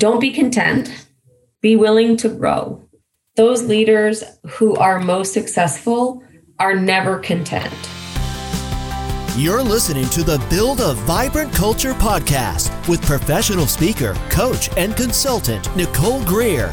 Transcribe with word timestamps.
Don't 0.00 0.18
be 0.18 0.30
content, 0.30 1.08
be 1.60 1.76
willing 1.76 2.16
to 2.16 2.30
grow. 2.30 2.88
Those 3.36 3.64
leaders 3.64 4.24
who 4.48 4.74
are 4.76 4.98
most 4.98 5.34
successful 5.34 6.24
are 6.58 6.74
never 6.74 7.18
content. 7.18 7.74
You're 9.36 9.62
listening 9.62 10.06
to 10.06 10.22
the 10.22 10.42
Build 10.48 10.80
a 10.80 10.94
Vibrant 10.94 11.52
Culture 11.52 11.92
podcast 11.92 12.70
with 12.88 13.04
professional 13.04 13.66
speaker, 13.66 14.14
coach, 14.30 14.70
and 14.78 14.96
consultant 14.96 15.76
Nicole 15.76 16.24
Greer. 16.24 16.72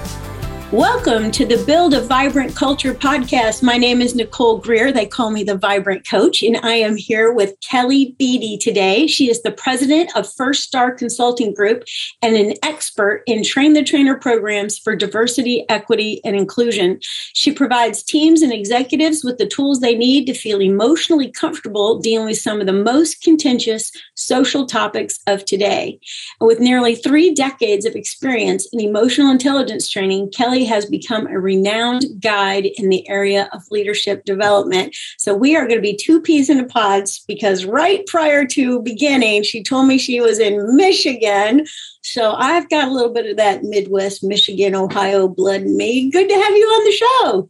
Welcome 0.73 1.31
to 1.31 1.45
the 1.45 1.63
Build 1.65 1.93
a 1.93 2.01
Vibrant 2.01 2.53
Culture 2.53 2.93
podcast. 2.93 3.63
My 3.63 3.77
name 3.77 4.01
is 4.01 4.15
Nicole 4.15 4.57
Greer. 4.57 4.91
They 4.91 5.05
call 5.05 5.31
me 5.31 5.41
the 5.41 5.55
Vibrant 5.55 6.05
Coach, 6.05 6.43
and 6.43 6.57
I 6.57 6.73
am 6.73 6.97
here 6.97 7.31
with 7.31 7.55
Kelly 7.61 8.17
Beatty 8.19 8.57
today. 8.57 9.07
She 9.07 9.29
is 9.29 9.41
the 9.43 9.51
president 9.53 10.13
of 10.13 10.29
First 10.33 10.63
Star 10.63 10.91
Consulting 10.91 11.53
Group 11.53 11.85
and 12.21 12.35
an 12.35 12.55
expert 12.63 13.23
in 13.27 13.45
train 13.45 13.73
the 13.73 13.83
trainer 13.83 14.15
programs 14.15 14.77
for 14.77 14.93
diversity, 14.93 15.65
equity, 15.69 16.19
and 16.25 16.35
inclusion. 16.35 16.99
She 17.31 17.53
provides 17.53 18.03
teams 18.03 18.41
and 18.41 18.51
executives 18.51 19.23
with 19.23 19.37
the 19.37 19.47
tools 19.47 19.79
they 19.79 19.95
need 19.95 20.25
to 20.25 20.33
feel 20.33 20.59
emotionally 20.59 21.31
comfortable 21.31 21.97
dealing 21.97 22.27
with 22.27 22.39
some 22.39 22.59
of 22.59 22.67
the 22.67 22.73
most 22.73 23.21
contentious 23.21 23.89
social 24.15 24.65
topics 24.65 25.19
of 25.27 25.45
today. 25.45 25.97
With 26.41 26.59
nearly 26.59 26.95
three 26.95 27.33
decades 27.33 27.85
of 27.85 27.95
experience 27.95 28.67
in 28.73 28.81
emotional 28.81 29.31
intelligence 29.31 29.89
training, 29.89 30.31
Kelly 30.31 30.56
Kelly 30.57 30.65
has 30.65 30.87
become 30.87 31.27
a 31.27 31.39
renowned 31.39 32.05
guide 32.19 32.65
in 32.77 32.89
the 32.89 33.07
area 33.07 33.47
of 33.53 33.61
leadership 33.69 34.25
development. 34.25 34.95
So 35.19 35.35
we 35.35 35.55
are 35.55 35.67
going 35.67 35.77
to 35.77 35.81
be 35.81 35.95
two 35.95 36.19
peas 36.19 36.49
in 36.49 36.59
a 36.59 36.65
pods 36.65 37.23
because 37.27 37.65
right 37.65 38.03
prior 38.07 38.43
to 38.47 38.81
beginning, 38.81 39.43
she 39.43 39.61
told 39.61 39.85
me 39.87 39.99
she 39.99 40.19
was 40.19 40.39
in 40.39 40.75
Michigan. 40.75 41.67
So 42.01 42.33
I've 42.33 42.67
got 42.69 42.87
a 42.87 42.91
little 42.91 43.13
bit 43.13 43.27
of 43.27 43.37
that 43.37 43.63
Midwest, 43.65 44.23
Michigan, 44.23 44.73
Ohio 44.73 45.27
blood 45.27 45.61
in 45.61 45.77
me. 45.77 46.09
Good 46.09 46.27
to 46.27 46.35
have 46.35 46.55
you 46.55 46.65
on 46.65 46.85
the 46.85 46.91
show. 46.91 47.49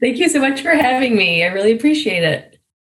Thank 0.00 0.16
you 0.16 0.28
so 0.28 0.40
much 0.40 0.60
for 0.60 0.70
having 0.70 1.14
me. 1.14 1.44
I 1.44 1.48
really 1.48 1.72
appreciate 1.72 2.24
it. 2.24 2.49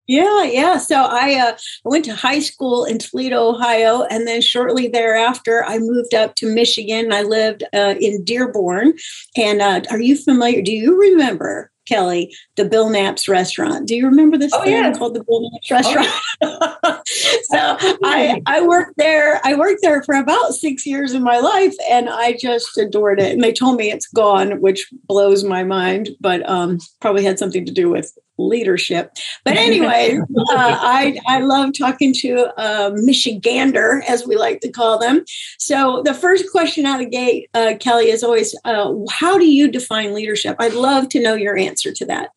Yeah, 0.09 0.41
yeah. 0.41 0.79
So 0.79 1.03
I 1.03 1.35
uh, 1.35 1.57
went 1.85 2.03
to 2.05 2.15
high 2.15 2.39
school 2.39 2.83
in 2.83 2.97
Toledo, 2.97 3.49
Ohio, 3.49 4.05
and 4.09 4.27
then 4.27 4.41
shortly 4.41 4.87
thereafter, 4.87 5.63
I 5.63 5.77
moved 5.77 6.15
up 6.15 6.33
to 6.37 6.51
Michigan. 6.51 7.13
I 7.13 7.21
lived 7.21 7.63
uh, 7.75 7.93
in 8.01 8.23
Dearborn. 8.23 8.93
And 9.37 9.61
uh, 9.61 9.81
are 9.91 10.01
you 10.01 10.17
familiar? 10.17 10.63
Do 10.63 10.71
you 10.71 10.99
remember 10.99 11.69
Kelly, 11.87 12.35
the 12.55 12.65
Bill 12.65 12.89
Knapp's 12.89 13.27
restaurant. 13.27 13.87
Do 13.87 13.95
you 13.95 14.05
remember 14.05 14.37
this 14.37 14.53
oh, 14.53 14.63
thing 14.63 14.73
yeah. 14.73 14.93
called 14.93 15.15
the 15.15 15.23
Bill 15.23 15.49
Knapp's 15.49 15.71
restaurant? 15.71 16.09
Oh. 16.41 17.01
so 17.43 17.77
I, 18.03 18.41
I 18.45 18.65
worked 18.65 18.95
there. 18.97 19.41
I 19.43 19.55
worked 19.55 19.81
there 19.81 20.01
for 20.03 20.15
about 20.15 20.53
six 20.53 20.85
years 20.85 21.13
in 21.13 21.21
my 21.21 21.39
life 21.39 21.73
and 21.89 22.09
I 22.09 22.37
just 22.39 22.77
adored 22.77 23.19
it. 23.19 23.33
And 23.33 23.43
they 23.43 23.51
told 23.51 23.77
me 23.77 23.91
it's 23.91 24.07
gone, 24.07 24.61
which 24.61 24.87
blows 25.07 25.43
my 25.43 25.63
mind, 25.63 26.11
but 26.21 26.47
um, 26.47 26.79
probably 27.01 27.25
had 27.25 27.39
something 27.39 27.65
to 27.65 27.73
do 27.73 27.89
with 27.89 28.17
leadership. 28.39 29.11
But 29.43 29.57
anyway, 29.57 30.17
uh, 30.17 30.55
I, 30.55 31.19
I 31.27 31.39
love 31.41 31.71
talking 31.77 32.13
to 32.15 32.47
uh, 32.57 32.91
Michigander, 32.91 34.03
as 34.07 34.25
we 34.25 34.35
like 34.35 34.61
to 34.61 34.71
call 34.71 34.97
them. 34.97 35.23
So 35.57 36.01
the 36.03 36.13
first 36.13 36.51
question 36.51 36.85
out 36.85 37.01
of 37.01 37.11
gate, 37.11 37.49
uh, 37.53 37.73
Kelly, 37.79 38.09
is 38.09 38.23
always, 38.23 38.55
uh, 38.65 38.93
how 39.09 39.37
do 39.37 39.45
you 39.45 39.69
define 39.69 40.13
leadership? 40.13 40.55
I'd 40.59 40.73
love 40.73 41.09
to 41.09 41.21
know 41.21 41.35
your 41.35 41.57
answer 41.57 41.91
to 41.91 42.05
that. 42.05 42.29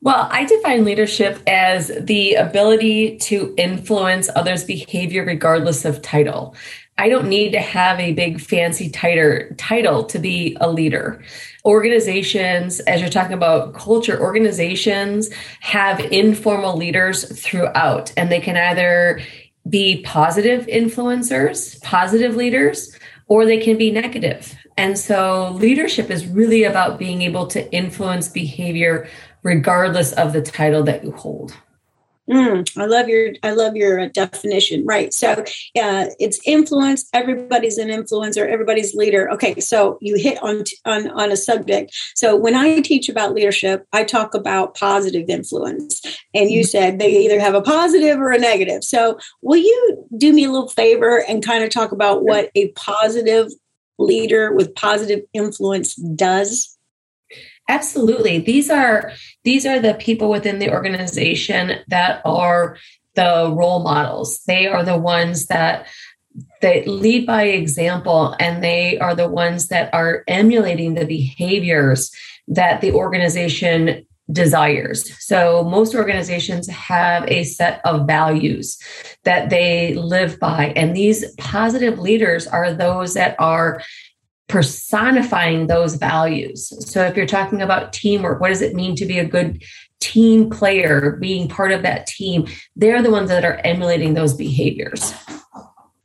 Well, 0.00 0.28
I 0.32 0.44
define 0.44 0.84
leadership 0.84 1.38
as 1.46 1.92
the 2.00 2.34
ability 2.34 3.18
to 3.18 3.54
influence 3.56 4.28
others' 4.34 4.64
behavior 4.64 5.24
regardless 5.24 5.84
of 5.84 6.02
title. 6.02 6.56
I 6.98 7.08
don't 7.08 7.28
need 7.28 7.52
to 7.52 7.60
have 7.60 8.00
a 8.00 8.12
big 8.12 8.40
fancy 8.40 8.90
tighter 8.90 9.54
title 9.58 10.04
to 10.04 10.18
be 10.18 10.56
a 10.60 10.70
leader. 10.70 11.22
Organizations, 11.64 12.80
as 12.80 13.00
you're 13.00 13.10
talking 13.10 13.34
about 13.34 13.74
culture, 13.74 14.20
organizations 14.20 15.32
have 15.60 16.00
informal 16.00 16.76
leaders 16.76 17.24
throughout, 17.40 18.12
and 18.16 18.32
they 18.32 18.40
can 18.40 18.56
either 18.56 19.20
be 19.68 20.02
positive 20.02 20.66
influencers, 20.66 21.80
positive 21.82 22.34
leaders, 22.34 22.98
or 23.28 23.46
they 23.46 23.58
can 23.58 23.78
be 23.78 23.92
negative. 23.92 24.56
And 24.76 24.98
so 24.98 25.52
leadership 25.52 26.10
is 26.10 26.26
really 26.26 26.64
about 26.64 26.98
being 26.98 27.22
able 27.22 27.46
to 27.48 27.72
influence 27.72 28.28
behavior 28.28 29.08
regardless 29.42 30.12
of 30.12 30.32
the 30.32 30.42
title 30.42 30.82
that 30.84 31.04
you 31.04 31.12
hold. 31.12 31.56
Mm, 32.32 32.78
I 32.78 32.86
love 32.86 33.08
your 33.08 33.32
I 33.42 33.50
love 33.50 33.76
your 33.76 34.00
uh, 34.00 34.08
definition. 34.08 34.86
Right. 34.86 35.12
So 35.12 35.32
uh, 35.32 36.06
it's 36.18 36.40
influence. 36.46 37.06
Everybody's 37.12 37.76
an 37.76 37.88
influencer. 37.88 38.48
Everybody's 38.48 38.94
leader. 38.94 39.30
Okay. 39.32 39.60
So 39.60 39.98
you 40.00 40.16
hit 40.16 40.42
on 40.42 40.64
on 40.86 41.10
on 41.10 41.30
a 41.30 41.36
subject. 41.36 41.94
So 42.14 42.34
when 42.34 42.54
I 42.54 42.80
teach 42.80 43.10
about 43.10 43.34
leadership, 43.34 43.86
I 43.92 44.04
talk 44.04 44.34
about 44.34 44.74
positive 44.74 45.28
influence, 45.28 46.00
and 46.32 46.50
you 46.50 46.64
said 46.64 46.98
they 46.98 47.10
either 47.18 47.38
have 47.38 47.54
a 47.54 47.60
positive 47.60 48.18
or 48.18 48.30
a 48.30 48.38
negative. 48.38 48.82
So 48.82 49.18
will 49.42 49.58
you 49.58 50.08
do 50.16 50.32
me 50.32 50.44
a 50.44 50.50
little 50.50 50.68
favor 50.68 51.22
and 51.28 51.44
kind 51.44 51.62
of 51.62 51.68
talk 51.68 51.92
about 51.92 52.24
what 52.24 52.50
a 52.54 52.68
positive 52.72 53.52
leader 53.98 54.54
with 54.54 54.74
positive 54.74 55.20
influence 55.34 55.96
does? 55.96 56.71
Absolutely. 57.72 58.38
These 58.38 58.68
are 58.68 59.12
these 59.44 59.64
are 59.64 59.80
the 59.80 59.94
people 59.94 60.28
within 60.28 60.58
the 60.58 60.70
organization 60.70 61.78
that 61.88 62.20
are 62.24 62.76
the 63.14 63.50
role 63.50 63.82
models. 63.82 64.40
They 64.46 64.66
are 64.66 64.84
the 64.84 64.98
ones 64.98 65.46
that 65.46 65.86
they 66.60 66.84
lead 66.84 67.26
by 67.26 67.44
example 67.44 68.36
and 68.38 68.62
they 68.62 68.98
are 68.98 69.14
the 69.14 69.28
ones 69.28 69.68
that 69.68 69.92
are 69.94 70.22
emulating 70.28 70.94
the 70.94 71.06
behaviors 71.06 72.10
that 72.46 72.82
the 72.82 72.92
organization 72.92 74.06
desires. 74.30 75.10
So 75.24 75.64
most 75.64 75.94
organizations 75.94 76.68
have 76.68 77.24
a 77.28 77.44
set 77.44 77.80
of 77.86 78.06
values 78.06 78.78
that 79.24 79.48
they 79.48 79.94
live 79.94 80.38
by 80.38 80.74
and 80.76 80.94
these 80.94 81.34
positive 81.36 81.98
leaders 81.98 82.46
are 82.46 82.74
those 82.74 83.14
that 83.14 83.34
are 83.38 83.82
personifying 84.48 85.66
those 85.66 85.94
values. 85.94 86.72
So 86.90 87.04
if 87.04 87.16
you're 87.16 87.26
talking 87.26 87.62
about 87.62 87.92
teamwork, 87.92 88.40
what 88.40 88.48
does 88.48 88.62
it 88.62 88.74
mean 88.74 88.96
to 88.96 89.06
be 89.06 89.18
a 89.18 89.24
good 89.24 89.62
team 90.00 90.50
player, 90.50 91.16
being 91.20 91.48
part 91.48 91.72
of 91.72 91.82
that 91.82 92.06
team? 92.06 92.46
They're 92.76 93.02
the 93.02 93.10
ones 93.10 93.28
that 93.30 93.44
are 93.44 93.60
emulating 93.64 94.14
those 94.14 94.34
behaviors. 94.34 95.14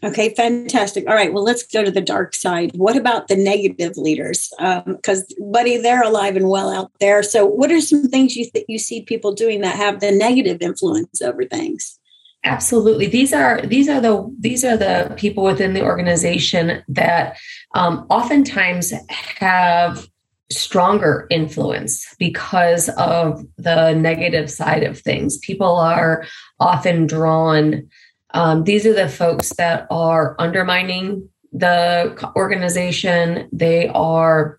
Okay, 0.03 0.33
fantastic. 0.35 1.07
All 1.07 1.15
right, 1.15 1.33
well, 1.33 1.43
let's 1.43 1.65
go 1.65 1.83
to 1.83 1.89
the 1.89 2.01
dark 2.01 2.35
side. 2.35 2.71
What 2.75 2.95
about 2.95 3.27
the 3.27 3.35
negative 3.35 3.97
leaders? 3.97 4.53
Because, 4.85 5.21
um, 5.41 5.51
buddy, 5.51 5.77
they're 5.77 6.03
alive 6.03 6.35
and 6.35 6.49
well 6.49 6.69
out 6.69 6.91
there. 6.99 7.23
So, 7.23 7.45
what 7.45 7.71
are 7.71 7.81
some 7.81 8.03
things 8.03 8.35
you 8.35 8.45
you 8.67 8.77
see 8.77 9.01
people 9.01 9.33
doing 9.33 9.61
that 9.61 9.75
have 9.75 9.99
the 9.99 10.11
negative 10.11 10.61
influence 10.61 11.21
over 11.21 11.45
things? 11.45 11.99
Absolutely. 12.43 13.07
These 13.07 13.33
are 13.33 13.61
these 13.61 13.89
are 13.89 13.99
the 13.99 14.33
these 14.39 14.63
are 14.63 14.77
the 14.77 15.13
people 15.17 15.43
within 15.43 15.73
the 15.73 15.83
organization 15.83 16.83
that 16.87 17.37
um, 17.75 18.05
oftentimes 18.09 18.93
have 19.09 20.07
stronger 20.49 21.27
influence 21.29 22.15
because 22.19 22.89
of 22.97 23.45
the 23.57 23.93
negative 23.93 24.49
side 24.49 24.83
of 24.83 24.99
things. 24.99 25.37
People 25.39 25.75
are 25.75 26.25
often 26.59 27.05
drawn. 27.05 27.87
Um, 28.33 28.63
these 28.63 28.85
are 28.85 28.93
the 28.93 29.09
folks 29.09 29.53
that 29.55 29.87
are 29.89 30.35
undermining 30.39 31.27
the 31.51 32.31
organization. 32.35 33.49
They 33.51 33.89
are 33.89 34.56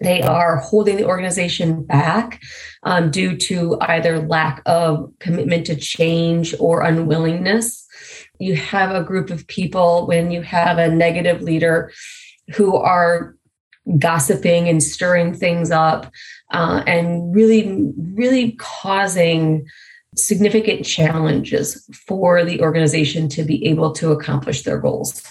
they 0.00 0.22
are 0.22 0.56
holding 0.56 0.96
the 0.96 1.06
organization 1.06 1.82
back 1.82 2.40
um, 2.84 3.10
due 3.10 3.36
to 3.36 3.78
either 3.80 4.20
lack 4.20 4.62
of 4.66 5.12
commitment 5.18 5.66
to 5.66 5.76
change 5.76 6.54
or 6.60 6.82
unwillingness. 6.82 7.86
You 8.38 8.54
have 8.56 8.94
a 8.94 9.02
group 9.02 9.30
of 9.30 9.46
people 9.48 10.06
when 10.06 10.30
you 10.30 10.42
have 10.42 10.78
a 10.78 10.88
negative 10.88 11.42
leader 11.42 11.92
who 12.54 12.76
are 12.76 13.34
gossiping 13.98 14.68
and 14.68 14.82
stirring 14.82 15.34
things 15.34 15.70
up 15.70 16.12
uh, 16.52 16.82
and 16.86 17.34
really, 17.34 17.90
really 17.96 18.52
causing 18.52 19.66
significant 20.16 20.84
challenges 20.84 21.88
for 22.06 22.44
the 22.44 22.60
organization 22.60 23.28
to 23.28 23.42
be 23.42 23.66
able 23.66 23.92
to 23.92 24.12
accomplish 24.12 24.62
their 24.62 24.78
goals. 24.78 25.22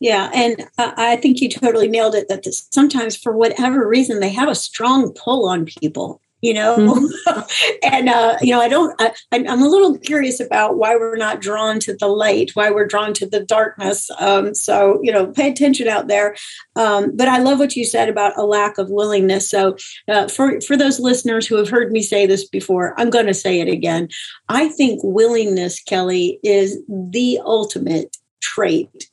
Yeah, 0.00 0.30
and 0.34 0.68
I 0.78 1.16
think 1.16 1.40
you 1.40 1.48
totally 1.48 1.88
nailed 1.88 2.14
it. 2.14 2.28
That 2.28 2.42
this, 2.42 2.66
sometimes, 2.70 3.16
for 3.16 3.36
whatever 3.36 3.86
reason, 3.86 4.20
they 4.20 4.30
have 4.30 4.48
a 4.48 4.54
strong 4.54 5.12
pull 5.12 5.48
on 5.48 5.64
people. 5.64 6.20
You 6.40 6.52
know, 6.52 6.76
mm-hmm. 6.76 7.40
and 7.82 8.10
uh, 8.10 8.36
you 8.42 8.50
know, 8.50 8.60
I 8.60 8.68
don't. 8.68 8.94
I, 9.00 9.14
am 9.32 9.62
a 9.62 9.68
little 9.68 9.96
curious 9.96 10.40
about 10.40 10.76
why 10.76 10.94
we're 10.94 11.16
not 11.16 11.40
drawn 11.40 11.80
to 11.80 11.96
the 11.96 12.08
light, 12.08 12.50
why 12.52 12.70
we're 12.70 12.86
drawn 12.86 13.14
to 13.14 13.26
the 13.26 13.42
darkness. 13.42 14.10
Um, 14.18 14.54
so 14.54 15.00
you 15.02 15.10
know, 15.10 15.28
pay 15.28 15.50
attention 15.50 15.88
out 15.88 16.08
there. 16.08 16.36
Um, 16.76 17.16
but 17.16 17.28
I 17.28 17.38
love 17.38 17.60
what 17.60 17.76
you 17.76 17.84
said 17.86 18.10
about 18.10 18.36
a 18.36 18.44
lack 18.44 18.76
of 18.76 18.90
willingness. 18.90 19.48
So 19.48 19.78
uh, 20.06 20.28
for 20.28 20.60
for 20.60 20.76
those 20.76 21.00
listeners 21.00 21.46
who 21.46 21.56
have 21.56 21.70
heard 21.70 21.90
me 21.92 22.02
say 22.02 22.26
this 22.26 22.46
before, 22.46 22.92
I'm 23.00 23.08
going 23.08 23.26
to 23.26 23.32
say 23.32 23.60
it 23.60 23.68
again. 23.68 24.08
I 24.50 24.68
think 24.68 25.00
willingness, 25.02 25.80
Kelly, 25.80 26.40
is 26.42 26.78
the 26.88 27.40
ultimate 27.42 28.18
trait 28.42 29.08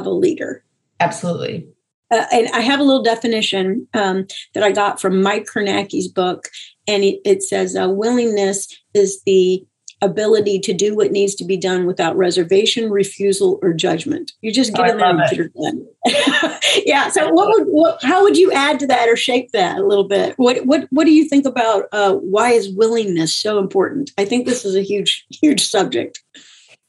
of 0.00 0.06
a 0.06 0.10
leader. 0.10 0.64
Absolutely. 1.00 1.68
Uh, 2.10 2.26
and 2.30 2.48
I 2.48 2.60
have 2.60 2.78
a 2.78 2.84
little 2.84 3.02
definition 3.02 3.88
um, 3.94 4.26
that 4.54 4.62
I 4.62 4.70
got 4.70 5.00
from 5.00 5.22
Mike 5.22 5.46
Kornacki's 5.46 6.08
book, 6.08 6.48
and 6.86 7.02
it, 7.02 7.20
it 7.24 7.42
says 7.42 7.74
uh, 7.74 7.88
willingness 7.88 8.68
is 8.92 9.22
the 9.24 9.64
ability 10.02 10.58
to 10.58 10.74
do 10.74 10.94
what 10.94 11.12
needs 11.12 11.34
to 11.36 11.44
be 11.44 11.56
done 11.56 11.86
without 11.86 12.16
reservation, 12.16 12.90
refusal, 12.90 13.58
or 13.62 13.72
judgment. 13.72 14.32
You 14.42 14.52
just 14.52 14.74
get 14.74 14.88
oh, 14.88 14.90
in 14.90 14.98
there 14.98 15.10
and 15.10 15.30
get 15.30 15.40
it 15.40 15.52
done. 15.54 16.58
yeah. 16.84 17.08
So, 17.08 17.32
what 17.32 17.48
would 17.48 17.68
what, 17.68 18.02
how 18.02 18.22
would 18.22 18.36
you 18.36 18.52
add 18.52 18.78
to 18.80 18.86
that 18.88 19.08
or 19.08 19.16
shape 19.16 19.52
that 19.52 19.78
a 19.78 19.86
little 19.86 20.06
bit? 20.06 20.34
What 20.36 20.66
what 20.66 20.86
what 20.90 21.04
do 21.04 21.12
you 21.12 21.26
think 21.28 21.46
about 21.46 21.84
uh, 21.92 22.14
why 22.16 22.50
is 22.50 22.74
willingness 22.74 23.34
so 23.34 23.58
important? 23.58 24.10
I 24.18 24.24
think 24.24 24.44
this 24.44 24.64
is 24.64 24.76
a 24.76 24.82
huge 24.82 25.24
huge 25.30 25.64
subject. 25.66 26.20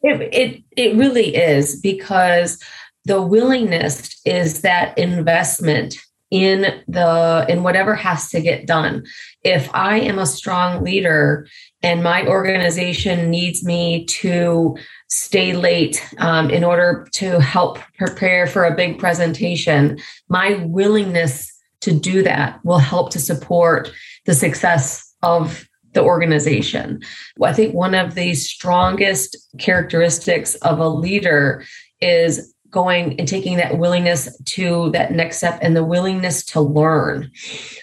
It 0.02 0.34
it, 0.34 0.64
it 0.76 0.98
really 0.98 1.36
is 1.36 1.80
because 1.80 2.62
the 3.06 3.22
willingness 3.22 4.20
is 4.26 4.62
that 4.62 4.98
investment 4.98 5.98
in 6.32 6.82
the 6.88 7.46
in 7.48 7.62
whatever 7.62 7.94
has 7.94 8.30
to 8.30 8.42
get 8.42 8.66
done 8.66 9.04
if 9.44 9.70
i 9.76 10.00
am 10.00 10.18
a 10.18 10.26
strong 10.26 10.84
leader 10.84 11.48
and 11.84 12.02
my 12.02 12.26
organization 12.26 13.30
needs 13.30 13.64
me 13.64 14.04
to 14.06 14.76
stay 15.10 15.54
late 15.54 16.04
um, 16.18 16.50
in 16.50 16.64
order 16.64 17.08
to 17.12 17.40
help 17.40 17.78
prepare 17.98 18.48
for 18.48 18.64
a 18.64 18.76
big 18.76 18.98
presentation 18.98 20.00
my 20.28 20.56
willingness 20.66 21.54
to 21.82 21.92
do 21.92 22.24
that 22.24 22.60
will 22.64 22.80
help 22.80 23.12
to 23.12 23.20
support 23.20 23.92
the 24.26 24.34
success 24.34 25.14
of 25.22 25.68
the 25.94 26.02
organization. 26.02 27.02
I 27.42 27.54
think 27.54 27.74
one 27.74 27.94
of 27.94 28.16
the 28.16 28.34
strongest 28.34 29.38
characteristics 29.60 30.56
of 30.56 30.80
a 30.80 30.88
leader 30.88 31.64
is 32.02 32.53
going 32.74 33.18
and 33.20 33.28
taking 33.28 33.58
that 33.58 33.78
willingness 33.78 34.36
to 34.44 34.90
that 34.92 35.12
next 35.12 35.38
step 35.38 35.60
and 35.62 35.76
the 35.76 35.84
willingness 35.84 36.44
to 36.44 36.60
learn, 36.60 37.32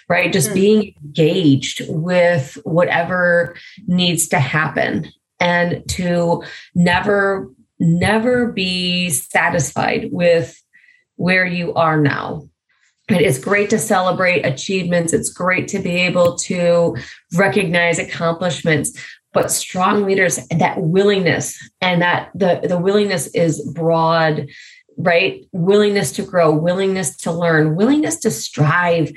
right? 0.09 0.33
Just 0.33 0.49
mm-hmm. 0.49 0.55
being 0.55 0.95
engaged 1.03 1.83
with 1.89 2.59
whatever 2.65 3.57
needs 3.87 4.29
to 4.29 4.39
happen 4.39 5.11
and 5.39 5.89
to 5.89 6.43
never, 6.75 7.51
never 7.79 8.53
be 8.53 9.09
satisfied 9.09 10.11
with 10.13 10.61
where 11.17 11.47
you 11.47 11.73
are 11.75 11.99
now. 11.99 12.43
And 13.09 13.21
it's 13.21 13.39
great 13.39 13.71
to 13.71 13.79
celebrate 13.79 14.47
achievements. 14.47 15.13
It's 15.13 15.33
great 15.33 15.67
to 15.69 15.81
be 15.81 15.97
able 15.97 16.37
to 16.39 16.97
recognize 17.35 17.99
accomplishments, 17.99 18.97
but 19.33 19.51
strong 19.51 20.05
leaders 20.05 20.39
that 20.49 20.81
willingness 20.81 21.59
and 21.81 22.03
that 22.03 22.31
the, 22.35 22.61
the 22.69 22.79
willingness 22.79 23.27
is 23.29 23.61
broad 23.75 24.47
right? 24.97 25.47
Willingness 25.53 26.13
to 26.13 26.23
grow, 26.23 26.55
willingness 26.55 27.17
to 27.19 27.33
learn, 27.33 27.77
willingness 27.77 28.17
to 28.21 28.31
strive, 28.31 29.13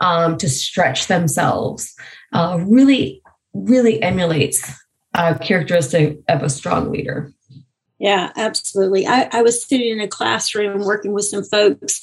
um, 0.00 0.36
to 0.38 0.48
stretch 0.48 1.06
themselves, 1.06 1.94
uh, 2.32 2.58
really, 2.66 3.22
really 3.52 4.02
emulates 4.02 4.70
a 5.14 5.38
characteristic 5.38 6.18
of 6.28 6.42
a 6.42 6.50
strong 6.50 6.90
leader. 6.90 7.32
Yeah, 7.98 8.32
absolutely. 8.36 9.06
I, 9.06 9.28
I, 9.32 9.42
was 9.42 9.64
sitting 9.64 9.88
in 9.88 10.00
a 10.00 10.08
classroom 10.08 10.84
working 10.84 11.12
with 11.12 11.24
some 11.24 11.44
folks 11.44 12.00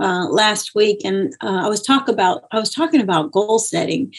uh, 0.00 0.26
last 0.30 0.74
week, 0.74 1.02
and 1.04 1.34
uh, 1.42 1.66
I 1.66 1.68
was 1.68 1.82
talk 1.82 2.08
about 2.08 2.44
I 2.50 2.58
was 2.58 2.70
talking 2.70 3.00
about 3.00 3.30
goal 3.30 3.58
setting, 3.58 4.12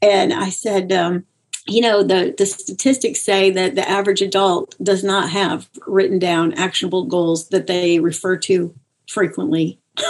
and 0.00 0.32
I 0.32 0.48
said, 0.48 0.90
um, 0.90 1.26
you 1.66 1.80
know 1.80 2.02
the 2.02 2.34
the 2.36 2.46
statistics 2.46 3.20
say 3.20 3.50
that 3.50 3.74
the 3.74 3.88
average 3.88 4.22
adult 4.22 4.76
does 4.82 5.04
not 5.04 5.30
have 5.30 5.68
written 5.86 6.18
down 6.18 6.52
actionable 6.54 7.04
goals 7.04 7.48
that 7.48 7.66
they 7.66 8.00
refer 8.00 8.36
to 8.36 8.74
frequently. 9.08 9.78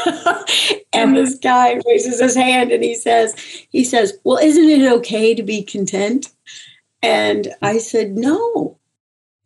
And 0.92 1.16
this 1.16 1.36
guy 1.36 1.80
raises 1.86 2.20
his 2.20 2.34
hand 2.34 2.72
and 2.72 2.82
he 2.82 2.94
says 2.94 3.34
he 3.70 3.84
says 3.84 4.18
well 4.24 4.38
isn't 4.38 4.68
it 4.68 4.90
okay 4.92 5.34
to 5.34 5.42
be 5.42 5.62
content? 5.62 6.32
And 7.02 7.54
i 7.62 7.78
said 7.78 8.16
no. 8.16 8.76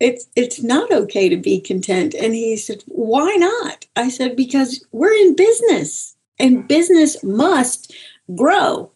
It's 0.01 0.27
it's 0.35 0.63
not 0.63 0.91
okay 0.91 1.29
to 1.29 1.37
be 1.37 1.61
content. 1.61 2.15
And 2.15 2.35
he 2.35 2.57
said 2.57 2.83
why 2.87 3.35
not? 3.37 3.87
I 3.95 4.09
said 4.09 4.37
because 4.37 4.85
we're 4.91 5.13
in 5.13 5.37
business 5.37 6.17
and 6.39 6.67
business 6.67 7.23
must 7.23 7.95
grow 8.35 8.91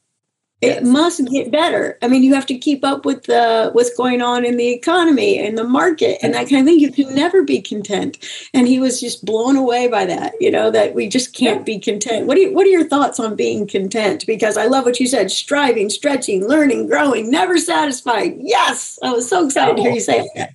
it 0.61 0.83
must 0.83 1.25
get 1.27 1.53
better. 1.53 1.97
I 2.03 2.09
mean, 2.09 2.25
you 2.25 2.35
have 2.35 2.47
to 2.47 2.59
keep 2.59 2.85
up 2.85 3.05
with 3.05 3.25
the 3.25 3.71
what's 3.73 3.95
going 3.97 4.21
on 4.21 4.45
in 4.45 4.57
the 4.57 4.71
economy 4.71 5.39
and 5.39 5.57
the 5.57 5.63
market 5.63 6.19
and 6.21 6.35
that 6.35 6.49
kind 6.49 6.63
of 6.63 6.67
thing. 6.67 6.81
You 6.81 6.91
can 6.91 7.15
never 7.15 7.45
be 7.45 7.61
content. 7.61 8.19
And 8.53 8.67
he 8.67 8.81
was 8.81 9.01
just 9.01 9.25
blown 9.25 9.55
away 9.55 9.87
by 9.87 10.05
that. 10.07 10.35
You 10.41 10.51
know 10.51 10.71
that 10.73 10.95
we 10.97 11.09
just 11.09 11.33
can't 11.33 11.65
be 11.65 11.79
content. 11.79 12.27
What 12.27 12.37
are 12.37 12.41
you, 12.41 12.53
what 12.53 12.67
are 12.67 12.71
your 12.71 12.89
thoughts 12.89 13.21
on 13.21 13.37
being 13.37 13.69
content? 13.69 14.27
Because 14.27 14.57
I 14.57 14.67
love 14.67 14.85
what 14.85 14.99
you 14.99 15.07
said: 15.07 15.31
striving, 15.31 15.91
stretching, 15.91 16.49
learning, 16.49 16.89
growing, 16.89 17.31
never 17.31 17.57
satisfied. 17.59 18.35
Yes, 18.39 18.99
I 19.03 19.13
was 19.13 19.29
so 19.29 19.47
excited 19.47 19.77
to 19.77 19.83
hear 19.83 19.93
you 19.93 20.01
say 20.01 20.29
that. 20.35 20.55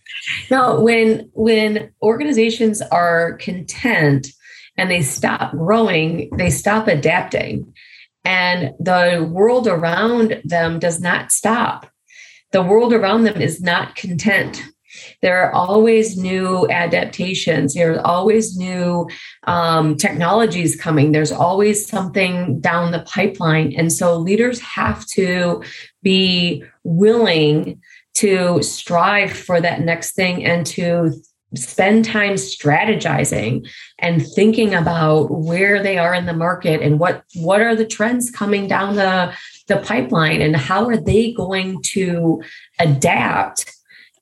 No, 0.51 0.81
when 0.81 1.29
when 1.33 1.94
organizations 2.01 2.81
are 2.81 3.33
content 3.33 4.27
and 4.77 4.91
they 4.91 5.01
stop 5.01 5.51
growing, 5.51 6.29
they 6.35 6.50
stop 6.50 6.88
adapting 6.88 7.73
and 8.25 8.73
the 8.79 9.29
world 9.31 9.67
around 9.67 10.41
them 10.43 10.79
does 10.79 10.99
not 11.01 11.31
stop. 11.31 11.89
The 12.51 12.61
world 12.61 12.93
around 12.93 13.23
them 13.23 13.41
is 13.41 13.61
not 13.61 13.95
content. 13.95 14.63
There 15.21 15.41
are 15.41 15.51
always 15.53 16.17
new 16.17 16.69
adaptations. 16.69 17.73
There 17.73 17.95
are 17.95 18.05
always 18.05 18.55
new 18.55 19.09
um, 19.43 19.97
technologies 19.97 20.79
coming. 20.79 21.11
There's 21.11 21.31
always 21.31 21.87
something 21.87 22.59
down 22.59 22.91
the 22.91 23.01
pipeline. 23.01 23.73
And 23.75 23.91
so 23.91 24.17
leaders 24.17 24.59
have 24.59 25.05
to 25.07 25.63
be 26.03 26.63
willing 26.83 27.81
to 28.15 28.61
strive 28.61 29.33
for 29.33 29.59
that 29.59 29.81
next 29.81 30.11
thing 30.11 30.45
and 30.45 30.65
to 30.67 31.13
spend 31.55 32.05
time 32.05 32.33
strategizing 32.33 33.67
and 34.00 34.25
thinking 34.25 34.73
about 34.73 35.29
where 35.29 35.83
they 35.83 35.97
are 35.97 36.13
in 36.13 36.25
the 36.25 36.33
market 36.33 36.81
and 36.81 37.00
what 37.00 37.23
what 37.35 37.61
are 37.61 37.75
the 37.75 37.85
trends 37.85 38.31
coming 38.31 38.67
down 38.67 38.95
the 38.95 39.33
the 39.67 39.77
pipeline 39.77 40.41
and 40.41 40.55
how 40.55 40.85
are 40.85 40.97
they 40.97 41.31
going 41.31 41.81
to 41.81 42.41
adapt 42.79 43.71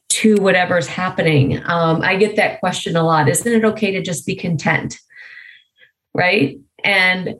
to 0.10 0.36
whatever's 0.42 0.88
happening. 0.88 1.62
Um, 1.66 2.02
i 2.02 2.18
get 2.18 2.36
that 2.36 2.60
question 2.60 2.98
a 2.98 3.04
lot. 3.04 3.30
Isn't 3.30 3.54
it 3.54 3.66
okay 3.66 3.92
to 3.92 4.02
just 4.02 4.26
be 4.26 4.36
content? 4.36 5.00
Right? 6.14 6.60
And 6.84 7.36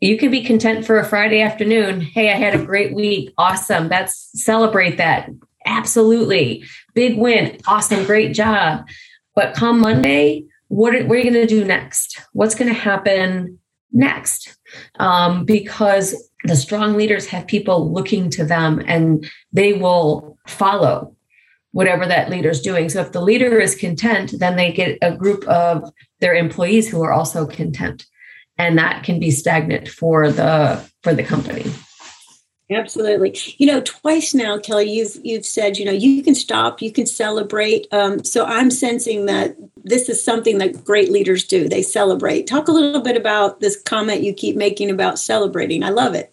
you 0.00 0.18
can 0.18 0.30
be 0.30 0.44
content 0.44 0.84
for 0.84 0.98
a 0.98 1.04
friday 1.04 1.40
afternoon. 1.40 2.02
Hey 2.02 2.30
i 2.30 2.36
had 2.36 2.54
a 2.54 2.64
great 2.64 2.94
week. 2.94 3.32
Awesome. 3.38 3.88
That's 3.88 4.30
celebrate 4.34 4.98
that. 4.98 5.30
Absolutely. 5.64 6.64
Big 6.94 7.16
win. 7.16 7.58
Awesome. 7.66 8.04
Great 8.04 8.34
job 8.34 8.86
but 9.34 9.54
come 9.54 9.80
Monday, 9.80 10.44
what 10.68 10.94
are, 10.94 11.04
what 11.04 11.16
are 11.16 11.20
you 11.20 11.30
going 11.30 11.46
to 11.46 11.46
do 11.46 11.64
next? 11.64 12.20
What's 12.32 12.54
going 12.54 12.72
to 12.72 12.78
happen 12.78 13.58
next? 13.92 14.56
Um, 14.98 15.44
because 15.44 16.14
the 16.44 16.56
strong 16.56 16.96
leaders 16.96 17.26
have 17.26 17.46
people 17.46 17.92
looking 17.92 18.30
to 18.30 18.44
them 18.44 18.82
and 18.86 19.28
they 19.52 19.72
will 19.72 20.38
follow 20.46 21.16
whatever 21.72 22.06
that 22.06 22.30
leader's 22.30 22.60
doing. 22.60 22.88
So 22.88 23.00
if 23.00 23.12
the 23.12 23.20
leader 23.20 23.60
is 23.60 23.74
content, 23.74 24.34
then 24.38 24.56
they 24.56 24.72
get 24.72 24.98
a 25.02 25.16
group 25.16 25.46
of 25.46 25.90
their 26.20 26.34
employees 26.34 26.88
who 26.88 27.02
are 27.02 27.12
also 27.12 27.46
content. 27.46 28.06
And 28.58 28.76
that 28.78 29.04
can 29.04 29.20
be 29.20 29.30
stagnant 29.30 29.88
for 29.88 30.30
the 30.30 30.84
for 31.02 31.14
the 31.14 31.22
company. 31.22 31.64
Absolutely. 32.70 33.36
You 33.58 33.66
know, 33.66 33.80
twice 33.80 34.32
now, 34.32 34.56
Kelly, 34.56 34.90
you've 34.90 35.18
you've 35.24 35.44
said, 35.44 35.76
you 35.76 35.84
know, 35.84 35.90
you 35.90 36.22
can 36.22 36.36
stop, 36.36 36.80
you 36.80 36.92
can 36.92 37.04
celebrate. 37.04 37.88
Um, 37.92 38.22
so 38.22 38.44
I'm 38.44 38.70
sensing 38.70 39.26
that 39.26 39.56
this 39.82 40.08
is 40.08 40.22
something 40.22 40.58
that 40.58 40.84
great 40.84 41.10
leaders 41.10 41.44
do. 41.44 41.68
They 41.68 41.82
celebrate. 41.82 42.46
Talk 42.46 42.68
a 42.68 42.72
little 42.72 43.00
bit 43.00 43.16
about 43.16 43.60
this 43.60 43.80
comment 43.82 44.22
you 44.22 44.32
keep 44.32 44.56
making 44.56 44.88
about 44.88 45.18
celebrating. 45.18 45.82
I 45.82 45.88
love 45.88 46.14
it. 46.14 46.32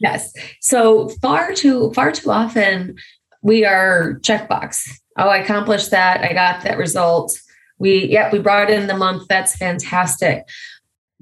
Yes. 0.00 0.32
So 0.60 1.10
far 1.20 1.52
too 1.52 1.92
far 1.92 2.10
too 2.10 2.30
often 2.30 2.96
we 3.42 3.64
are 3.64 4.18
checkbox. 4.22 4.88
Oh, 5.18 5.28
I 5.28 5.38
accomplished 5.38 5.90
that. 5.90 6.22
I 6.22 6.32
got 6.32 6.64
that 6.64 6.78
result. 6.78 7.38
We 7.78 8.06
yep, 8.06 8.32
we 8.32 8.38
brought 8.38 8.70
in 8.70 8.86
the 8.86 8.96
month. 8.96 9.28
That's 9.28 9.56
fantastic. 9.56 10.44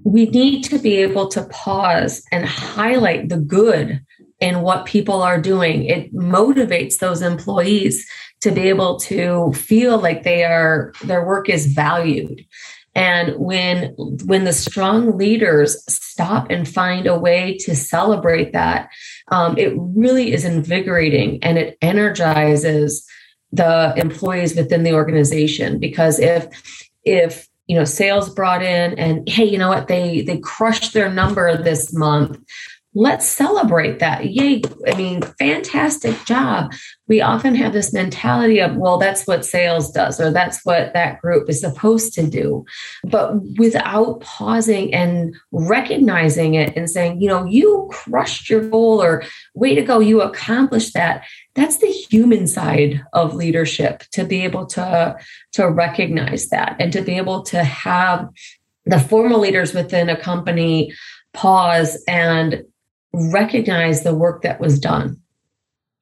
We 0.04 0.26
need 0.26 0.62
to 0.64 0.78
be 0.78 0.96
able 0.98 1.28
to 1.28 1.42
pause 1.44 2.22
and 2.30 2.46
highlight 2.46 3.28
the 3.28 3.38
good 3.38 4.00
in 4.40 4.62
what 4.62 4.86
people 4.86 5.22
are 5.22 5.40
doing. 5.40 5.84
It 5.84 6.14
motivates 6.14 6.98
those 6.98 7.22
employees 7.22 8.06
to 8.40 8.50
be 8.50 8.68
able 8.68 8.98
to 9.00 9.52
feel 9.54 9.98
like 9.98 10.22
they 10.22 10.44
are 10.44 10.92
their 11.02 11.24
work 11.24 11.48
is 11.48 11.66
valued. 11.66 12.44
And 12.94 13.34
when 13.36 13.94
when 14.24 14.44
the 14.44 14.52
strong 14.52 15.16
leaders 15.16 15.82
stop 15.92 16.50
and 16.50 16.68
find 16.68 17.06
a 17.06 17.18
way 17.18 17.56
to 17.60 17.74
celebrate 17.74 18.52
that, 18.52 18.88
um, 19.28 19.58
it 19.58 19.72
really 19.76 20.32
is 20.32 20.44
invigorating 20.44 21.42
and 21.42 21.58
it 21.58 21.76
energizes 21.82 23.04
the 23.52 23.94
employees 23.96 24.54
within 24.54 24.82
the 24.82 24.92
organization. 24.92 25.78
Because 25.78 26.18
if 26.20 26.46
if 27.04 27.48
you 27.66 27.76
know 27.76 27.84
sales 27.84 28.28
brought 28.28 28.62
in 28.62 28.98
and 28.98 29.26
hey 29.28 29.44
you 29.44 29.58
know 29.58 29.68
what 29.68 29.88
they 29.88 30.20
they 30.22 30.38
crushed 30.38 30.92
their 30.92 31.10
number 31.10 31.56
this 31.56 31.94
month 31.94 32.38
let's 32.94 33.26
celebrate 33.26 33.98
that. 33.98 34.30
Yay. 34.30 34.62
I 34.86 34.94
mean 34.94 35.22
fantastic 35.38 36.24
job. 36.24 36.72
We 37.08 37.20
often 37.20 37.54
have 37.56 37.72
this 37.72 37.92
mentality 37.92 38.60
of 38.60 38.76
well 38.76 38.98
that's 38.98 39.26
what 39.26 39.44
sales 39.44 39.90
does 39.90 40.20
or 40.20 40.30
that's 40.30 40.64
what 40.64 40.94
that 40.94 41.20
group 41.20 41.50
is 41.50 41.60
supposed 41.60 42.14
to 42.14 42.26
do. 42.26 42.64
But 43.04 43.34
without 43.58 44.20
pausing 44.20 44.94
and 44.94 45.34
recognizing 45.50 46.54
it 46.54 46.76
and 46.76 46.88
saying 46.88 47.20
you 47.20 47.28
know 47.28 47.44
you 47.44 47.88
crushed 47.90 48.48
your 48.48 48.68
goal 48.68 49.02
or 49.02 49.24
way 49.54 49.74
to 49.74 49.82
go 49.82 49.98
you 49.98 50.22
accomplished 50.22 50.94
that 50.94 51.24
that's 51.54 51.78
the 51.78 51.86
human 51.86 52.46
side 52.46 53.02
of 53.12 53.34
leadership 53.34 54.02
to 54.12 54.24
be 54.24 54.42
able 54.42 54.66
to 54.66 55.16
to 55.52 55.68
recognize 55.68 56.48
that 56.48 56.76
and 56.78 56.92
to 56.92 57.02
be 57.02 57.16
able 57.16 57.42
to 57.42 57.62
have 57.62 58.28
the 58.86 59.00
formal 59.00 59.40
leaders 59.40 59.72
within 59.72 60.08
a 60.08 60.16
company 60.16 60.92
pause 61.32 62.02
and 62.06 62.64
recognize 63.32 64.02
the 64.02 64.14
work 64.14 64.42
that 64.42 64.60
was 64.60 64.78
done. 64.78 65.20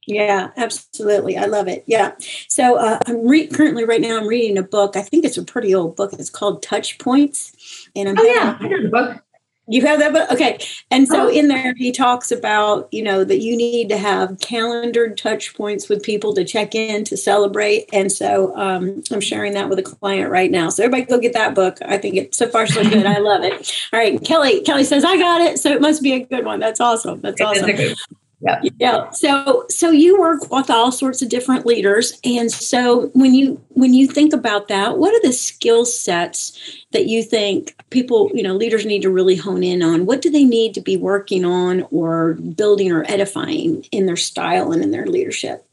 Yeah, 0.07 0.51
absolutely. 0.57 1.37
I 1.37 1.45
love 1.45 1.69
it. 1.69 1.85
Yeah. 1.87 2.13
So 2.49 2.77
uh, 2.77 2.99
I'm 3.07 3.27
re- 3.27 3.47
currently 3.47 3.85
right 3.85 4.01
now 4.01 4.19
I'm 4.19 4.27
reading 4.27 4.59
a 4.59 4.63
book. 4.63 4.97
I 4.97 5.03
think 5.03 5.25
it's 5.25 5.37
a 5.37 5.45
pretty 5.45 5.75
old 5.75 5.95
book. 5.95 6.13
It's 6.13 6.31
called 6.31 6.63
Touch 6.63 6.99
Points, 6.99 7.53
and 7.95 8.09
I'm 8.09 8.19
oh 8.19 8.25
yeah, 8.25 8.57
I 8.59 8.69
know 8.69 8.83
the 8.83 8.89
book. 8.89 9.23
You 9.69 9.87
have 9.87 10.01
that 10.01 10.13
book, 10.13 10.31
okay? 10.33 10.59
And 10.91 11.07
so 11.07 11.27
oh. 11.27 11.31
in 11.31 11.47
there 11.49 11.73
he 11.77 11.93
talks 11.93 12.33
about 12.33 12.89
you 12.93 13.03
know 13.03 13.23
that 13.23 13.41
you 13.41 13.57
need 13.57 13.89
to 13.91 13.97
have 13.97 14.39
calendared 14.41 15.17
touch 15.17 15.55
points 15.55 15.89
with 15.89 16.03
people 16.03 16.35
to 16.35 16.45
check 16.45 16.75
in 16.75 17.05
to 17.05 17.17
celebrate. 17.17 17.89
And 17.93 18.11
so 18.11 18.57
um, 18.57 19.03
I'm 19.13 19.21
sharing 19.21 19.55
that 19.55 19.69
with 19.69 19.79
a 19.79 19.83
client 19.83 20.31
right 20.31 20.51
now. 20.51 20.69
So 20.69 20.83
everybody 20.83 21.09
go 21.09 21.21
get 21.21 21.33
that 21.35 21.55
book. 21.55 21.79
I 21.85 21.99
think 21.99 22.17
it's 22.17 22.39
so 22.39 22.49
far 22.49 22.67
so 22.67 22.83
good. 22.89 23.07
I 23.07 23.19
love 23.19 23.45
it. 23.45 23.73
All 23.93 24.01
right, 24.01 24.23
Kelly. 24.25 24.63
Kelly 24.63 24.85
says 24.85 25.05
I 25.05 25.17
got 25.17 25.41
it, 25.41 25.59
so 25.59 25.71
it 25.71 25.81
must 25.81 26.03
be 26.03 26.13
a 26.13 26.21
good 26.25 26.45
one. 26.45 26.59
That's 26.59 26.81
awesome. 26.81 27.21
That's 27.21 27.41
awesome. 27.41 27.95
Yeah. 28.43 28.61
Yeah. 28.79 29.11
So 29.11 29.65
so 29.69 29.91
you 29.91 30.19
work 30.19 30.51
with 30.51 30.69
all 30.69 30.91
sorts 30.91 31.23
of 31.23 31.29
different 31.29 31.65
leaders. 31.65 32.19
And 32.25 32.51
so 32.51 33.09
when 33.15 33.35
you 33.35 33.63
when 33.69 33.95
you 33.95 34.09
think 34.09 34.33
about 34.33 34.67
that, 34.67 34.99
what 34.99 35.15
are 35.15 35.23
the 35.23 35.33
skill 35.33 35.85
sets 35.85 36.59
that 36.91 37.07
you 37.07 37.23
think 37.23 37.77
people, 37.91 38.31
you 38.35 38.43
know, 38.43 38.55
leaders 38.55 38.85
need 38.85 39.03
to 39.03 39.11
really 39.11 39.37
hone 39.37 39.63
in 39.63 39.81
on? 39.81 40.07
What 40.07 40.23
do 40.23 40.31
they 40.31 40.45
need 40.45 40.75
to 40.75 40.81
be 40.81 40.97
working 40.97 41.45
on 41.45 41.87
or 41.93 42.35
building 42.35 42.91
or 42.91 43.05
edifying 43.09 43.85
in 43.93 44.07
their 44.07 44.17
style 44.17 44.73
and 44.73 44.83
in 44.83 44.91
their 44.91 45.07
leadership? 45.07 45.65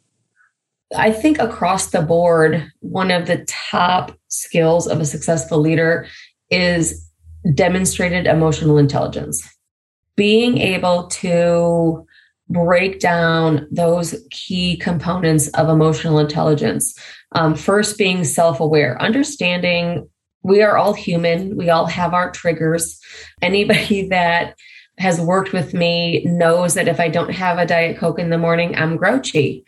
I 0.95 1.11
think 1.11 1.39
across 1.39 1.87
the 1.87 2.01
board, 2.01 2.71
one 2.81 3.09
of 3.09 3.25
the 3.25 3.45
top 3.45 4.11
skills 4.27 4.87
of 4.87 4.99
a 4.99 5.05
successful 5.05 5.59
leader 5.59 6.07
is 6.51 7.07
demonstrated 7.55 8.27
emotional 8.27 8.77
intelligence. 8.77 9.47
Being 10.15 10.57
able 10.57 11.07
to 11.07 12.05
break 12.49 12.99
down 12.99 13.67
those 13.71 14.15
key 14.31 14.77
components 14.77 15.47
of 15.49 15.69
emotional 15.69 16.19
intelligence. 16.19 16.97
Um, 17.33 17.55
first, 17.55 17.97
being 17.97 18.23
self 18.23 18.59
aware, 18.59 18.99
understanding 19.01 20.09
we 20.41 20.61
are 20.61 20.77
all 20.77 20.93
human, 20.93 21.57
we 21.57 21.69
all 21.69 21.85
have 21.85 22.13
our 22.13 22.31
triggers. 22.31 22.99
Anybody 23.41 24.07
that 24.09 24.55
has 24.97 25.19
worked 25.21 25.53
with 25.53 25.73
me 25.73 26.23
knows 26.25 26.73
that 26.73 26.87
if 26.87 26.99
I 26.99 27.07
don't 27.07 27.31
have 27.31 27.57
a 27.57 27.65
Diet 27.65 27.97
Coke 27.97 28.19
in 28.19 28.29
the 28.29 28.37
morning, 28.37 28.75
I'm 28.75 28.97
grouchy, 28.97 29.63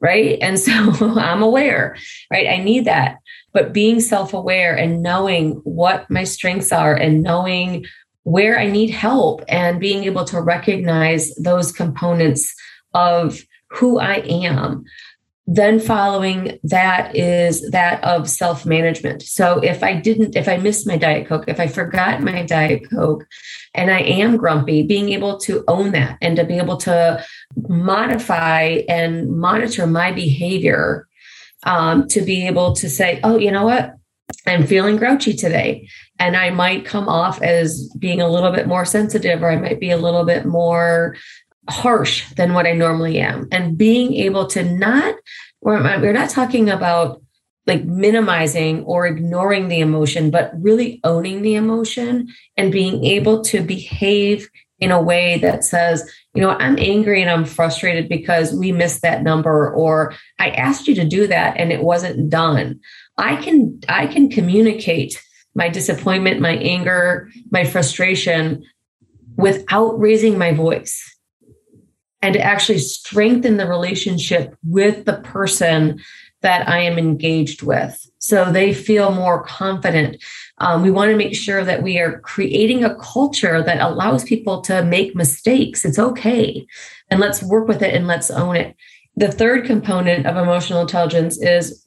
right? 0.00 0.38
And 0.40 0.58
so 0.58 0.72
I'm 1.18 1.42
aware, 1.42 1.96
right? 2.30 2.48
I 2.48 2.58
need 2.58 2.86
that. 2.86 3.18
But 3.52 3.74
being 3.74 4.00
self 4.00 4.32
aware 4.32 4.74
and 4.74 5.02
knowing 5.02 5.60
what 5.64 6.10
my 6.10 6.24
strengths 6.24 6.72
are 6.72 6.94
and 6.94 7.22
knowing 7.22 7.84
where 8.24 8.58
I 8.58 8.66
need 8.66 8.90
help 8.90 9.42
and 9.48 9.80
being 9.80 10.04
able 10.04 10.24
to 10.26 10.40
recognize 10.40 11.34
those 11.36 11.72
components 11.72 12.54
of 12.94 13.40
who 13.68 13.98
I 13.98 14.16
am. 14.16 14.84
Then 15.46 15.80
following 15.80 16.60
that 16.62 17.16
is 17.16 17.68
that 17.72 18.02
of 18.04 18.30
self 18.30 18.64
management. 18.64 19.22
So 19.22 19.58
if 19.58 19.82
I 19.82 19.94
didn't, 19.94 20.36
if 20.36 20.48
I 20.48 20.56
missed 20.56 20.86
my 20.86 20.96
Diet 20.96 21.26
Coke, 21.26 21.44
if 21.48 21.58
I 21.58 21.66
forgot 21.66 22.22
my 22.22 22.44
Diet 22.44 22.88
Coke 22.88 23.26
and 23.74 23.90
I 23.90 24.00
am 24.00 24.36
grumpy, 24.36 24.84
being 24.84 25.08
able 25.08 25.38
to 25.40 25.64
own 25.66 25.90
that 25.92 26.16
and 26.22 26.36
to 26.36 26.44
be 26.44 26.58
able 26.58 26.76
to 26.78 27.24
modify 27.56 28.82
and 28.88 29.36
monitor 29.36 29.86
my 29.86 30.12
behavior 30.12 31.08
um, 31.64 32.06
to 32.08 32.20
be 32.20 32.46
able 32.46 32.74
to 32.74 32.88
say, 32.88 33.20
oh, 33.24 33.36
you 33.36 33.50
know 33.50 33.64
what? 33.64 33.96
I'm 34.46 34.66
feeling 34.66 34.96
grouchy 34.96 35.34
today. 35.34 35.88
And 36.18 36.36
I 36.36 36.50
might 36.50 36.84
come 36.84 37.08
off 37.08 37.40
as 37.42 37.88
being 37.98 38.20
a 38.20 38.28
little 38.28 38.52
bit 38.52 38.66
more 38.66 38.84
sensitive, 38.84 39.42
or 39.42 39.50
I 39.50 39.56
might 39.56 39.80
be 39.80 39.90
a 39.90 39.96
little 39.96 40.24
bit 40.24 40.46
more 40.46 41.16
harsh 41.68 42.28
than 42.34 42.54
what 42.54 42.66
I 42.66 42.72
normally 42.72 43.18
am. 43.18 43.48
And 43.52 43.78
being 43.78 44.14
able 44.14 44.46
to 44.48 44.64
not, 44.64 45.14
we're 45.60 46.12
not 46.12 46.30
talking 46.30 46.68
about 46.68 47.22
like 47.66 47.84
minimizing 47.84 48.82
or 48.82 49.06
ignoring 49.06 49.68
the 49.68 49.78
emotion, 49.78 50.30
but 50.30 50.50
really 50.60 51.00
owning 51.04 51.42
the 51.42 51.54
emotion 51.54 52.28
and 52.56 52.72
being 52.72 53.04
able 53.04 53.42
to 53.44 53.62
behave 53.62 54.48
in 54.80 54.90
a 54.90 55.00
way 55.00 55.38
that 55.38 55.62
says, 55.62 56.10
you 56.34 56.42
know, 56.42 56.50
I'm 56.50 56.76
angry 56.76 57.22
and 57.22 57.30
I'm 57.30 57.44
frustrated 57.44 58.08
because 58.08 58.52
we 58.52 58.72
missed 58.72 59.02
that 59.02 59.22
number, 59.22 59.72
or 59.72 60.12
I 60.40 60.50
asked 60.50 60.88
you 60.88 60.96
to 60.96 61.04
do 61.04 61.28
that 61.28 61.56
and 61.56 61.70
it 61.70 61.84
wasn't 61.84 62.28
done. 62.28 62.80
I 63.18 63.36
can 63.36 63.80
I 63.88 64.06
can 64.06 64.30
communicate 64.30 65.22
my 65.54 65.68
disappointment, 65.68 66.40
my 66.40 66.56
anger, 66.56 67.30
my 67.50 67.64
frustration 67.64 68.64
without 69.36 69.98
raising 69.98 70.38
my 70.38 70.52
voice 70.52 71.12
and 72.22 72.34
to 72.34 72.40
actually 72.40 72.78
strengthen 72.78 73.56
the 73.56 73.66
relationship 73.66 74.56
with 74.64 75.04
the 75.04 75.14
person 75.18 76.00
that 76.42 76.68
I 76.68 76.78
am 76.78 76.98
engaged 76.98 77.62
with. 77.62 77.98
So 78.18 78.50
they 78.50 78.72
feel 78.72 79.12
more 79.12 79.42
confident. 79.44 80.22
Um, 80.58 80.82
we 80.82 80.90
want 80.90 81.10
to 81.10 81.16
make 81.16 81.34
sure 81.34 81.64
that 81.64 81.82
we 81.82 81.98
are 81.98 82.20
creating 82.20 82.84
a 82.84 82.94
culture 82.96 83.62
that 83.62 83.80
allows 83.80 84.24
people 84.24 84.60
to 84.62 84.84
make 84.84 85.16
mistakes. 85.16 85.84
It's 85.84 85.98
okay. 85.98 86.66
And 87.10 87.20
let's 87.20 87.42
work 87.42 87.68
with 87.68 87.82
it 87.82 87.94
and 87.94 88.06
let's 88.06 88.30
own 88.30 88.56
it. 88.56 88.76
The 89.16 89.30
third 89.30 89.66
component 89.66 90.26
of 90.26 90.36
emotional 90.36 90.82
intelligence 90.82 91.40
is 91.40 91.81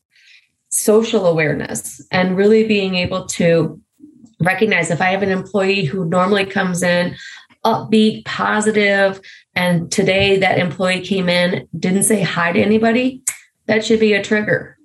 social 0.76 1.26
awareness 1.26 2.02
and 2.12 2.38
really 2.38 2.68
being 2.68 2.96
able 2.96 3.26
to 3.26 3.80
recognize 4.40 4.92
if 4.92 5.02
I 5.02 5.12
have 5.12 5.24
an 5.24 5.32
employee 5.32 5.86
who 5.86 6.06
normally 6.06 6.46
comes 6.46 6.84
in 6.84 7.16
upbeat, 7.66 8.24
positive, 8.26 9.20
and 9.56 9.92
today 9.92 10.38
that 10.38 10.60
employee 10.60 11.02
came 11.02 11.28
in, 11.28 11.68
didn't 11.78 12.04
say 12.04 12.22
hi 12.22 12.52
to 12.52 12.62
anybody, 12.62 13.24
that 13.66 13.84
should 13.84 14.00
be 14.00 14.14
a 14.14 14.24
trigger, 14.24 14.78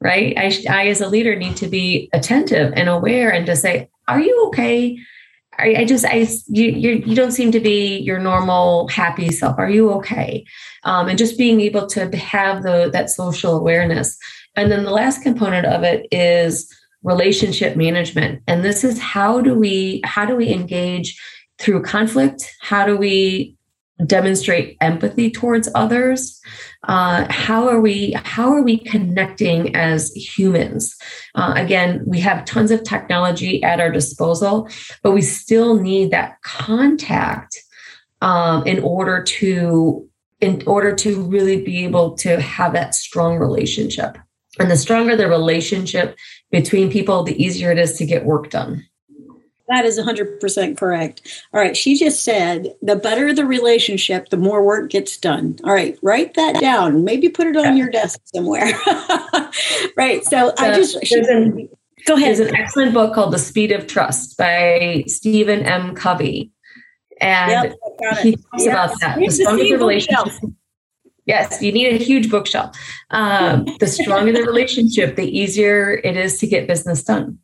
right? 0.00 0.34
I, 0.36 0.52
I 0.68 0.88
as 0.88 1.00
a 1.00 1.08
leader, 1.08 1.34
need 1.36 1.56
to 1.56 1.68
be 1.68 2.10
attentive 2.12 2.72
and 2.76 2.88
aware 2.88 3.30
and 3.32 3.46
to 3.46 3.56
say, 3.56 3.88
Are 4.06 4.20
you 4.20 4.46
okay? 4.48 4.98
I, 5.60 5.84
just, 5.86 6.04
I, 6.04 6.24
you, 6.46 6.66
you, 6.66 6.90
you 7.04 7.16
don't 7.16 7.32
seem 7.32 7.50
to 7.50 7.58
be 7.58 7.98
your 7.98 8.20
normal 8.20 8.86
happy 8.86 9.32
self. 9.32 9.58
Are 9.58 9.68
you 9.68 9.90
okay? 9.94 10.44
Um, 10.84 11.08
and 11.08 11.18
just 11.18 11.36
being 11.36 11.60
able 11.60 11.88
to 11.88 12.16
have 12.16 12.62
the 12.62 12.90
that 12.92 13.10
social 13.10 13.56
awareness 13.56 14.16
and 14.58 14.70
then 14.72 14.84
the 14.84 14.90
last 14.90 15.22
component 15.22 15.66
of 15.66 15.84
it 15.84 16.06
is 16.10 16.68
relationship 17.02 17.76
management. 17.76 18.42
And 18.46 18.64
this 18.64 18.82
is 18.84 18.98
how 18.98 19.40
do 19.40 19.54
we 19.54 20.00
how 20.04 20.26
do 20.26 20.34
we 20.34 20.52
engage 20.52 21.20
through 21.58 21.82
conflict? 21.82 22.54
How 22.60 22.84
do 22.84 22.96
we 22.96 23.56
demonstrate 24.06 24.76
empathy 24.80 25.28
towards 25.28 25.68
others 25.74 26.40
uh, 26.84 27.26
how 27.30 27.68
are 27.68 27.80
we 27.80 28.12
how 28.24 28.52
are 28.52 28.62
we 28.62 28.78
connecting 28.78 29.74
as 29.74 30.12
humans 30.14 30.96
uh, 31.34 31.52
again 31.56 32.00
we 32.06 32.20
have 32.20 32.44
tons 32.44 32.70
of 32.70 32.84
technology 32.84 33.60
at 33.64 33.80
our 33.80 33.90
disposal 33.90 34.68
but 35.02 35.10
we 35.10 35.20
still 35.20 35.74
need 35.74 36.12
that 36.12 36.40
contact 36.42 37.58
um, 38.22 38.64
in 38.68 38.78
order 38.84 39.20
to 39.20 40.08
in 40.40 40.62
order 40.64 40.94
to 40.94 41.20
really 41.24 41.60
be 41.60 41.84
able 41.84 42.14
to 42.14 42.40
have 42.40 42.72
that 42.74 42.94
strong 42.94 43.36
relationship 43.36 44.16
and 44.58 44.70
the 44.70 44.76
stronger 44.76 45.16
the 45.16 45.28
relationship 45.28 46.16
between 46.50 46.90
people, 46.90 47.22
the 47.22 47.42
easier 47.42 47.70
it 47.70 47.78
is 47.78 47.96
to 47.98 48.06
get 48.06 48.24
work 48.24 48.50
done. 48.50 48.84
That 49.68 49.84
is 49.84 49.98
100% 49.98 50.78
correct. 50.78 51.44
All 51.52 51.60
right. 51.60 51.76
She 51.76 51.94
just 51.94 52.22
said 52.22 52.74
the 52.80 52.96
better 52.96 53.34
the 53.34 53.44
relationship, 53.44 54.30
the 54.30 54.38
more 54.38 54.64
work 54.64 54.90
gets 54.90 55.18
done. 55.18 55.58
All 55.62 55.72
right. 55.74 55.98
Write 56.02 56.34
that 56.34 56.58
down. 56.58 57.04
Maybe 57.04 57.28
put 57.28 57.46
it 57.46 57.56
on 57.56 57.76
your 57.76 57.90
desk 57.90 58.18
somewhere. 58.34 58.72
right. 59.96 60.24
So 60.24 60.54
I 60.58 60.72
just. 60.74 61.04
She, 61.04 61.18
an, 61.18 61.68
go 62.06 62.14
ahead. 62.14 62.38
There's 62.38 62.48
an 62.48 62.56
excellent 62.56 62.94
book 62.94 63.14
called 63.14 63.34
The 63.34 63.38
Speed 63.38 63.72
of 63.72 63.86
Trust 63.86 64.38
by 64.38 65.04
Stephen 65.06 65.60
M. 65.60 65.94
Covey. 65.94 66.50
And 67.20 67.74
yep, 68.00 68.18
he 68.22 68.36
talks 68.36 68.64
yep. 68.64 68.72
about 68.72 69.00
that. 69.00 69.18
The 69.18 69.28
stronger 69.28 69.64
the 69.64 69.72
relationship. 69.74 70.32
Yes, 71.28 71.60
you 71.60 71.70
need 71.72 71.92
a 71.92 72.02
huge 72.02 72.30
bookshelf. 72.30 72.74
Um, 73.10 73.66
the 73.80 73.86
stronger 73.86 74.32
the 74.32 74.42
relationship, 74.42 75.14
the 75.14 75.28
easier 75.28 76.00
it 76.02 76.16
is 76.16 76.38
to 76.38 76.46
get 76.46 76.66
business 76.66 77.04
done. 77.04 77.38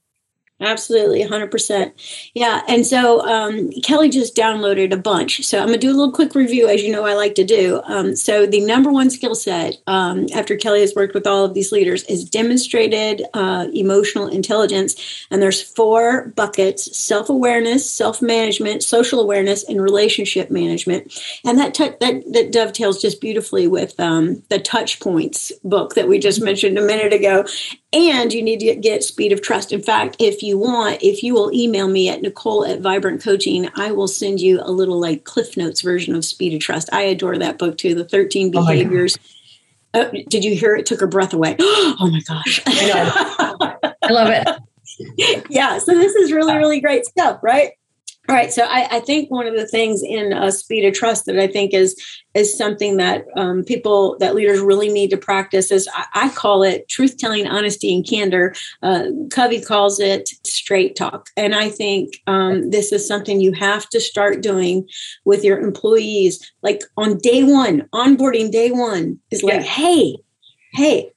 Absolutely, 0.61 1.25
100%. 1.25 2.31
Yeah. 2.33 2.63
And 2.69 2.87
so 2.87 3.27
um, 3.27 3.71
Kelly 3.83 4.09
just 4.09 4.37
downloaded 4.37 4.93
a 4.93 4.97
bunch. 4.97 5.45
So 5.45 5.59
I'm 5.59 5.67
going 5.67 5.81
to 5.81 5.87
do 5.87 5.91
a 5.91 5.99
little 5.99 6.13
quick 6.13 6.37
review, 6.37 6.69
as 6.69 6.81
you 6.81 6.93
know, 6.93 7.05
I 7.05 7.15
like 7.15 7.35
to 7.35 7.45
do. 7.45 7.83
Um, 7.87 8.15
so 8.15 8.47
the 8.47 8.61
number 8.61 8.93
one 8.93 9.11
skill 9.11 9.35
set 9.35 9.77
um, 9.89 10.27
after 10.33 10.57
Kelly 10.57 10.81
has 10.81 10.95
worked 10.95 11.13
with 11.13 11.27
all 11.27 11.45
of 11.45 11.55
these 11.55 11.73
leaders 11.73 12.05
is 12.05 12.29
demonstrated 12.29 13.23
uh, 13.35 13.67
emotional 13.75 14.29
intelligence. 14.29 15.27
And 15.29 15.43
there's 15.43 15.61
four 15.61 16.29
buckets 16.37 16.97
self 16.97 17.29
awareness, 17.29 17.91
self 17.91 18.23
management, 18.23 18.85
social 18.85 19.19
awareness, 19.19 19.69
and 19.69 19.83
relationship 19.83 20.53
management. 20.53 21.21
And 21.45 21.59
that, 21.59 21.75
t- 21.75 21.91
that, 21.99 22.33
that 22.33 22.53
dovetails 22.53 23.03
just 23.03 23.21
beautifully 23.21 23.67
with 23.67 23.99
um, 23.99 24.41
the 24.51 24.61
Touch 24.61 25.01
Points 25.01 25.51
book 25.65 25.95
that 25.95 26.07
we 26.07 26.21
just 26.21 26.41
mentioned 26.41 26.79
a 26.79 26.83
minute 26.83 27.13
ago 27.13 27.45
and 27.95 28.33
you 28.33 28.43
need 28.43 28.61
to 28.61 28.75
get 28.75 29.05
speed 29.05 29.33
of 29.33 29.41
trust. 29.41 29.73
In 29.73 29.81
fact, 29.81 30.17
if 30.19 30.43
you 30.43 30.59
want, 30.59 31.03
if 31.03 31.23
you 31.23 31.33
will 31.33 31.53
email 31.53 31.87
me 31.89 32.09
at 32.09 32.23
Nicole 32.23 32.65
at 32.65 32.81
Vibrant 32.81 33.23
Coaching, 33.23 33.71
I 33.77 33.93
will 33.93 34.09
send 34.09 34.41
you 34.41 34.61
a 34.61 34.73
little 34.73 34.99
like 34.99 35.25
Cliff 35.25 35.57
Notes 35.57 35.81
version 35.81 36.17
of 36.17 36.25
Speed 36.25 36.55
of 36.55 36.61
Trust. 36.61 36.89
I 36.93 37.03
adore 37.03 37.39
that 37.39 37.57
book 37.57 37.79
too, 37.79 37.95
the 37.95 38.05
13 38.05 38.51
behaviors. 38.51 39.17
Oh, 39.95 40.11
did 40.29 40.45
you 40.45 40.57
hear 40.57 40.75
it? 40.75 40.87
Took 40.87 41.01
her 41.01 41.07
breath 41.07 41.33
away. 41.33 41.57
Oh 41.97 42.11
my 42.11 42.21
gosh. 42.27 42.61
I, 42.67 43.87
I 44.03 44.11
love 44.11 44.29
it. 44.29 45.45
yeah. 45.49 45.79
So 45.79 45.93
this 45.93 46.17
is 46.17 46.33
really, 46.33 46.57
really 46.57 46.81
great 46.81 47.05
stuff, 47.05 47.39
right? 47.43 47.73
All 48.27 48.35
right, 48.35 48.51
so 48.51 48.65
I, 48.65 48.89
I, 48.91 49.01
think 49.01 49.31
one 49.31 49.47
of 49.47 49.55
the 49.55 49.67
things 49.67 50.03
in 50.03 50.33
uh, 50.33 50.51
speed 50.51 50.87
of 50.87 50.95
trust 50.95 51.27
that 51.27 51.39
I 51.39 51.47
think 51.47 51.75
is 51.75 51.95
is 52.33 52.57
something 52.57 52.97
that 52.97 53.27
um, 53.37 53.63
people 53.65 54.17
that 54.19 54.35
leaders 54.35 54.61
really 54.61 54.89
need 54.89 55.11
to 55.11 55.19
practice 55.19 55.71
is 55.71 55.87
I, 55.93 56.07
I 56.15 56.29
call 56.31 56.63
it 56.63 56.89
truth 56.89 57.19
telling, 57.19 57.47
honesty, 57.47 57.95
and 57.95 58.07
candor. 58.07 58.55
Uh, 58.83 59.09
Covey 59.31 59.61
calls 59.61 60.01
it 60.01 60.31
straight 60.47 60.97
talk, 60.97 61.29
and 61.37 61.55
I 61.55 61.69
think 61.69 62.15
um, 62.27 62.71
this 62.71 62.93
is 62.93 63.07
something 63.07 63.43
you 63.43 63.53
have 63.53 63.91
to 63.91 64.01
start 64.01 64.41
doing 64.41 64.89
with 65.27 65.45
your 65.45 65.61
employees. 65.61 66.51
Like 66.63 66.81
on 66.97 67.19
day 67.19 67.45
one, 67.45 67.83
onboarding 67.93 68.51
day 68.51 68.71
one 68.71 69.19
is 69.31 69.43
like, 69.43 69.61
yeah. 69.61 69.69
hey, 69.69 70.17
hey, 70.73 71.14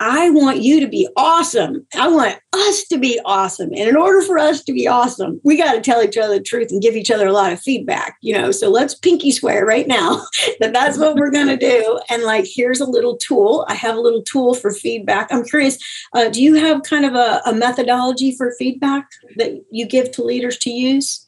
I, 0.00 0.30
want 0.30 0.62
you 0.62 0.80
to 0.80 0.88
be 0.88 1.08
awesome. 1.16 1.86
I 1.94 2.08
want 2.08 2.38
us 2.52 2.84
to 2.84 2.98
be 2.98 3.20
awesome. 3.24 3.70
And 3.70 3.88
in 3.88 3.96
order 3.96 4.22
for 4.22 4.38
us 4.38 4.62
to 4.64 4.72
be 4.72 4.86
awesome, 4.86 5.40
we 5.44 5.56
got 5.56 5.74
to 5.74 5.80
tell 5.80 6.02
each 6.02 6.16
other 6.16 6.34
the 6.34 6.42
truth 6.42 6.70
and 6.70 6.82
give 6.82 6.96
each 6.96 7.10
other 7.10 7.26
a 7.26 7.32
lot 7.32 7.52
of 7.52 7.60
feedback, 7.60 8.16
you 8.20 8.36
know. 8.36 8.50
So 8.50 8.70
let's 8.70 8.94
pinky 8.94 9.30
swear 9.30 9.64
right 9.64 9.86
now 9.86 10.24
that 10.60 10.72
that's 10.72 10.98
what 10.98 11.16
we're 11.16 11.30
going 11.30 11.48
to 11.48 11.56
do. 11.56 12.00
And 12.10 12.22
like, 12.22 12.46
here's 12.46 12.80
a 12.80 12.86
little 12.86 13.16
tool. 13.16 13.64
I 13.68 13.74
have 13.74 13.96
a 13.96 14.00
little 14.00 14.22
tool 14.22 14.54
for 14.54 14.72
feedback. 14.72 15.28
I'm 15.30 15.44
curious, 15.44 15.78
uh, 16.14 16.28
do 16.28 16.42
you 16.42 16.54
have 16.54 16.82
kind 16.82 17.04
of 17.04 17.14
a, 17.14 17.42
a 17.46 17.54
methodology 17.54 18.34
for 18.36 18.54
feedback 18.58 19.08
that 19.36 19.52
you 19.70 19.86
give 19.86 20.10
to 20.12 20.24
leaders 20.24 20.58
to 20.58 20.70
use? 20.70 21.26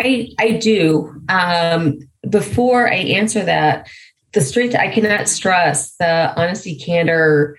I, 0.00 0.30
I 0.38 0.52
do. 0.52 1.20
Um, 1.28 1.98
before 2.28 2.90
I 2.90 2.96
answer 2.96 3.44
that, 3.44 3.88
the 4.32 4.40
strength 4.40 4.74
I 4.74 4.88
cannot 4.88 5.28
stress 5.28 5.94
the 5.96 6.32
honesty, 6.36 6.76
candor, 6.78 7.58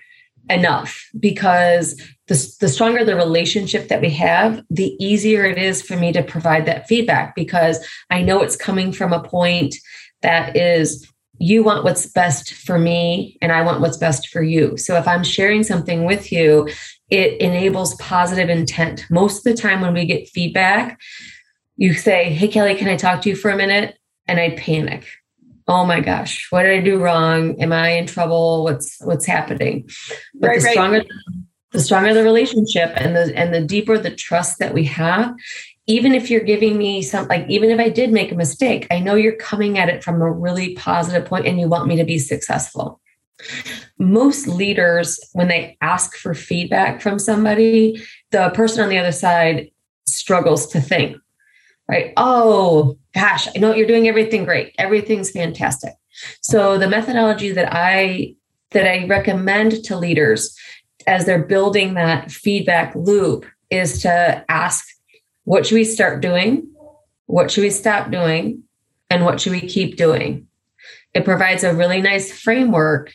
enough 0.50 1.08
because 1.18 2.00
the, 2.28 2.56
the 2.60 2.68
stronger 2.68 3.04
the 3.04 3.16
relationship 3.16 3.88
that 3.88 4.00
we 4.00 4.10
have, 4.10 4.62
the 4.70 4.96
easier 5.04 5.44
it 5.44 5.58
is 5.58 5.82
for 5.82 5.96
me 5.96 6.12
to 6.12 6.22
provide 6.22 6.66
that 6.66 6.86
feedback 6.86 7.34
because 7.34 7.84
I 8.10 8.22
know 8.22 8.40
it's 8.40 8.56
coming 8.56 8.92
from 8.92 9.12
a 9.12 9.22
point 9.22 9.74
that 10.22 10.56
is 10.56 11.10
you 11.38 11.62
want 11.62 11.84
what's 11.84 12.06
best 12.06 12.54
for 12.54 12.78
me 12.78 13.36
and 13.42 13.52
I 13.52 13.62
want 13.62 13.80
what's 13.80 13.96
best 13.96 14.28
for 14.28 14.42
you. 14.42 14.76
So 14.76 14.96
if 14.96 15.08
I'm 15.08 15.24
sharing 15.24 15.62
something 15.64 16.04
with 16.04 16.30
you, 16.30 16.68
it 17.10 17.40
enables 17.40 17.96
positive 17.96 18.48
intent. 18.48 19.04
Most 19.10 19.38
of 19.38 19.54
the 19.54 19.60
time 19.60 19.80
when 19.80 19.94
we 19.94 20.06
get 20.06 20.28
feedback, 20.28 21.00
you 21.76 21.92
say, 21.94 22.32
Hey, 22.32 22.48
Kelly, 22.48 22.76
can 22.76 22.88
I 22.88 22.96
talk 22.96 23.22
to 23.22 23.28
you 23.28 23.36
for 23.36 23.50
a 23.50 23.56
minute? 23.56 23.98
And 24.26 24.40
I 24.40 24.50
panic 24.50 25.06
oh 25.66 25.84
my 25.84 26.00
gosh, 26.00 26.46
what 26.50 26.64
did 26.64 26.72
I 26.72 26.80
do 26.80 26.98
wrong? 26.98 27.60
Am 27.60 27.72
I 27.72 27.90
in 27.90 28.06
trouble? 28.06 28.64
What's 28.64 28.98
what's 29.00 29.26
happening? 29.26 29.88
But 30.34 30.48
right, 30.48 30.60
the 30.60 30.68
stronger 30.68 30.98
right. 30.98 31.08
the 31.72 31.80
stronger 31.80 32.14
the 32.14 32.22
relationship 32.22 32.92
and 32.96 33.16
the 33.16 33.36
and 33.36 33.54
the 33.54 33.62
deeper 33.62 33.98
the 33.98 34.14
trust 34.14 34.58
that 34.58 34.74
we 34.74 34.84
have, 34.84 35.34
even 35.86 36.14
if 36.14 36.30
you're 36.30 36.40
giving 36.40 36.76
me 36.76 37.02
some 37.02 37.28
like 37.28 37.46
even 37.48 37.70
if 37.70 37.80
I 37.80 37.88
did 37.88 38.12
make 38.12 38.32
a 38.32 38.36
mistake, 38.36 38.86
I 38.90 39.00
know 39.00 39.14
you're 39.14 39.36
coming 39.36 39.78
at 39.78 39.88
it 39.88 40.04
from 40.04 40.20
a 40.20 40.30
really 40.30 40.74
positive 40.74 41.26
point 41.26 41.46
and 41.46 41.58
you 41.58 41.68
want 41.68 41.86
me 41.86 41.96
to 41.96 42.04
be 42.04 42.18
successful. 42.18 43.00
Most 43.98 44.46
leaders, 44.46 45.18
when 45.32 45.48
they 45.48 45.76
ask 45.80 46.16
for 46.16 46.34
feedback 46.34 47.00
from 47.00 47.18
somebody, 47.18 48.02
the 48.30 48.50
person 48.50 48.82
on 48.82 48.88
the 48.88 48.98
other 48.98 49.12
side 49.12 49.70
struggles 50.06 50.66
to 50.68 50.80
think, 50.80 51.16
right? 51.88 52.12
Oh, 52.16 52.98
gosh, 53.14 53.48
I 53.48 53.58
know 53.58 53.74
you're 53.74 53.86
doing 53.86 54.08
everything 54.08 54.44
great. 54.44 54.74
Everything's 54.78 55.30
fantastic. 55.30 55.92
So 56.40 56.78
the 56.78 56.88
methodology 56.88 57.52
that 57.52 57.68
I 57.72 58.34
that 58.70 58.90
I 58.90 59.06
recommend 59.06 59.84
to 59.84 59.96
leaders 59.96 60.56
as 61.06 61.26
they're 61.26 61.44
building 61.44 61.94
that 61.94 62.30
feedback 62.30 62.94
loop 62.94 63.46
is 63.70 64.02
to 64.02 64.44
ask 64.48 64.84
what 65.44 65.66
should 65.66 65.74
we 65.74 65.84
start 65.84 66.22
doing? 66.22 66.66
What 67.26 67.50
should 67.50 67.62
we 67.62 67.70
stop 67.70 68.10
doing? 68.10 68.62
And 69.10 69.24
what 69.24 69.40
should 69.40 69.52
we 69.52 69.60
keep 69.60 69.96
doing? 69.96 70.46
It 71.12 71.24
provides 71.24 71.62
a 71.62 71.74
really 71.74 72.00
nice 72.00 72.32
framework 72.32 73.12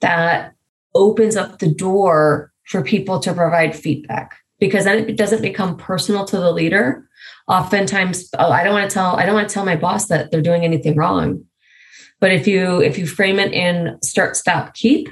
that 0.00 0.52
opens 0.94 1.36
up 1.36 1.58
the 1.58 1.72
door 1.72 2.52
for 2.66 2.82
people 2.82 3.18
to 3.20 3.34
provide 3.34 3.74
feedback 3.74 4.36
because 4.58 4.84
then 4.84 5.08
it 5.08 5.16
doesn't 5.16 5.42
become 5.42 5.76
personal 5.76 6.24
to 6.26 6.36
the 6.36 6.52
leader 6.52 7.08
oftentimes 7.50 8.30
oh, 8.38 8.50
i 8.50 8.62
don't 8.62 8.72
want 8.72 8.88
to 8.88 8.94
tell 8.94 9.16
i 9.16 9.26
don't 9.26 9.34
want 9.34 9.48
to 9.48 9.52
tell 9.52 9.64
my 9.64 9.76
boss 9.76 10.06
that 10.06 10.30
they're 10.30 10.40
doing 10.40 10.64
anything 10.64 10.96
wrong. 10.96 11.44
But 12.20 12.32
if 12.32 12.46
you 12.46 12.80
if 12.80 12.98
you 12.98 13.06
frame 13.06 13.38
it 13.38 13.52
in 13.52 13.98
start 14.02 14.36
stop 14.36 14.74
keep 14.74 15.08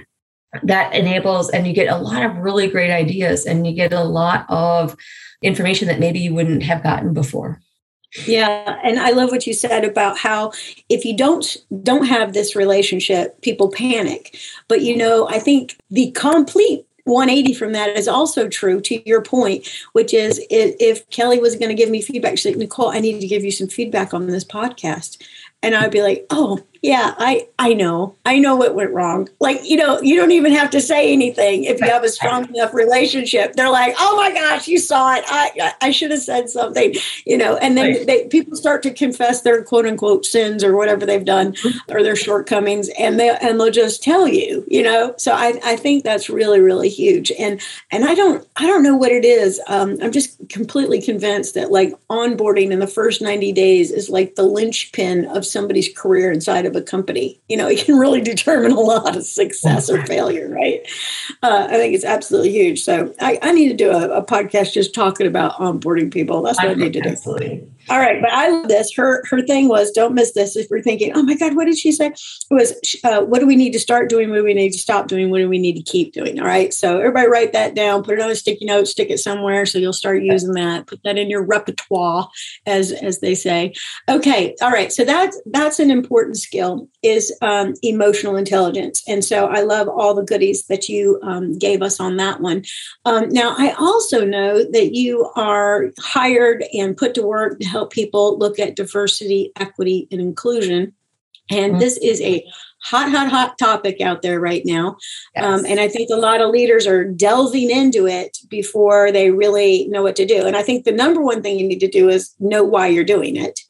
that 0.62 0.94
enables 0.94 1.50
and 1.50 1.66
you 1.66 1.72
get 1.72 1.92
a 1.92 1.98
lot 1.98 2.22
of 2.22 2.36
really 2.36 2.68
great 2.68 2.90
ideas 2.90 3.44
and 3.44 3.66
you 3.66 3.74
get 3.74 3.92
a 3.92 4.04
lot 4.04 4.46
of 4.48 4.96
information 5.42 5.88
that 5.88 6.00
maybe 6.00 6.18
you 6.18 6.34
wouldn't 6.34 6.62
have 6.62 6.82
gotten 6.82 7.12
before. 7.12 7.60
Yeah 8.26 8.78
and 8.82 8.98
i 8.98 9.10
love 9.10 9.30
what 9.30 9.46
you 9.46 9.52
said 9.52 9.84
about 9.84 10.18
how 10.18 10.52
if 10.88 11.04
you 11.04 11.14
don't 11.16 11.58
don't 11.82 12.06
have 12.06 12.32
this 12.32 12.54
relationship 12.54 13.40
people 13.42 13.70
panic. 13.70 14.38
But 14.68 14.82
you 14.82 14.96
know 14.96 15.28
i 15.28 15.38
think 15.38 15.76
the 15.90 16.10
complete 16.12 16.87
180 17.08 17.54
from 17.54 17.72
that 17.72 17.96
is 17.96 18.06
also 18.06 18.48
true 18.48 18.80
to 18.82 19.08
your 19.08 19.22
point, 19.22 19.68
which 19.92 20.14
is 20.14 20.40
if 20.50 21.08
Kelly 21.10 21.40
was 21.40 21.56
going 21.56 21.70
to 21.70 21.74
give 21.74 21.90
me 21.90 22.02
feedback, 22.02 22.38
she's 22.38 22.46
like, 22.46 22.56
Nicole, 22.56 22.90
I 22.90 23.00
need 23.00 23.20
to 23.20 23.26
give 23.26 23.44
you 23.44 23.50
some 23.50 23.68
feedback 23.68 24.14
on 24.14 24.26
this 24.26 24.44
podcast. 24.44 25.20
And 25.62 25.74
I'd 25.74 25.90
be 25.90 26.02
like, 26.02 26.26
oh, 26.30 26.60
yeah 26.82 27.14
i 27.18 27.46
i 27.58 27.74
know. 27.74 28.14
I 28.24 28.38
know 28.38 28.56
what 28.56 28.74
went 28.74 28.92
wrong. 28.92 29.28
Like 29.40 29.60
you 29.64 29.76
know 29.76 30.00
you 30.02 30.16
don't 30.16 30.32
even 30.32 30.52
have 30.52 30.70
to 30.70 30.80
say 30.80 31.12
anything 31.12 31.64
if 31.64 31.80
you 31.80 31.88
have 31.88 32.04
a 32.04 32.08
strong 32.08 32.48
enough 32.54 32.74
relationship. 32.74 33.54
They're 33.54 33.70
like 33.70 33.94
oh 33.98 34.16
my 34.16 34.32
gosh 34.32 34.68
you 34.68 34.78
saw 34.78 35.14
it. 35.14 35.24
I 35.26 35.72
i 35.80 35.90
should 35.90 36.10
have 36.10 36.20
said 36.20 36.50
something 36.50 36.94
you 37.24 37.38
know 37.38 37.56
and 37.56 37.76
then 37.76 37.94
right. 37.94 38.06
they, 38.06 38.26
people 38.28 38.56
start 38.56 38.82
to 38.82 38.90
confess 38.90 39.42
their 39.42 39.62
quote 39.62 39.86
unquote 39.86 40.24
sins 40.24 40.62
or 40.62 40.76
whatever 40.76 41.06
they've 41.06 41.24
done 41.24 41.54
or 41.88 42.02
their 42.02 42.16
shortcomings 42.16 42.90
and 42.98 43.18
they 43.18 43.30
and 43.30 43.60
they'll 43.60 43.70
just 43.70 44.02
tell 44.02 44.28
you 44.28 44.64
you 44.68 44.82
know? 44.82 45.14
So 45.16 45.32
i 45.32 45.58
i 45.64 45.76
think 45.76 46.04
that's 46.04 46.28
really 46.28 46.60
really 46.60 46.88
huge. 46.88 47.32
And 47.38 47.60
and 47.90 48.04
i 48.04 48.14
don't 48.14 48.46
i 48.56 48.66
don't 48.66 48.82
know 48.82 48.96
what 48.96 49.12
it 49.12 49.24
is. 49.24 49.60
Um, 49.68 49.98
i'm 50.02 50.12
just 50.12 50.36
completely 50.48 51.00
convinced 51.00 51.54
that 51.54 51.70
like 51.70 51.92
onboarding 52.10 52.70
in 52.70 52.78
the 52.78 52.86
first 52.86 53.22
90 53.22 53.52
days 53.52 53.90
is 53.90 54.08
like 54.08 54.34
the 54.34 54.42
linchpin 54.42 55.26
of 55.26 55.44
somebody's 55.44 55.92
career 55.96 56.30
inside 56.30 56.66
of 56.68 56.76
a 56.76 56.82
company. 56.82 57.40
You 57.48 57.56
know, 57.56 57.68
it 57.68 57.84
can 57.84 57.98
really 57.98 58.20
determine 58.20 58.72
a 58.72 58.80
lot 58.80 59.16
of 59.16 59.24
success 59.24 59.90
or 59.90 60.04
failure, 60.06 60.48
right? 60.48 60.80
Uh, 61.42 61.66
I 61.70 61.74
think 61.74 61.94
it's 61.94 62.04
absolutely 62.04 62.52
huge. 62.52 62.80
So 62.82 63.14
I, 63.20 63.38
I 63.42 63.52
need 63.52 63.68
to 63.68 63.74
do 63.74 63.90
a, 63.90 64.18
a, 64.18 64.24
podcast 64.24 64.72
just 64.72 64.94
talking 64.94 65.26
about 65.26 65.54
onboarding 65.54 66.12
people. 66.12 66.42
That's 66.42 66.58
what 66.58 66.68
I, 66.68 66.72
I 66.72 66.74
need 66.74 66.92
to 66.92 67.00
do. 67.00 67.10
Absolutely. 67.10 67.66
All 67.90 67.98
right, 67.98 68.20
but 68.20 68.30
I 68.30 68.48
love 68.50 68.68
this. 68.68 68.92
Her 68.94 69.24
her 69.30 69.42
thing 69.42 69.68
was 69.68 69.90
don't 69.90 70.14
miss 70.14 70.32
this. 70.32 70.56
If 70.56 70.68
we're 70.70 70.82
thinking, 70.82 71.12
oh 71.14 71.22
my 71.22 71.34
God, 71.34 71.56
what 71.56 71.64
did 71.64 71.78
she 71.78 71.92
say? 71.92 72.08
It 72.08 72.14
was 72.50 72.74
uh, 73.04 73.22
what 73.22 73.40
do 73.40 73.46
we 73.46 73.56
need 73.56 73.72
to 73.72 73.78
start 73.78 74.08
doing? 74.08 74.30
What 74.30 74.36
do 74.36 74.44
we 74.44 74.54
need 74.54 74.72
to 74.72 74.78
stop 74.78 75.08
doing? 75.08 75.30
What 75.30 75.38
do 75.38 75.48
we 75.48 75.58
need 75.58 75.76
to 75.76 75.82
keep 75.82 76.12
doing? 76.12 76.38
All 76.38 76.46
right, 76.46 76.72
so 76.74 76.98
everybody 76.98 77.28
write 77.28 77.52
that 77.52 77.74
down. 77.74 78.02
Put 78.02 78.18
it 78.18 78.22
on 78.22 78.30
a 78.30 78.34
sticky 78.34 78.66
note. 78.66 78.88
Stick 78.88 79.10
it 79.10 79.18
somewhere 79.18 79.64
so 79.64 79.78
you'll 79.78 79.92
start 79.92 80.22
using 80.22 80.52
that. 80.52 80.86
Put 80.86 81.02
that 81.04 81.18
in 81.18 81.30
your 81.30 81.42
repertoire, 81.42 82.28
as 82.66 82.92
as 82.92 83.20
they 83.20 83.34
say. 83.34 83.72
Okay, 84.08 84.54
all 84.60 84.70
right. 84.70 84.92
So 84.92 85.04
that's 85.04 85.40
that's 85.46 85.78
an 85.78 85.90
important 85.90 86.36
skill 86.36 86.88
is 87.02 87.32
um, 87.42 87.74
emotional 87.82 88.36
intelligence, 88.36 89.02
and 89.08 89.24
so 89.24 89.46
I 89.46 89.62
love 89.62 89.88
all 89.88 90.14
the 90.14 90.24
goodies 90.24 90.66
that 90.66 90.88
you 90.88 91.20
um, 91.22 91.58
gave 91.58 91.82
us 91.82 92.00
on 92.00 92.16
that 92.16 92.40
one. 92.40 92.64
Um, 93.04 93.28
now 93.30 93.54
I 93.56 93.72
also 93.78 94.24
know 94.24 94.62
that 94.72 94.94
you 94.94 95.30
are 95.36 95.90
hired 96.00 96.64
and 96.74 96.96
put 96.96 97.14
to 97.14 97.22
work 97.22 97.58
to 97.60 97.77
help 97.78 97.92
people 97.92 98.38
look 98.38 98.58
at 98.58 98.76
diversity, 98.76 99.52
equity, 99.56 100.08
and 100.10 100.20
inclusion. 100.20 100.92
And 101.50 101.72
mm-hmm. 101.72 101.80
this 101.80 101.96
is 101.98 102.20
a 102.20 102.44
hot, 102.82 103.10
hot, 103.10 103.28
hot 103.28 103.58
topic 103.58 104.00
out 104.00 104.22
there 104.22 104.40
right 104.40 104.62
now. 104.64 104.96
Yes. 105.34 105.44
Um, 105.44 105.66
and 105.66 105.80
I 105.80 105.88
think 105.88 106.10
a 106.10 106.16
lot 106.16 106.40
of 106.40 106.50
leaders 106.50 106.86
are 106.86 107.04
delving 107.04 107.70
into 107.70 108.06
it 108.06 108.38
before 108.48 109.12
they 109.12 109.30
really 109.30 109.88
know 109.88 110.02
what 110.02 110.16
to 110.16 110.26
do. 110.26 110.46
And 110.46 110.56
I 110.56 110.62
think 110.62 110.84
the 110.84 110.92
number 110.92 111.22
one 111.22 111.42
thing 111.42 111.58
you 111.58 111.66
need 111.66 111.80
to 111.80 111.88
do 111.88 112.08
is 112.08 112.34
know 112.38 112.64
why 112.64 112.88
you're 112.88 113.04
doing 113.04 113.36
it. 113.36 113.60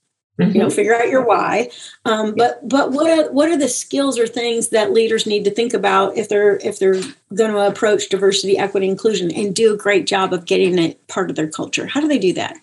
Mm-hmm. 0.41 0.53
You 0.53 0.63
know, 0.63 0.71
figure 0.71 0.95
out 0.95 1.09
your 1.09 1.25
why. 1.25 1.69
Um, 2.05 2.35
but 2.37 2.61
but 2.69 2.93
what 2.93 3.11
are 3.11 3.33
what 3.33 3.49
are 3.49 3.57
the 3.57 3.69
skills 3.69 4.21
or 4.21 4.27
things 4.29 4.69
that 4.69 4.93
leaders 4.93 5.27
need 5.27 5.45
to 5.47 5.51
think 5.51 5.75
about 5.75 6.17
if 6.17 6.29
they're 6.29 6.59
if 6.59 6.79
they're 6.79 7.01
going 7.35 7.51
to 7.51 7.67
approach 7.67 8.09
diversity, 8.09 8.57
equity, 8.57 8.89
inclusion, 8.89 9.33
and 9.33 9.53
do 9.53 9.75
a 9.75 9.77
great 9.77 10.07
job 10.07 10.33
of 10.33 10.45
getting 10.45 10.79
it 10.79 11.05
part 11.09 11.29
of 11.29 11.35
their 11.35 11.49
culture? 11.49 11.87
How 11.87 12.01
do 12.01 12.07
they 12.07 12.21
do 12.21 12.33
that? 12.35 12.57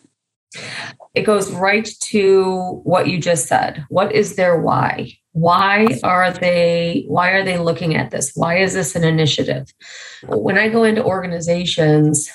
It 1.14 1.24
goes 1.24 1.52
right 1.52 1.88
to 2.02 2.82
what 2.84 3.08
you 3.08 3.20
just 3.20 3.48
said. 3.48 3.86
What 3.90 4.12
is 4.12 4.36
their 4.36 4.60
why? 4.60 5.14
Why 5.32 6.00
are 6.04 6.32
they 6.32 7.06
why 7.08 7.32
are 7.32 7.44
they 7.44 7.58
looking 7.58 7.96
at 7.96 8.12
this? 8.12 8.32
Why 8.36 8.58
is 8.58 8.74
this 8.74 8.96
an 8.96 9.04
initiative? 9.04 9.74
When 10.28 10.58
I 10.58 10.70
go 10.70 10.84
into 10.84 11.04
organizations, 11.04 12.30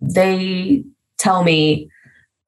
they 0.00 0.84
tell 1.18 1.42
me 1.42 1.90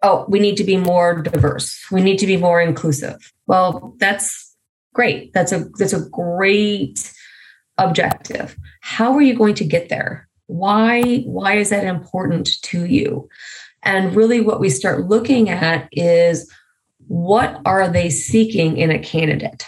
oh, 0.03 0.25
we 0.29 0.39
need 0.39 0.57
to 0.57 0.65
be 0.65 0.77
more 0.77 1.23
diverse. 1.23 1.85
We 1.91 2.01
need 2.01 2.19
to 2.19 2.27
be 2.27 2.37
more 2.37 2.61
inclusive. 2.61 3.33
Well, 3.47 3.95
that's 3.99 4.57
great. 4.95 5.33
That's 5.33 5.53
a 5.53 5.65
that's 5.79 5.93
a 5.93 6.09
great 6.09 7.13
objective. 7.79 8.57
How 8.81 9.13
are 9.15 9.23
you 9.23 9.35
going 9.35 9.55
to 9.57 9.65
get 9.65 9.89
there? 9.89 10.29
Why 10.47 11.19
why 11.21 11.55
is 11.55 11.71
that 11.71 11.85
important 11.85 12.51
to 12.63 12.85
you? 12.85 13.29
And 13.83 14.15
really 14.15 14.41
what 14.41 14.61
we 14.61 14.71
start 14.71 15.09
looking 15.09 15.49
at 15.49 15.89
is 15.93 16.51
what 17.07 17.61
are 17.65 17.89
they 17.89 18.11
seeking 18.11 18.77
in 18.77 18.91
a 18.91 18.99
candidate? 18.99 19.65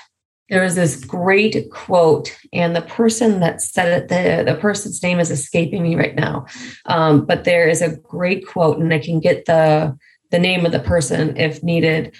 There 0.51 0.65
is 0.65 0.75
this 0.75 1.05
great 1.05 1.71
quote, 1.71 2.37
and 2.53 2.75
the 2.75 2.83
person 2.83 3.39
that 3.39 3.63
said 3.63 4.03
it, 4.03 4.09
the, 4.09 4.53
the 4.53 4.59
person's 4.59 5.01
name 5.01 5.21
is 5.21 5.31
escaping 5.31 5.83
me 5.83 5.95
right 5.95 6.17
now. 6.17 6.47
Um, 6.87 7.25
but 7.25 7.45
there 7.45 7.69
is 7.69 7.81
a 7.81 7.97
great 7.97 8.47
quote, 8.47 8.79
and 8.79 8.93
I 8.93 8.99
can 8.99 9.21
get 9.21 9.47
the 9.47 9.97
the 10.31 10.39
name 10.39 10.67
of 10.67 10.73
the 10.73 10.81
person 10.81 11.37
if 11.37 11.63
needed. 11.63 12.15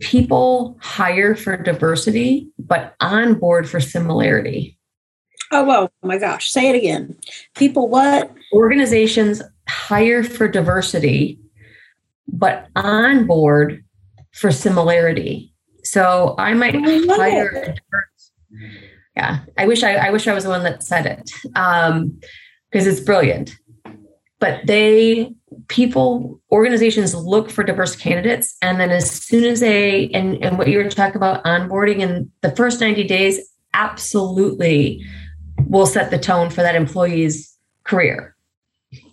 People 0.00 0.78
hire 0.80 1.34
for 1.34 1.56
diversity, 1.56 2.48
but 2.58 2.94
onboard 3.00 3.68
for 3.68 3.80
similarity. 3.80 4.78
Oh, 5.50 5.64
well, 5.64 5.90
oh 6.02 6.06
my 6.06 6.18
gosh. 6.18 6.50
Say 6.50 6.68
it 6.68 6.76
again. 6.76 7.16
People 7.54 7.88
what? 7.88 8.30
Organizations 8.52 9.42
hire 9.68 10.22
for 10.22 10.48
diversity, 10.48 11.38
but 12.26 12.68
onboard 12.76 13.84
for 14.32 14.50
similarity. 14.50 15.52
So 15.84 16.34
I 16.38 16.54
might 16.54 16.74
I 16.76 17.14
hire. 17.16 17.74
Yeah, 19.16 19.40
I 19.56 19.66
wish 19.66 19.82
I, 19.82 19.94
I 19.94 20.10
wish 20.10 20.28
I 20.28 20.34
was 20.34 20.44
the 20.44 20.50
one 20.50 20.62
that 20.62 20.82
said 20.82 21.06
it 21.06 21.30
because 21.42 21.90
um, 21.90 22.20
it's 22.72 23.00
brilliant. 23.00 23.56
But 24.38 24.60
they 24.66 25.34
people 25.68 26.40
organizations 26.52 27.14
look 27.14 27.50
for 27.50 27.64
diverse 27.64 27.96
candidates 27.96 28.56
and 28.62 28.78
then 28.78 28.90
as 28.90 29.10
soon 29.10 29.44
as 29.44 29.60
they 29.60 30.08
and, 30.10 30.42
and 30.44 30.58
what 30.58 30.68
you 30.68 30.78
were 30.78 30.88
talking 30.88 31.16
about 31.16 31.42
onboarding 31.44 31.98
in 31.98 32.30
the 32.42 32.54
first 32.54 32.80
90 32.80 33.04
days 33.04 33.40
absolutely 33.74 35.04
will 35.66 35.86
set 35.86 36.10
the 36.10 36.18
tone 36.18 36.50
for 36.50 36.62
that 36.62 36.76
employee's 36.76 37.56
career 37.84 38.36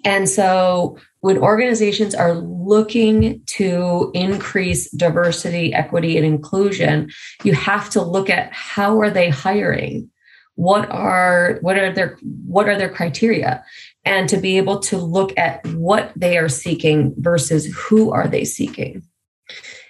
and 0.03 0.29
so 0.29 0.97
when 1.19 1.37
organizations 1.37 2.13
are 2.13 2.35
looking 2.35 3.41
to 3.47 4.11
increase 4.13 4.89
diversity 4.91 5.73
equity 5.73 6.17
and 6.17 6.25
inclusion 6.25 7.09
you 7.43 7.53
have 7.53 7.89
to 7.89 8.01
look 8.01 8.29
at 8.29 8.53
how 8.53 8.99
are 9.01 9.09
they 9.09 9.29
hiring? 9.29 10.09
What 10.55 10.89
are 10.89 11.57
what 11.61 11.77
are 11.77 11.91
their 11.91 12.17
what 12.45 12.69
are 12.69 12.77
their 12.77 12.89
criteria? 12.89 13.63
And 14.05 14.29
to 14.29 14.37
be 14.37 14.57
able 14.57 14.79
to 14.81 14.97
look 14.97 15.37
at 15.37 15.65
what 15.67 16.11
they 16.15 16.37
are 16.37 16.47
seeking 16.47 17.13
versus 17.17 17.65
who 17.65 18.11
are 18.11 18.27
they 18.27 18.45
seeking. 18.45 19.01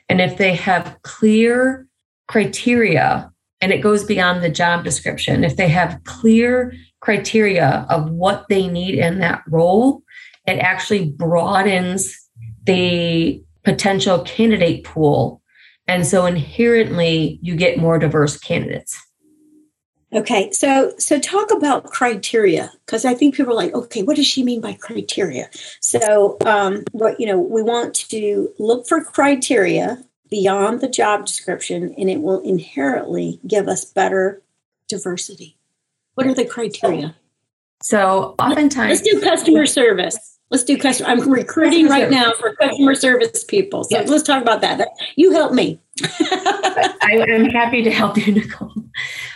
And 0.09 0.21
if 0.21 0.37
they 0.37 0.55
have 0.55 0.97
clear 1.03 1.87
criteria 2.27 3.31
and 3.61 3.71
it 3.71 3.81
goes 3.81 4.03
beyond 4.03 4.41
the 4.41 4.49
job 4.49 4.83
description 4.83 5.43
if 5.43 5.57
they 5.57 5.67
have 5.67 6.01
clear 6.05 6.73
criteria 7.05 7.85
of 7.89 8.09
what 8.09 8.45
they 8.49 8.67
need 8.67 8.95
in 8.95 9.19
that 9.19 9.43
role 9.47 10.01
it 10.47 10.57
actually 10.57 11.09
broadens 11.11 12.17
the 12.63 13.41
potential 13.63 14.19
candidate 14.23 14.83
pool 14.83 15.41
and 15.87 16.05
so 16.05 16.25
inherently 16.25 17.39
you 17.43 17.55
get 17.55 17.77
more 17.77 17.99
diverse 17.99 18.37
candidates 18.37 18.99
Okay, 20.13 20.49
so 20.51 20.93
so 20.97 21.19
talk 21.19 21.51
about 21.51 21.83
criteria 21.85 22.71
because 22.85 23.03
I 23.03 23.13
think 23.13 23.35
people 23.35 23.51
are 23.51 23.55
like, 23.57 23.73
okay, 23.73 24.01
what 24.01 24.15
does 24.15 24.25
she 24.27 24.43
mean 24.43 24.61
by 24.61 24.73
criteria? 24.73 25.49
So, 25.81 26.37
um, 26.45 26.85
what 26.93 27.19
you 27.19 27.25
know, 27.25 27.37
we 27.37 27.61
want 27.61 27.95
to 27.95 28.49
look 28.57 28.87
for 28.87 29.03
criteria 29.03 30.01
beyond 30.29 30.79
the 30.79 30.87
job 30.87 31.25
description, 31.25 31.93
and 31.97 32.09
it 32.09 32.21
will 32.21 32.39
inherently 32.41 33.41
give 33.45 33.67
us 33.67 33.83
better 33.83 34.41
diversity. 34.87 35.57
What 36.15 36.27
are 36.27 36.33
the 36.33 36.45
criteria? 36.45 37.15
So, 37.81 38.35
oftentimes, 38.39 38.89
let's 38.89 39.01
do 39.01 39.21
customer 39.21 39.65
service. 39.65 40.35
Let's 40.49 40.63
do 40.63 40.77
customer. 40.77 41.09
I'm 41.09 41.29
recruiting 41.29 41.87
right 41.87 42.09
now 42.09 42.31
for 42.33 42.55
customer 42.55 42.95
service 42.95 43.43
people. 43.43 43.83
So 43.83 43.97
yes. 43.97 44.09
let's 44.09 44.23
talk 44.23 44.41
about 44.41 44.61
that. 44.61 44.89
You 45.15 45.31
help 45.31 45.53
me. 45.53 45.79
I, 46.01 47.25
am 47.29 47.45
happy 47.45 47.81
to 47.83 47.91
help 47.91 48.17
you, 48.17 48.31
Nicole. 48.33 48.71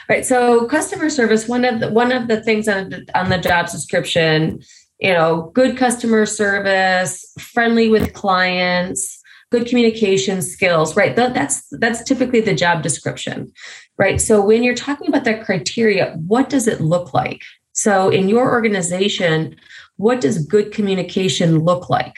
Right. 0.07 0.25
So 0.25 0.67
customer 0.67 1.09
service, 1.09 1.47
one 1.47 1.65
of 1.65 1.79
the 1.79 1.89
one 1.89 2.11
of 2.11 2.27
the 2.27 2.41
things 2.41 2.67
on 2.67 2.89
the, 2.89 3.05
on 3.15 3.29
the 3.29 3.37
job 3.39 3.69
description, 3.69 4.61
you 4.99 5.13
know, 5.13 5.51
good 5.53 5.77
customer 5.77 6.25
service, 6.25 7.33
friendly 7.39 7.89
with 7.89 8.13
clients, 8.13 9.18
good 9.51 9.67
communication 9.67 10.41
skills, 10.41 10.95
right? 10.95 11.15
That, 11.15 11.33
that's 11.33 11.65
that's 11.71 12.03
typically 12.03 12.41
the 12.41 12.53
job 12.53 12.83
description. 12.83 13.51
Right. 13.97 14.21
So 14.21 14.43
when 14.43 14.63
you're 14.63 14.75
talking 14.75 15.07
about 15.07 15.25
that 15.25 15.43
criteria, 15.43 16.13
what 16.27 16.49
does 16.49 16.67
it 16.67 16.81
look 16.81 17.13
like? 17.13 17.41
So 17.73 18.09
in 18.09 18.29
your 18.29 18.51
organization, 18.51 19.55
what 19.97 20.21
does 20.21 20.45
good 20.45 20.71
communication 20.71 21.59
look 21.59 21.89
like? 21.89 22.15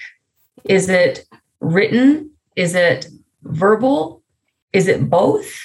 Is 0.66 0.90
it 0.90 1.26
written? 1.60 2.32
Is 2.56 2.76
it 2.76 3.08
verbal? 3.44 4.22
is 4.74 4.88
it 4.88 5.10
both 5.10 5.60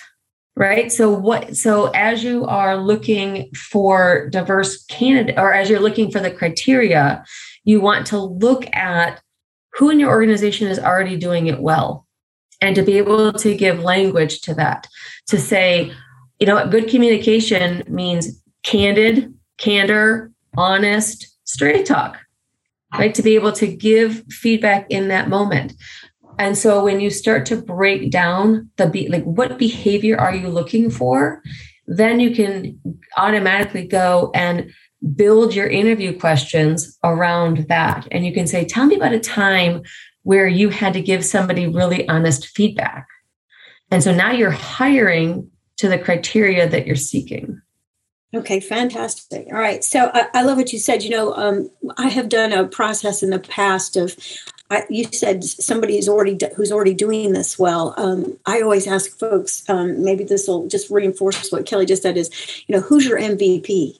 right 0.56 0.90
so 0.90 1.10
what 1.10 1.56
so 1.56 1.86
as 1.88 2.24
you 2.24 2.44
are 2.46 2.76
looking 2.76 3.50
for 3.54 4.28
diverse 4.30 4.84
candidate 4.86 5.38
or 5.38 5.52
as 5.52 5.68
you're 5.68 5.80
looking 5.80 6.10
for 6.10 6.20
the 6.20 6.30
criteria 6.30 7.24
you 7.64 7.80
want 7.80 8.06
to 8.06 8.18
look 8.18 8.66
at 8.74 9.20
who 9.76 9.90
in 9.90 10.00
your 10.00 10.10
organization 10.10 10.68
is 10.68 10.78
already 10.78 11.16
doing 11.16 11.46
it 11.46 11.60
well? 11.60 12.06
And 12.60 12.74
to 12.76 12.82
be 12.82 12.96
able 12.98 13.32
to 13.32 13.54
give 13.54 13.80
language 13.80 14.40
to 14.42 14.54
that 14.54 14.88
to 15.28 15.38
say 15.38 15.92
you 16.40 16.46
know 16.46 16.66
good 16.68 16.88
communication 16.88 17.82
means 17.86 18.42
candid 18.62 19.34
candor 19.58 20.32
honest 20.56 21.36
straight 21.44 21.86
talk 21.86 22.18
right? 22.98 23.14
To 23.14 23.22
be 23.22 23.34
able 23.34 23.52
to 23.52 23.66
give 23.66 24.24
feedback 24.30 24.86
in 24.90 25.08
that 25.08 25.28
moment. 25.28 25.74
And 26.38 26.56
so 26.56 26.84
when 26.84 27.00
you 27.00 27.10
start 27.10 27.46
to 27.46 27.56
break 27.56 28.10
down 28.10 28.70
the 28.76 28.88
be- 28.88 29.08
like 29.08 29.24
what 29.24 29.58
behavior 29.58 30.18
are 30.18 30.34
you 30.34 30.48
looking 30.48 30.90
for, 30.90 31.42
then 31.86 32.20
you 32.20 32.34
can 32.34 32.78
automatically 33.16 33.86
go 33.86 34.30
and 34.34 34.72
build 35.14 35.54
your 35.54 35.68
interview 35.68 36.18
questions 36.18 36.98
around 37.04 37.66
that. 37.68 38.06
And 38.10 38.26
you 38.26 38.32
can 38.32 38.46
say, 38.46 38.64
tell 38.64 38.86
me 38.86 38.96
about 38.96 39.12
a 39.12 39.20
time 39.20 39.82
where 40.22 40.48
you 40.48 40.70
had 40.70 40.92
to 40.94 41.00
give 41.00 41.24
somebody 41.24 41.66
really 41.66 42.08
honest 42.08 42.48
feedback. 42.48 43.06
And 43.90 44.02
so 44.02 44.12
now 44.12 44.32
you're 44.32 44.50
hiring 44.50 45.50
to 45.76 45.88
the 45.88 45.98
criteria 45.98 46.68
that 46.68 46.86
you're 46.86 46.96
seeking. 46.96 47.60
Okay, 48.34 48.58
fantastic. 48.60 49.46
All 49.52 49.58
right. 49.58 49.84
So 49.84 50.10
I, 50.12 50.26
I, 50.34 50.42
love 50.42 50.56
what 50.56 50.72
you 50.72 50.78
said. 50.78 51.04
You 51.04 51.10
know, 51.10 51.34
um, 51.34 51.70
I 51.96 52.08
have 52.08 52.28
done 52.28 52.52
a 52.52 52.66
process 52.66 53.22
in 53.22 53.30
the 53.30 53.38
past 53.38 53.96
of 53.96 54.16
I, 54.68 54.82
you 54.90 55.04
said 55.04 55.44
somebody 55.44 55.94
who's 55.94 56.08
already 56.08 56.36
who's 56.56 56.72
already 56.72 56.92
doing 56.92 57.32
this 57.32 57.58
well. 57.58 57.94
Um, 57.96 58.36
I 58.44 58.60
always 58.62 58.86
ask 58.86 59.16
folks, 59.16 59.62
um, 59.68 60.02
maybe 60.02 60.24
this 60.24 60.48
will 60.48 60.66
just 60.66 60.90
reinforce 60.90 61.50
what 61.52 61.66
Kelly 61.66 61.86
just 61.86 62.02
said: 62.02 62.16
is 62.16 62.30
you 62.66 62.74
know 62.74 62.80
who's 62.80 63.06
your 63.06 63.18
MVP? 63.18 63.98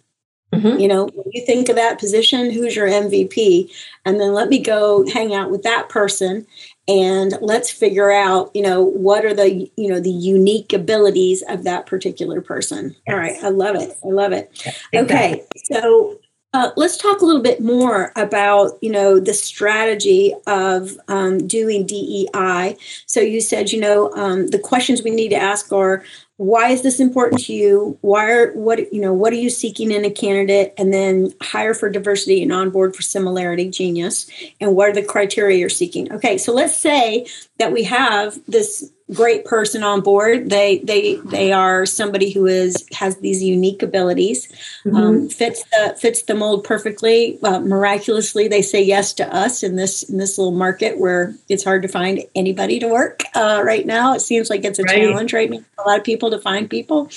Mm-hmm. 0.57 0.81
You 0.81 0.89
know, 0.89 1.07
when 1.07 1.27
you 1.33 1.45
think 1.47 1.69
of 1.69 1.77
that 1.77 1.99
position, 1.99 2.51
who's 2.51 2.75
your 2.75 2.89
MVP? 2.89 3.71
And 4.05 4.21
then 4.21 4.33
let 4.33 4.49
me 4.49 4.59
go 4.59 5.07
hang 5.09 5.35
out 5.35 5.51
with 5.51 5.63
that 5.63 5.89
person 5.89 6.47
and 6.89 7.37
let's 7.41 7.71
figure 7.71 8.11
out, 8.13 8.51
you 8.55 8.63
know, 8.63 8.83
what 8.83 9.25
are 9.25 9.35
the, 9.35 9.71
you 9.77 9.89
know, 9.89 10.01
the 10.01 10.11
unique 10.11 10.73
abilities 10.73 11.43
of 11.49 11.65
that 11.65 11.87
particular 11.87 12.41
person. 12.41 12.95
Yes. 13.07 13.13
All 13.13 13.19
right. 13.19 13.37
I 13.43 13.49
love 13.49 13.77
it. 13.77 13.97
I 14.05 14.09
love 14.09 14.33
it. 14.33 14.51
Exactly. 14.93 14.99
Okay. 15.01 15.43
So 15.57 16.19
Uh, 16.53 16.71
let's 16.77 16.97
talk 16.97 17.21
a 17.21 17.25
little 17.27 17.43
bit 17.43 17.61
more 17.61 18.13
about 18.17 18.79
you 18.81 18.91
know 18.91 19.21
the 19.21 19.35
strategy 19.35 20.33
of 20.47 20.97
um, 21.07 21.47
doing 21.47 21.85
DEI. 21.85 22.79
So 23.05 23.21
you 23.21 23.43
said 23.43 23.73
you 23.73 23.81
know 23.81 24.11
um, 24.15 24.47
the 24.47 24.59
questions 24.59 25.03
we 25.03 25.11
need 25.11 25.29
to 25.31 25.37
ask 25.37 25.71
are 25.71 26.03
why 26.39 26.69
is 26.69 26.83
this 26.83 27.01
important 27.01 27.43
to 27.45 27.55
you? 27.55 27.99
Why 28.03 28.31
are 28.31 28.53
what 28.53 28.93
you 28.93 29.01
know 29.01 29.13
what 29.13 29.33
are 29.33 29.37
you 29.37 29.49
seeking 29.49 29.91
in 29.91 30.05
a 30.05 30.11
candidate? 30.11 30.75
And 30.77 30.93
then 30.93 31.33
hire 31.41 31.73
for 31.73 31.89
diversity 31.89 32.43
and 32.43 32.53
onboard 32.53 32.95
for 32.95 33.03
similarity 33.03 33.71
genius. 33.71 34.31
And 34.61 34.77
what 34.77 34.91
are 34.91 34.95
the 34.95 35.03
criteria 35.03 35.59
you're 35.59 35.69
seeking? 35.69 36.13
Okay 36.13 36.37
so 36.37 36.53
let's 36.53 36.77
say 36.77 37.27
that 37.59 37.73
we 37.73 37.85
have 37.85 38.39
this 38.47 38.93
great 39.13 39.45
person 39.45 39.83
on 39.83 40.01
board. 40.01 40.51
They 40.51 40.79
they 40.81 41.17
they 41.17 41.53
are 41.53 41.87
somebody 41.87 42.31
who 42.31 42.47
is 42.47 42.87
has 42.93 43.19
these 43.19 43.43
unique 43.43 43.83
abilities, 43.83 44.49
mm-hmm. 44.85 44.97
um, 44.97 45.29
fits 45.29 45.65
the 45.65 45.97
fits 45.99 46.23
the 46.23 46.35
mold 46.35 46.65
perfectly. 46.65 47.39
Uh, 47.43 47.61
miraculously, 47.61 48.49
they 48.49 48.63
say 48.63 48.83
yes 48.83 49.13
to 49.15 49.35
us 49.35 49.63
in 49.63 49.77
this 49.77 50.03
in 50.05 50.19
this 50.19 50.39
little 50.39 50.53
market 50.53 50.99
where 50.99 51.35
it's 51.49 51.65
hard 51.65 51.83
to 51.83 51.89
find 51.89 52.23
anybody 52.35 52.79
to 52.81 52.89
work 52.89 53.23
uh, 53.35 53.63
right 53.65 53.87
now. 53.87 54.15
It 54.15 54.21
seems 54.21 54.51
like 54.51 54.65
it's 54.65 54.79
a 54.79 54.83
right. 54.83 54.97
challenge 54.97 55.33
right 55.33 55.51
now. 55.51 55.61
A 55.79 55.89
lot 55.89 55.99
of 55.99 56.05
people 56.05 56.31
to 56.31 56.39
find 56.39 56.69
people. 56.69 57.11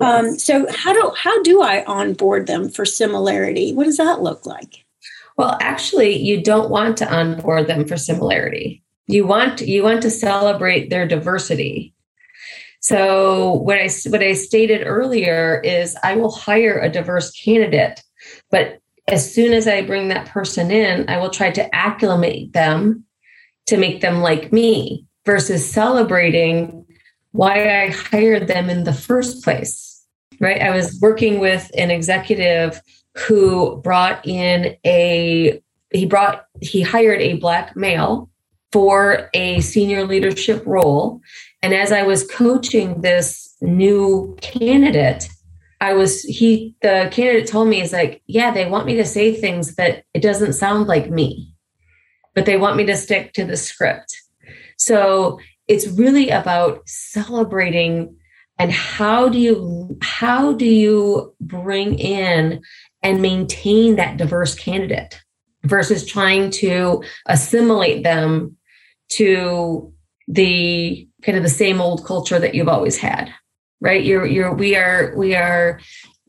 Um, 0.00 0.38
so 0.38 0.66
how 0.72 0.92
do 0.92 1.12
how 1.16 1.42
do 1.42 1.62
I 1.62 1.84
onboard 1.84 2.46
them 2.46 2.68
for 2.68 2.84
similarity? 2.84 3.72
What 3.72 3.84
does 3.84 3.96
that 3.96 4.22
look 4.22 4.46
like? 4.46 4.84
Well, 5.36 5.56
actually, 5.60 6.18
you 6.18 6.42
don't 6.42 6.70
want 6.70 6.98
to 6.98 7.12
onboard 7.12 7.66
them 7.66 7.86
for 7.86 7.96
similarity 7.96 8.81
you 9.06 9.26
want 9.26 9.60
you 9.60 9.82
want 9.82 10.02
to 10.02 10.10
celebrate 10.10 10.90
their 10.90 11.06
diversity. 11.06 11.94
So 12.80 13.52
what 13.52 13.78
i 13.78 13.88
what 14.08 14.22
i 14.22 14.32
stated 14.32 14.86
earlier 14.86 15.60
is 15.64 15.96
i 16.02 16.16
will 16.16 16.32
hire 16.32 16.78
a 16.78 16.88
diverse 16.88 17.30
candidate 17.30 18.02
but 18.50 18.78
as 19.06 19.32
soon 19.32 19.52
as 19.52 19.68
i 19.68 19.82
bring 19.82 20.08
that 20.08 20.26
person 20.26 20.72
in 20.72 21.08
i 21.08 21.16
will 21.16 21.30
try 21.30 21.50
to 21.52 21.72
acclimate 21.72 22.52
them 22.52 23.04
to 23.66 23.76
make 23.76 24.00
them 24.00 24.20
like 24.20 24.52
me 24.52 25.06
versus 25.24 25.68
celebrating 25.68 26.84
why 27.30 27.84
i 27.84 27.90
hired 27.90 28.48
them 28.48 28.68
in 28.68 28.82
the 28.82 28.92
first 28.92 29.44
place 29.44 29.92
right? 30.42 30.60
I 30.60 30.70
was 30.70 30.98
working 31.00 31.38
with 31.38 31.70
an 31.78 31.90
executive 31.90 32.82
who 33.16 33.80
brought 33.82 34.26
in 34.26 34.76
a 34.84 35.62
he 35.92 36.04
brought 36.04 36.46
he 36.60 36.82
hired 36.82 37.20
a 37.20 37.34
black 37.34 37.76
male 37.76 38.28
for 38.72 39.30
a 39.34 39.60
senior 39.60 40.06
leadership 40.06 40.62
role. 40.66 41.20
And 41.62 41.74
as 41.74 41.92
I 41.92 42.02
was 42.02 42.26
coaching 42.26 43.02
this 43.02 43.54
new 43.60 44.36
candidate, 44.40 45.28
I 45.80 45.92
was, 45.94 46.22
he, 46.22 46.74
the 46.82 47.08
candidate 47.12 47.48
told 47.48 47.68
me, 47.68 47.80
is 47.80 47.92
like, 47.92 48.22
yeah, 48.26 48.50
they 48.50 48.66
want 48.66 48.86
me 48.86 48.96
to 48.96 49.04
say 49.04 49.34
things 49.34 49.74
that 49.76 50.04
it 50.14 50.22
doesn't 50.22 50.54
sound 50.54 50.86
like 50.86 51.10
me, 51.10 51.54
but 52.34 52.46
they 52.46 52.56
want 52.56 52.76
me 52.76 52.86
to 52.86 52.96
stick 52.96 53.32
to 53.34 53.44
the 53.44 53.56
script. 53.56 54.16
So 54.76 55.38
it's 55.68 55.86
really 55.88 56.30
about 56.30 56.88
celebrating 56.88 58.16
and 58.58 58.70
how 58.70 59.28
do 59.28 59.38
you 59.38 59.98
how 60.02 60.52
do 60.52 60.66
you 60.66 61.34
bring 61.40 61.98
in 61.98 62.62
and 63.02 63.22
maintain 63.22 63.96
that 63.96 64.16
diverse 64.16 64.54
candidate 64.54 65.20
versus 65.64 66.04
trying 66.06 66.50
to 66.50 67.02
assimilate 67.26 68.04
them 68.04 68.56
to 69.16 69.92
the 70.28 71.08
kind 71.22 71.36
of 71.36 71.42
the 71.42 71.50
same 71.50 71.80
old 71.80 72.04
culture 72.04 72.38
that 72.38 72.54
you've 72.54 72.68
always 72.68 72.96
had 72.96 73.32
right? 73.82 74.04
You're 74.04 74.24
you're 74.24 74.54
we 74.54 74.76
are 74.76 75.12
we 75.16 75.34
are 75.34 75.80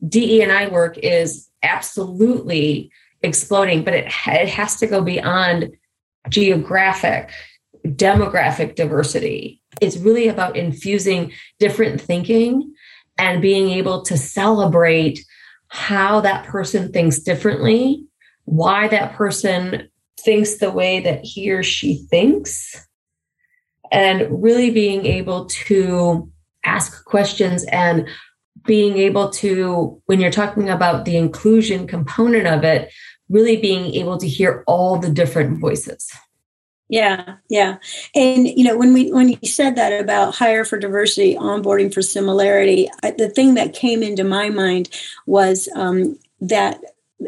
de 0.06 0.42
and 0.42 0.52
i 0.52 0.66
work 0.66 0.98
is 0.98 1.48
absolutely 1.62 2.90
exploding 3.22 3.82
but 3.82 3.94
it, 3.94 4.06
it 4.26 4.48
has 4.48 4.76
to 4.76 4.86
go 4.86 5.00
beyond 5.00 5.70
geographic 6.28 7.30
demographic 7.86 8.74
diversity. 8.76 9.60
It's 9.80 9.98
really 9.98 10.28
about 10.28 10.56
infusing 10.56 11.32
different 11.58 12.00
thinking 12.00 12.74
and 13.18 13.42
being 13.42 13.68
able 13.70 14.02
to 14.02 14.16
celebrate 14.16 15.24
how 15.68 16.20
that 16.20 16.46
person 16.46 16.92
thinks 16.92 17.18
differently 17.18 18.04
why 18.46 18.88
that 18.88 19.14
person 19.14 19.88
thinks 20.20 20.58
the 20.58 20.70
way 20.70 21.00
that 21.00 21.24
he 21.24 21.50
or 21.50 21.62
she 21.62 22.06
thinks 22.10 22.86
and 23.90 24.26
really 24.42 24.70
being 24.70 25.06
able 25.06 25.46
to 25.46 26.30
ask 26.64 27.04
questions 27.04 27.64
and 27.64 28.08
being 28.64 28.96
able 28.98 29.28
to 29.28 30.00
when 30.06 30.20
you're 30.20 30.30
talking 30.30 30.70
about 30.70 31.04
the 31.04 31.16
inclusion 31.16 31.86
component 31.86 32.46
of 32.46 32.64
it 32.64 32.90
really 33.28 33.56
being 33.56 33.94
able 33.94 34.18
to 34.18 34.28
hear 34.28 34.64
all 34.66 34.98
the 34.98 35.10
different 35.10 35.60
voices. 35.60 36.10
Yeah 36.88 37.36
yeah. 37.48 37.78
And 38.14 38.46
you 38.48 38.64
know 38.64 38.76
when 38.76 38.92
we 38.92 39.12
when 39.12 39.28
you 39.28 39.48
said 39.48 39.76
that 39.76 39.98
about 40.00 40.34
hire 40.34 40.64
for 40.64 40.78
diversity 40.78 41.34
onboarding 41.34 41.92
for 41.92 42.02
similarity 42.02 42.90
I, 43.02 43.12
the 43.12 43.30
thing 43.30 43.54
that 43.54 43.74
came 43.74 44.02
into 44.02 44.24
my 44.24 44.50
mind 44.50 44.90
was 45.26 45.68
um, 45.74 46.18
that 46.40 46.80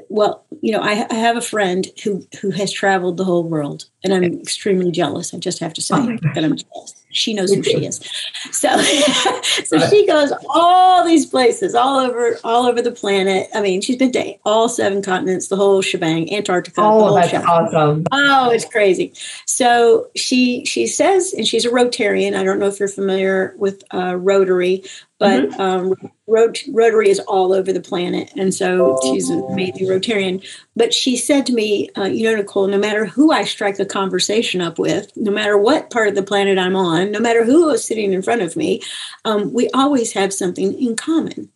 well, 0.09 0.45
you 0.63 0.73
know, 0.73 0.81
I, 0.81 1.07
I, 1.11 1.15
have 1.15 1.37
a 1.37 1.41
friend 1.41 1.87
who 2.03 2.27
who 2.41 2.51
has 2.51 2.73
traveled 2.73 3.17
the 3.17 3.25
whole 3.25 3.45
world, 3.45 3.85
and 4.03 4.13
I'm 4.13 4.25
extremely 4.25 4.91
jealous. 4.91 5.33
I 5.33 5.39
just 5.39 5.61
have 5.61 5.73
to 5.75 5.81
say 5.81 5.95
oh 5.95 6.17
that 6.35 6.45
I'm 6.45 6.57
jealous. 6.57 7.05
She 7.11 7.33
knows 7.33 7.53
who 7.53 7.63
she 7.63 7.87
is. 7.87 8.01
So, 8.53 8.69
so 9.65 9.79
she 9.89 10.07
goes 10.07 10.33
all 10.49 11.05
these 11.05 11.27
places, 11.27 11.75
all 11.75 11.99
over, 11.99 12.39
all 12.45 12.67
over 12.67 12.81
the 12.81 12.93
planet. 12.93 13.49
I 13.53 13.61
mean, 13.61 13.81
she's 13.81 13.97
been 13.97 14.13
to 14.13 14.35
all 14.45 14.69
seven 14.69 15.03
continents, 15.03 15.49
the 15.49 15.57
whole 15.57 15.83
shebang, 15.83 16.33
Antarctica. 16.33 16.81
Oh, 16.81 17.13
that's 17.15 17.31
shebang. 17.31 17.47
awesome! 17.47 18.05
Oh, 18.13 18.51
it's 18.51 18.65
crazy. 18.65 19.13
So 19.47 20.09
she 20.15 20.65
she 20.65 20.87
says, 20.87 21.35
and 21.37 21.47
she's 21.47 21.65
a 21.65 21.71
Rotarian. 21.71 22.37
I 22.37 22.45
don't 22.45 22.61
know 22.61 22.69
if 22.69 22.79
you're 22.79 22.89
familiar 22.89 23.55
with 23.59 23.83
uh, 23.93 24.15
Rotary, 24.15 24.85
but 25.19 25.49
mm-hmm. 25.49 25.61
um, 25.61 25.95
Rot- 26.27 26.63
Rotary 26.73 27.09
is 27.09 27.21
all 27.21 27.53
over 27.53 27.73
the 27.73 27.81
planet, 27.81 28.31
and 28.37 28.53
so 28.53 28.99
she's 29.03 29.31
an 29.31 29.43
amazing 29.51 29.87
Rotarian. 29.87 30.47
But 30.75 30.93
she 30.93 31.17
said 31.17 31.47
to 31.47 31.53
me, 31.53 31.89
uh, 31.97 32.05
"You 32.05 32.25
know, 32.25 32.37
Nicole, 32.37 32.67
no 32.67 32.79
matter 32.79 33.07
who 33.07 33.33
I 33.33 33.45
strike 33.45 33.79
a 33.79 33.87
conversation 33.87 34.61
up 34.61 34.79
with, 34.79 35.13
no 35.17 35.31
matter 35.31 35.57
what 35.57 35.91
part 35.91 36.09
of 36.09 36.15
the 36.15 36.23
planet 36.23 36.59
I'm 36.59 36.77
on, 36.77 37.11
no 37.11 37.21
matter 37.21 37.45
who 37.45 37.71
is 37.71 37.85
sitting 37.85 38.13
in 38.13 38.23
front 38.23 38.43
of 38.43 38.57
me, 38.57 38.83
um, 39.25 39.53
we 39.53 39.69
always 39.71 40.13
have 40.13 40.33
something 40.33 40.75
in 40.81 40.97
common." 40.97 41.51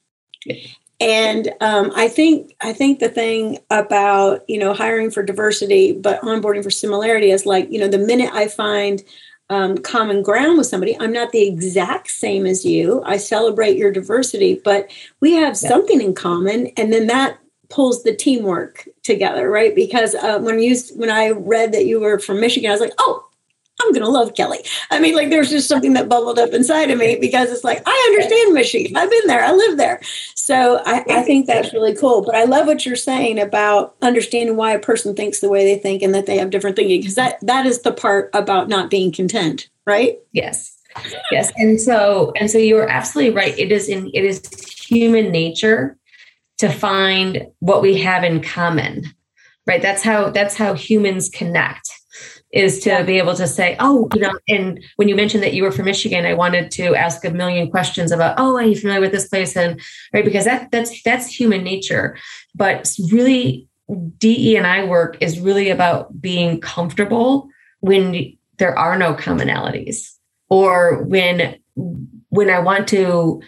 And 1.01 1.53
um, 1.63 1.93
I 1.97 2.09
think 2.09 2.55
I 2.61 2.73
think 2.73 2.99
the 2.99 3.09
thing 3.09 3.59
about 3.71 4.45
you 4.49 4.59
know 4.59 4.75
hiring 4.75 5.11
for 5.11 5.23
diversity 5.23 5.93
but 5.93 6.21
onboarding 6.21 6.63
for 6.63 6.71
similarity 6.71 7.31
is 7.31 7.47
like 7.47 7.71
you 7.71 7.79
know 7.79 7.89
the 7.89 7.99
minute 7.99 8.31
I 8.33 8.49
find 8.49 9.03
um, 9.51 9.77
common 9.79 10.23
ground 10.23 10.57
with 10.57 10.69
somebody. 10.69 10.97
I'm 10.99 11.13
not 11.13 11.33
the 11.33 11.47
exact 11.47 12.11
same 12.11 12.47
as 12.47 12.65
you. 12.65 13.03
I 13.05 13.17
celebrate 13.19 13.77
your 13.77 13.91
diversity, 13.91 14.61
but 14.65 14.91
we 15.21 15.35
have 15.35 15.59
yeah. 15.61 15.69
something 15.69 16.01
in 16.01 16.15
common, 16.15 16.69
and 16.77 16.93
then 16.93 17.09
that 17.09 17.39
pulls 17.69 18.03
the 18.03 18.15
teamwork 18.15 18.89
together, 19.03 19.51
right? 19.51 19.75
Because 19.75 20.15
uh, 20.15 20.39
when 20.39 20.61
you 20.61 20.77
when 20.95 21.11
I 21.11 21.31
read 21.31 21.73
that 21.73 21.87
you 21.87 22.01
were 22.01 22.19
from 22.19 22.41
Michigan, 22.41 22.71
I 22.71 22.75
was 22.75 22.81
like, 22.81 22.95
oh, 22.99 23.27
I'm 23.81 23.93
going 23.93 24.05
to 24.05 24.11
love 24.11 24.35
Kelly. 24.35 24.59
I 24.91 25.01
mean, 25.01 25.15
like 25.15 25.31
there's 25.31 25.51
just 25.51 25.69
something 25.69 25.95
that 25.95 26.09
bubbled 26.09 26.39
up 26.39 26.51
inside 26.51 26.91
of 26.91 26.99
me 26.99 27.17
because 27.21 27.51
it's 27.51 27.65
like, 27.65 27.83
I 27.87 28.07
understand 28.11 28.55
Michigan. 28.55 28.97
I've 28.97 29.11
been 29.11 29.27
there. 29.27 29.43
I 29.43 29.53
live 29.53 29.79
there. 29.79 30.01
So 30.35 30.83
I, 30.85 31.05
I, 31.09 31.23
think 31.23 31.47
that's 31.47 31.73
really 31.73 31.95
cool. 31.95 32.23
But 32.23 32.35
I 32.35 32.45
love 32.45 32.67
what 32.67 32.85
you're 32.85 32.97
saying 32.97 33.39
about 33.39 33.95
understanding 34.03 34.57
why 34.57 34.73
a 34.73 34.79
person 34.79 35.15
thinks 35.15 35.41
the 35.41 35.49
way 35.49 35.65
they 35.65 35.81
think 35.81 36.03
and 36.03 36.15
that 36.15 36.27
they 36.27 36.39
have 36.39 36.51
different 36.51 36.77
thinking 36.77 37.01
because 37.01 37.15
that 37.15 37.39
that 37.43 37.67
is 37.67 37.83
the 37.83 37.93
part 37.93 38.31
about 38.35 38.69
not 38.69 38.91
being 38.91 39.13
content, 39.13 39.69
right? 39.87 40.19
Yes. 40.33 40.77
Yes. 41.31 41.53
And 41.57 41.81
so 41.81 42.33
and 42.37 42.51
so 42.51 42.59
you're 42.59 42.89
absolutely 42.89 43.35
right. 43.35 43.57
It 43.59 43.71
is 43.71 43.89
in 43.89 44.11
it 44.13 44.25
is 44.25 44.43
human 44.65 45.31
nature 45.31 45.97
to 46.59 46.69
find 46.69 47.47
what 47.61 47.81
we 47.81 47.99
have 47.99 48.25
in 48.25 48.43
common. 48.43 49.05
Right? 49.67 49.81
That's 49.81 50.03
how 50.03 50.31
that's 50.31 50.57
how 50.57 50.75
humans 50.75 51.29
connect 51.29 52.00
is 52.53 52.81
to 52.81 53.05
be 53.05 53.19
able 53.19 53.35
to 53.35 53.47
say, 53.47 53.77
oh, 53.79 54.09
you 54.15 54.21
know, 54.21 54.33
and 54.49 54.83
when 54.97 55.09
you 55.09 55.15
mentioned 55.15 55.43
that 55.43 55.55
you 55.55 55.63
were 55.63 55.71
from 55.71 55.85
Michigan, 55.85 56.27
I 56.27 56.35
wanted 56.35 56.71
to 56.73 56.95
ask 56.97 57.25
a 57.25 57.31
million 57.31 57.71
questions 57.71 58.11
about, 58.11 58.35
oh, 58.39 58.57
are 58.57 58.65
you 58.65 58.77
familiar 58.77 59.01
with 59.01 59.13
this 59.13 59.29
place? 59.29 59.57
And 59.57 59.81
right, 60.13 60.25
because 60.25 60.45
that 60.45 60.71
that's 60.71 61.03
that's 61.03 61.27
human 61.27 61.63
nature. 61.63 62.19
But 62.55 62.91
really 63.11 63.69
DE 64.19 64.57
and 64.57 64.67
I 64.67 64.85
work 64.85 65.17
is 65.21 65.41
really 65.41 65.71
about 65.71 66.21
being 66.21 66.61
comfortable 66.61 67.49
when 67.81 68.37
there 68.59 68.79
are 68.79 68.99
no 68.99 69.15
commonalities 69.15 70.13
or 70.49 71.03
when 71.05 71.57
when 72.29 72.51
I 72.51 72.59
want 72.59 72.89
to 72.89 73.41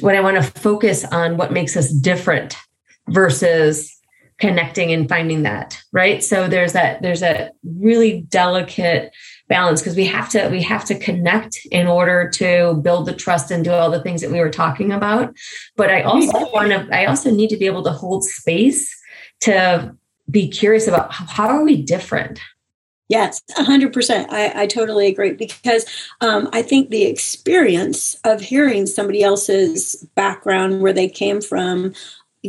when 0.00 0.16
I 0.16 0.20
want 0.20 0.36
to 0.36 0.42
focus 0.42 1.04
on 1.04 1.36
what 1.36 1.52
makes 1.52 1.76
us 1.76 1.90
different 1.90 2.56
versus 3.08 3.97
connecting 4.38 4.92
and 4.92 5.08
finding 5.08 5.42
that 5.42 5.82
right? 5.92 6.22
So 6.22 6.48
there's 6.48 6.72
that 6.72 7.02
there's 7.02 7.22
a 7.22 7.50
really 7.64 8.22
delicate 8.22 9.12
balance 9.48 9.80
because 9.80 9.96
we 9.96 10.04
have 10.06 10.28
to 10.30 10.48
we 10.48 10.62
have 10.62 10.84
to 10.86 10.98
connect 10.98 11.58
in 11.70 11.86
order 11.86 12.28
to 12.30 12.74
build 12.82 13.06
the 13.06 13.14
trust 13.14 13.50
and 13.50 13.64
do 13.64 13.72
all 13.72 13.90
the 13.90 14.02
things 14.02 14.20
that 14.20 14.30
we 14.30 14.40
were 14.40 14.50
talking 14.50 14.92
about. 14.92 15.34
But 15.76 15.90
i 15.90 16.02
also 16.02 16.50
want 16.52 16.70
to 16.70 16.88
i 16.92 17.06
also 17.06 17.30
need 17.30 17.50
to 17.50 17.56
be 17.56 17.66
able 17.66 17.82
to 17.84 17.92
hold 17.92 18.24
space 18.24 18.94
to 19.40 19.96
be 20.30 20.48
curious 20.48 20.86
about 20.86 21.12
how 21.12 21.48
are 21.48 21.64
we 21.64 21.80
different? 21.80 22.40
Yes, 23.08 23.40
100%. 23.52 24.26
I, 24.28 24.64
I 24.64 24.66
totally 24.66 25.06
agree 25.06 25.32
because 25.32 25.86
um, 26.20 26.50
I 26.52 26.60
think 26.60 26.90
the 26.90 27.04
experience 27.04 28.16
of 28.24 28.42
hearing 28.42 28.84
somebody 28.84 29.22
else's 29.22 30.06
background, 30.14 30.82
where 30.82 30.92
they 30.92 31.08
came 31.08 31.40
from, 31.40 31.94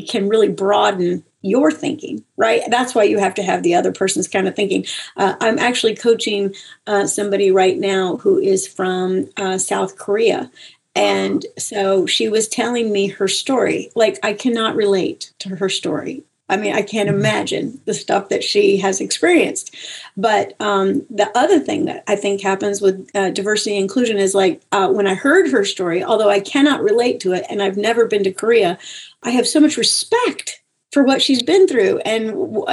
can 0.10 0.28
really 0.28 0.50
broaden 0.50 1.24
your 1.42 1.72
thinking, 1.72 2.24
right? 2.38 2.62
That's 2.70 2.94
why 2.94 3.04
you 3.04 3.18
have 3.20 3.34
to 3.36 3.44
have 3.44 3.64
the 3.64 3.76
other 3.76 3.92
person's 3.92 4.28
kind 4.28 4.48
of 4.48 4.56
thinking. 4.56 4.86
Uh, 5.16 5.36
I'm 5.40 5.60
actually 5.60 5.96
coaching 5.96 6.54
uh, 6.88 7.08
somebody 7.08 7.52
right 7.52 7.78
now 7.78 8.18
who 8.18 8.38
is 8.38 8.68
from 8.68 9.30
uh, 9.38 9.58
South 9.58 9.98
Korea. 9.98 10.52
And 10.96 11.46
so 11.58 12.06
she 12.06 12.28
was 12.28 12.48
telling 12.48 12.92
me 12.92 13.08
her 13.08 13.28
story. 13.28 13.92
Like, 13.96 14.20
I 14.24 14.34
cannot 14.34 14.76
relate 14.76 15.32
to 15.40 15.56
her 15.56 15.70
story 15.70 16.24
I 16.50 16.58
mean, 16.58 16.74
I 16.74 16.82
can't 16.82 17.08
mm-hmm. 17.08 17.20
imagine 17.20 17.82
the 17.86 17.94
stuff 17.94 18.30
that 18.30 18.44
she 18.44 18.78
has 18.78 19.00
experienced. 19.00 19.76
But 20.18 20.60
um, 20.60 21.06
the 21.10 21.30
other 21.38 21.60
thing 21.60 21.86
that 21.86 22.04
I 22.08 22.16
think 22.16 22.42
happens 22.42 22.82
with 22.82 23.10
uh, 23.16 23.30
diversity 23.30 23.76
and 23.76 23.84
inclusion 23.84 24.18
is 24.18 24.34
like 24.34 24.62
uh, 24.72 24.90
when 24.90 25.08
I 25.08 25.14
heard 25.14 25.52
her 25.52 25.64
story, 25.64 26.04
although 26.04 26.30
I 26.30 26.40
cannot 26.40 26.82
relate 26.82 27.20
to 27.22 27.34
it 27.34 27.46
and 27.50 27.62
I've 27.62 27.78
never 27.78 28.06
been 28.06 28.24
to 28.24 28.32
Korea, 28.32 28.80
I 29.22 29.30
have 29.32 29.48
so 29.48 29.60
much 29.60 29.78
respect 29.78 30.59
for 30.92 31.04
what 31.04 31.22
she's 31.22 31.44
been 31.44 31.68
through 31.68 32.00
and 32.00 32.28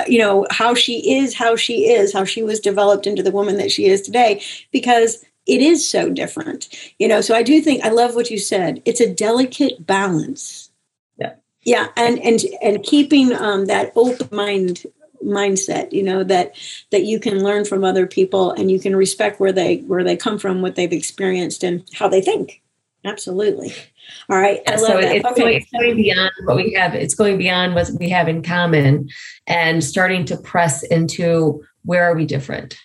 you 0.06 0.18
know 0.18 0.46
how 0.50 0.74
she 0.74 1.16
is 1.18 1.34
how 1.34 1.56
she 1.56 1.90
is 1.90 2.12
how 2.12 2.24
she 2.24 2.42
was 2.42 2.60
developed 2.60 3.06
into 3.06 3.22
the 3.22 3.30
woman 3.30 3.56
that 3.58 3.70
she 3.70 3.86
is 3.86 4.02
today 4.02 4.42
because 4.72 5.24
it 5.46 5.60
is 5.60 5.88
so 5.88 6.10
different 6.10 6.68
you 6.98 7.06
know? 7.08 7.20
So 7.20 7.34
i 7.34 7.42
do 7.42 7.60
think 7.60 7.84
i 7.84 7.88
love 7.88 8.14
what 8.14 8.30
you 8.30 8.38
said. 8.38 8.82
It's 8.84 9.00
a 9.00 9.12
delicate 9.12 9.86
balance. 9.86 10.70
Yeah. 11.18 11.34
Yeah 11.62 11.88
and 11.96 12.18
and 12.20 12.40
and 12.62 12.82
keeping 12.82 13.32
um, 13.34 13.66
that 13.66 13.92
open 13.96 14.28
mind 14.32 14.84
mindset 15.24 15.92
you 15.92 16.02
know 16.02 16.22
that 16.22 16.54
that 16.90 17.04
you 17.04 17.18
can 17.18 17.42
learn 17.42 17.64
from 17.64 17.82
other 17.82 18.06
people 18.06 18.52
and 18.52 18.70
you 18.70 18.78
can 18.78 18.94
respect 18.94 19.40
where 19.40 19.52
they 19.52 19.78
where 19.78 20.04
they 20.04 20.16
come 20.16 20.38
from 20.38 20.62
what 20.62 20.76
they've 20.76 20.92
experienced 20.92 21.62
and 21.62 21.84
how 21.94 22.08
they 22.08 22.20
think. 22.20 22.62
Absolutely 23.04 23.72
all 24.28 24.38
right 24.38 24.60
I 24.66 24.76
so 24.76 24.98
it's, 24.98 25.24
okay. 25.24 25.40
going, 25.40 25.56
it's 25.56 25.70
going 25.70 25.96
beyond 25.96 26.32
what 26.44 26.56
we 26.56 26.72
have 26.72 26.94
it's 26.94 27.14
going 27.14 27.38
beyond 27.38 27.74
what 27.74 27.90
we 27.98 28.08
have 28.10 28.28
in 28.28 28.42
common 28.42 29.08
and 29.46 29.82
starting 29.82 30.24
to 30.26 30.36
press 30.36 30.82
into 30.82 31.64
where 31.84 32.04
are 32.04 32.14
we 32.14 32.26
different 32.26 32.76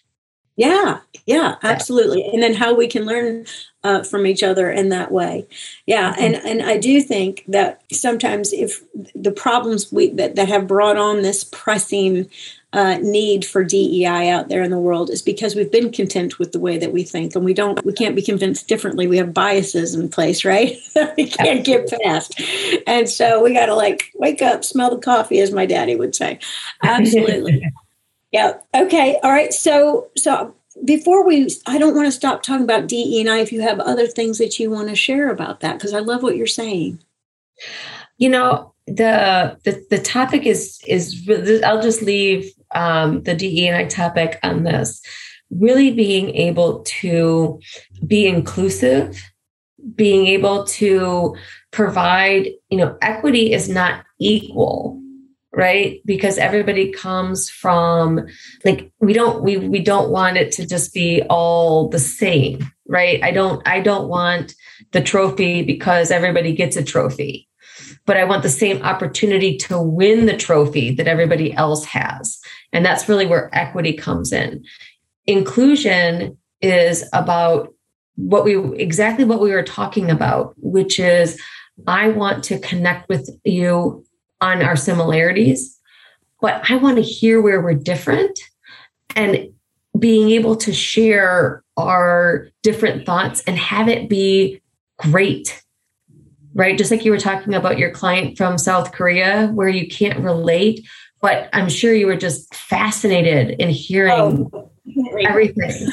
yeah, 0.57 0.99
yeah, 1.25 1.55
absolutely. 1.63 2.23
And 2.25 2.43
then 2.43 2.53
how 2.53 2.75
we 2.75 2.87
can 2.87 3.05
learn 3.05 3.45
uh, 3.83 4.03
from 4.03 4.27
each 4.27 4.43
other 4.43 4.69
in 4.69 4.89
that 4.89 5.11
way. 5.11 5.47
Yeah, 5.87 6.13
mm-hmm. 6.13 6.21
and 6.21 6.35
and 6.35 6.61
I 6.61 6.77
do 6.77 7.01
think 7.01 7.43
that 7.47 7.81
sometimes 7.91 8.53
if 8.53 8.83
the 9.15 9.31
problems 9.31 9.91
we 9.91 10.11
that, 10.11 10.35
that 10.35 10.49
have 10.49 10.67
brought 10.67 10.97
on 10.97 11.21
this 11.21 11.43
pressing 11.43 12.29
uh, 12.73 12.97
need 13.01 13.45
for 13.45 13.63
DEI 13.63 14.29
out 14.29 14.47
there 14.47 14.63
in 14.63 14.71
the 14.71 14.79
world 14.79 15.09
is 15.09 15.21
because 15.21 15.55
we've 15.55 15.71
been 15.71 15.91
content 15.91 16.39
with 16.39 16.53
the 16.53 16.59
way 16.59 16.77
that 16.77 16.93
we 16.93 17.03
think, 17.03 17.35
and 17.35 17.43
we 17.43 17.53
don't 17.53 17.83
we 17.83 17.91
can't 17.91 18.15
be 18.15 18.21
convinced 18.21 18.67
differently. 18.67 19.07
We 19.07 19.17
have 19.17 19.33
biases 19.33 19.93
in 19.93 20.07
place, 20.09 20.45
right? 20.45 20.77
we 21.17 21.27
can't 21.27 21.65
get 21.65 21.91
past, 22.01 22.39
and 22.87 23.09
so 23.09 23.43
we 23.43 23.53
got 23.53 23.65
to 23.65 23.75
like 23.75 24.11
wake 24.15 24.41
up, 24.41 24.63
smell 24.63 24.89
the 24.89 25.01
coffee, 25.01 25.39
as 25.39 25.51
my 25.51 25.65
daddy 25.65 25.95
would 25.95 26.15
say. 26.15 26.39
Absolutely. 26.83 27.63
Yeah. 28.31 28.59
Okay. 28.73 29.19
All 29.23 29.31
right. 29.31 29.53
So, 29.53 30.09
so 30.15 30.55
before 30.85 31.27
we, 31.27 31.49
I 31.67 31.77
don't 31.77 31.95
want 31.95 32.07
to 32.07 32.11
stop 32.11 32.43
talking 32.43 32.63
about 32.63 32.87
DEI. 32.87 33.41
If 33.41 33.51
you 33.51 33.61
have 33.61 33.79
other 33.81 34.07
things 34.07 34.37
that 34.37 34.57
you 34.57 34.71
want 34.71 34.87
to 34.87 34.95
share 34.95 35.29
about 35.29 35.59
that, 35.59 35.73
because 35.73 35.93
I 35.93 35.99
love 35.99 36.23
what 36.23 36.37
you're 36.37 36.47
saying. 36.47 36.99
You 38.17 38.29
know, 38.29 38.73
the 38.87 39.57
the, 39.63 39.85
the 39.89 39.99
topic 39.99 40.45
is 40.45 40.81
is 40.87 41.29
I'll 41.63 41.81
just 41.81 42.01
leave 42.01 42.53
um, 42.75 43.23
the 43.23 43.35
DE 43.35 43.67
and 43.67 43.77
I 43.77 43.85
topic 43.85 44.39
on 44.43 44.63
this. 44.63 45.01
Really 45.49 45.91
being 45.91 46.33
able 46.35 46.81
to 46.83 47.59
be 48.07 48.27
inclusive, 48.27 49.21
being 49.95 50.27
able 50.27 50.63
to 50.65 51.35
provide. 51.71 52.49
You 52.69 52.77
know, 52.77 52.97
equity 53.01 53.53
is 53.53 53.67
not 53.67 54.03
equal 54.19 55.01
right 55.53 56.01
because 56.05 56.37
everybody 56.37 56.91
comes 56.91 57.49
from 57.49 58.25
like 58.63 58.91
we 58.99 59.13
don't 59.13 59.43
we 59.43 59.57
we 59.57 59.79
don't 59.79 60.09
want 60.09 60.37
it 60.37 60.51
to 60.51 60.65
just 60.65 60.93
be 60.93 61.21
all 61.29 61.89
the 61.89 61.99
same 61.99 62.71
right 62.87 63.21
i 63.23 63.31
don't 63.31 63.65
i 63.67 63.79
don't 63.81 64.07
want 64.07 64.55
the 64.91 65.01
trophy 65.01 65.61
because 65.61 66.09
everybody 66.09 66.53
gets 66.53 66.77
a 66.77 66.83
trophy 66.83 67.49
but 68.05 68.15
i 68.15 68.23
want 68.23 68.43
the 68.43 68.49
same 68.49 68.81
opportunity 68.83 69.57
to 69.57 69.81
win 69.81 70.25
the 70.25 70.37
trophy 70.37 70.95
that 70.95 71.07
everybody 71.07 71.53
else 71.53 71.83
has 71.83 72.39
and 72.73 72.85
that's 72.85 73.09
really 73.09 73.25
where 73.25 73.49
equity 73.53 73.93
comes 73.93 74.31
in 74.31 74.63
inclusion 75.27 76.37
is 76.61 77.07
about 77.13 77.73
what 78.15 78.43
we 78.43 78.57
exactly 78.75 79.25
what 79.25 79.39
we 79.39 79.51
were 79.51 79.63
talking 79.63 80.09
about 80.09 80.53
which 80.57 80.99
is 80.99 81.39
i 81.87 82.09
want 82.09 82.43
to 82.43 82.59
connect 82.59 83.07
with 83.09 83.29
you 83.43 84.03
on 84.41 84.63
our 84.63 84.75
similarities, 84.75 85.79
but 86.41 86.69
I 86.69 86.75
want 86.75 86.97
to 86.97 87.03
hear 87.03 87.39
where 87.39 87.61
we're 87.61 87.75
different 87.75 88.37
and 89.15 89.49
being 89.97 90.31
able 90.31 90.55
to 90.57 90.73
share 90.73 91.63
our 91.77 92.49
different 92.63 93.05
thoughts 93.05 93.43
and 93.45 93.57
have 93.57 93.87
it 93.87 94.09
be 94.09 94.61
great. 94.97 95.63
Right. 96.53 96.77
Just 96.77 96.91
like 96.91 97.05
you 97.05 97.11
were 97.11 97.19
talking 97.19 97.53
about 97.53 97.77
your 97.77 97.91
client 97.91 98.37
from 98.37 98.57
South 98.57 98.91
Korea, 98.91 99.47
where 99.53 99.69
you 99.69 99.87
can't 99.87 100.19
relate, 100.19 100.85
but 101.21 101.49
I'm 101.53 101.69
sure 101.69 101.93
you 101.93 102.07
were 102.07 102.15
just 102.15 102.53
fascinated 102.55 103.59
in 103.59 103.69
hearing 103.69 104.49
oh, 104.53 104.71
everything. 105.27 105.89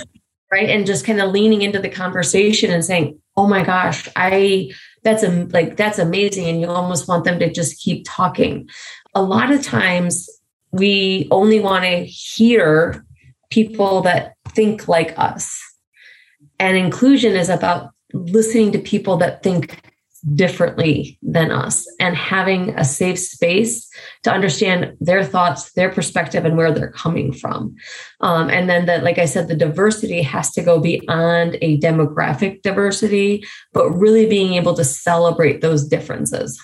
Right. 0.50 0.70
And 0.70 0.86
just 0.86 1.04
kind 1.04 1.20
of 1.20 1.30
leaning 1.30 1.60
into 1.60 1.78
the 1.78 1.90
conversation 1.90 2.70
and 2.70 2.82
saying, 2.82 3.20
oh 3.36 3.46
my 3.46 3.62
gosh, 3.62 4.08
I 4.16 4.70
that's 5.04 5.22
a, 5.22 5.44
like 5.46 5.76
that's 5.76 5.98
amazing 5.98 6.46
and 6.46 6.60
you 6.60 6.68
almost 6.68 7.08
want 7.08 7.24
them 7.24 7.38
to 7.38 7.50
just 7.50 7.80
keep 7.80 8.04
talking 8.06 8.68
a 9.14 9.22
lot 9.22 9.50
of 9.50 9.62
times 9.62 10.28
we 10.70 11.28
only 11.30 11.60
want 11.60 11.84
to 11.84 12.04
hear 12.04 13.04
people 13.50 14.02
that 14.02 14.34
think 14.50 14.88
like 14.88 15.18
us 15.18 15.60
and 16.58 16.76
inclusion 16.76 17.34
is 17.34 17.48
about 17.48 17.90
listening 18.12 18.72
to 18.72 18.78
people 18.78 19.16
that 19.16 19.42
think 19.42 19.80
differently 20.34 21.18
than 21.22 21.50
us 21.50 21.86
and 22.00 22.16
having 22.16 22.70
a 22.70 22.84
safe 22.84 23.18
space 23.18 23.88
to 24.24 24.32
understand 24.32 24.96
their 25.00 25.22
thoughts 25.24 25.72
their 25.72 25.90
perspective 25.90 26.44
and 26.44 26.56
where 26.56 26.72
they're 26.72 26.90
coming 26.90 27.32
from 27.32 27.74
um, 28.20 28.50
and 28.50 28.68
then 28.68 28.86
that 28.86 29.04
like 29.04 29.18
i 29.18 29.24
said 29.24 29.46
the 29.46 29.54
diversity 29.54 30.22
has 30.22 30.50
to 30.52 30.62
go 30.62 30.80
beyond 30.80 31.56
a 31.62 31.78
demographic 31.78 32.62
diversity 32.62 33.44
but 33.72 33.90
really 33.90 34.26
being 34.26 34.54
able 34.54 34.74
to 34.74 34.84
celebrate 34.84 35.60
those 35.60 35.86
differences 35.86 36.60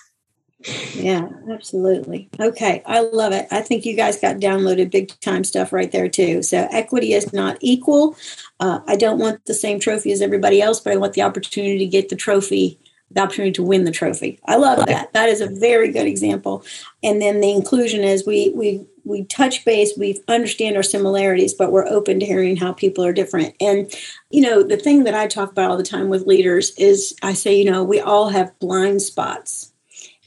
yeah, 0.95 1.29
absolutely. 1.53 2.31
Okay, 2.41 2.83
I 2.87 3.01
love 3.01 3.33
it. 3.33 3.47
I 3.51 3.61
think 3.61 3.85
you 3.85 3.95
guys 3.95 4.19
got 4.19 4.37
downloaded 4.37 4.91
big 4.91 5.13
time 5.21 5.45
stuff 5.45 5.75
right 5.75 5.93
there 5.93 6.09
too. 6.09 6.43
So 6.43 6.67
equity 6.71 7.13
is 7.13 7.35
not 7.35 7.59
equal. 7.61 8.17
Uh, 8.61 8.81
I 8.87 8.97
don't 8.97 9.19
want 9.19 9.45
the 9.45 9.53
same 9.53 9.79
trophy 9.79 10.11
as 10.11 10.23
everybody 10.23 10.63
else, 10.63 10.81
but 10.81 10.95
I 10.95 10.97
want 10.97 11.13
the 11.13 11.23
opportunity 11.23 11.79
to 11.79 11.87
get 11.87 12.09
the 12.09 12.17
trophy 12.17 12.79
the 13.15 13.21
opportunity 13.21 13.53
to 13.53 13.63
win 13.63 13.85
the 13.85 13.91
trophy. 13.91 14.39
I 14.45 14.57
love 14.57 14.85
that. 14.87 15.13
That 15.13 15.29
is 15.29 15.41
a 15.41 15.49
very 15.49 15.91
good 15.91 16.07
example. 16.07 16.65
And 17.03 17.23
then 17.23 17.41
the 17.41 17.51
inclusion 17.51 18.03
is 18.03 18.27
we 18.27 18.53
we 18.55 18.85
we 19.05 19.25
touch 19.25 19.65
base, 19.65 19.93
we 19.97 20.23
understand 20.29 20.77
our 20.77 20.83
similarities, 20.83 21.55
but 21.55 21.71
we're 21.71 21.87
open 21.87 22.19
to 22.21 22.27
hearing 22.27 22.57
how 22.57 22.73
people 22.73 23.05
are 23.05 23.13
different. 23.13 23.55
And 23.61 23.93
you 24.31 24.41
know, 24.41 24.63
the 24.63 24.77
thing 24.77 25.05
that 25.05 25.15
I 25.15 25.27
talk 25.27 25.51
about 25.51 25.71
all 25.71 25.77
the 25.77 25.83
time 25.83 26.09
with 26.09 26.27
leaders 26.27 26.73
is 26.77 27.15
I 27.23 27.35
say, 27.35 27.55
you 27.57 27.71
know, 27.71 27.85
we 27.85 28.01
all 28.01 28.31
have 28.31 28.59
blind 28.59 29.03
spots. 29.03 29.73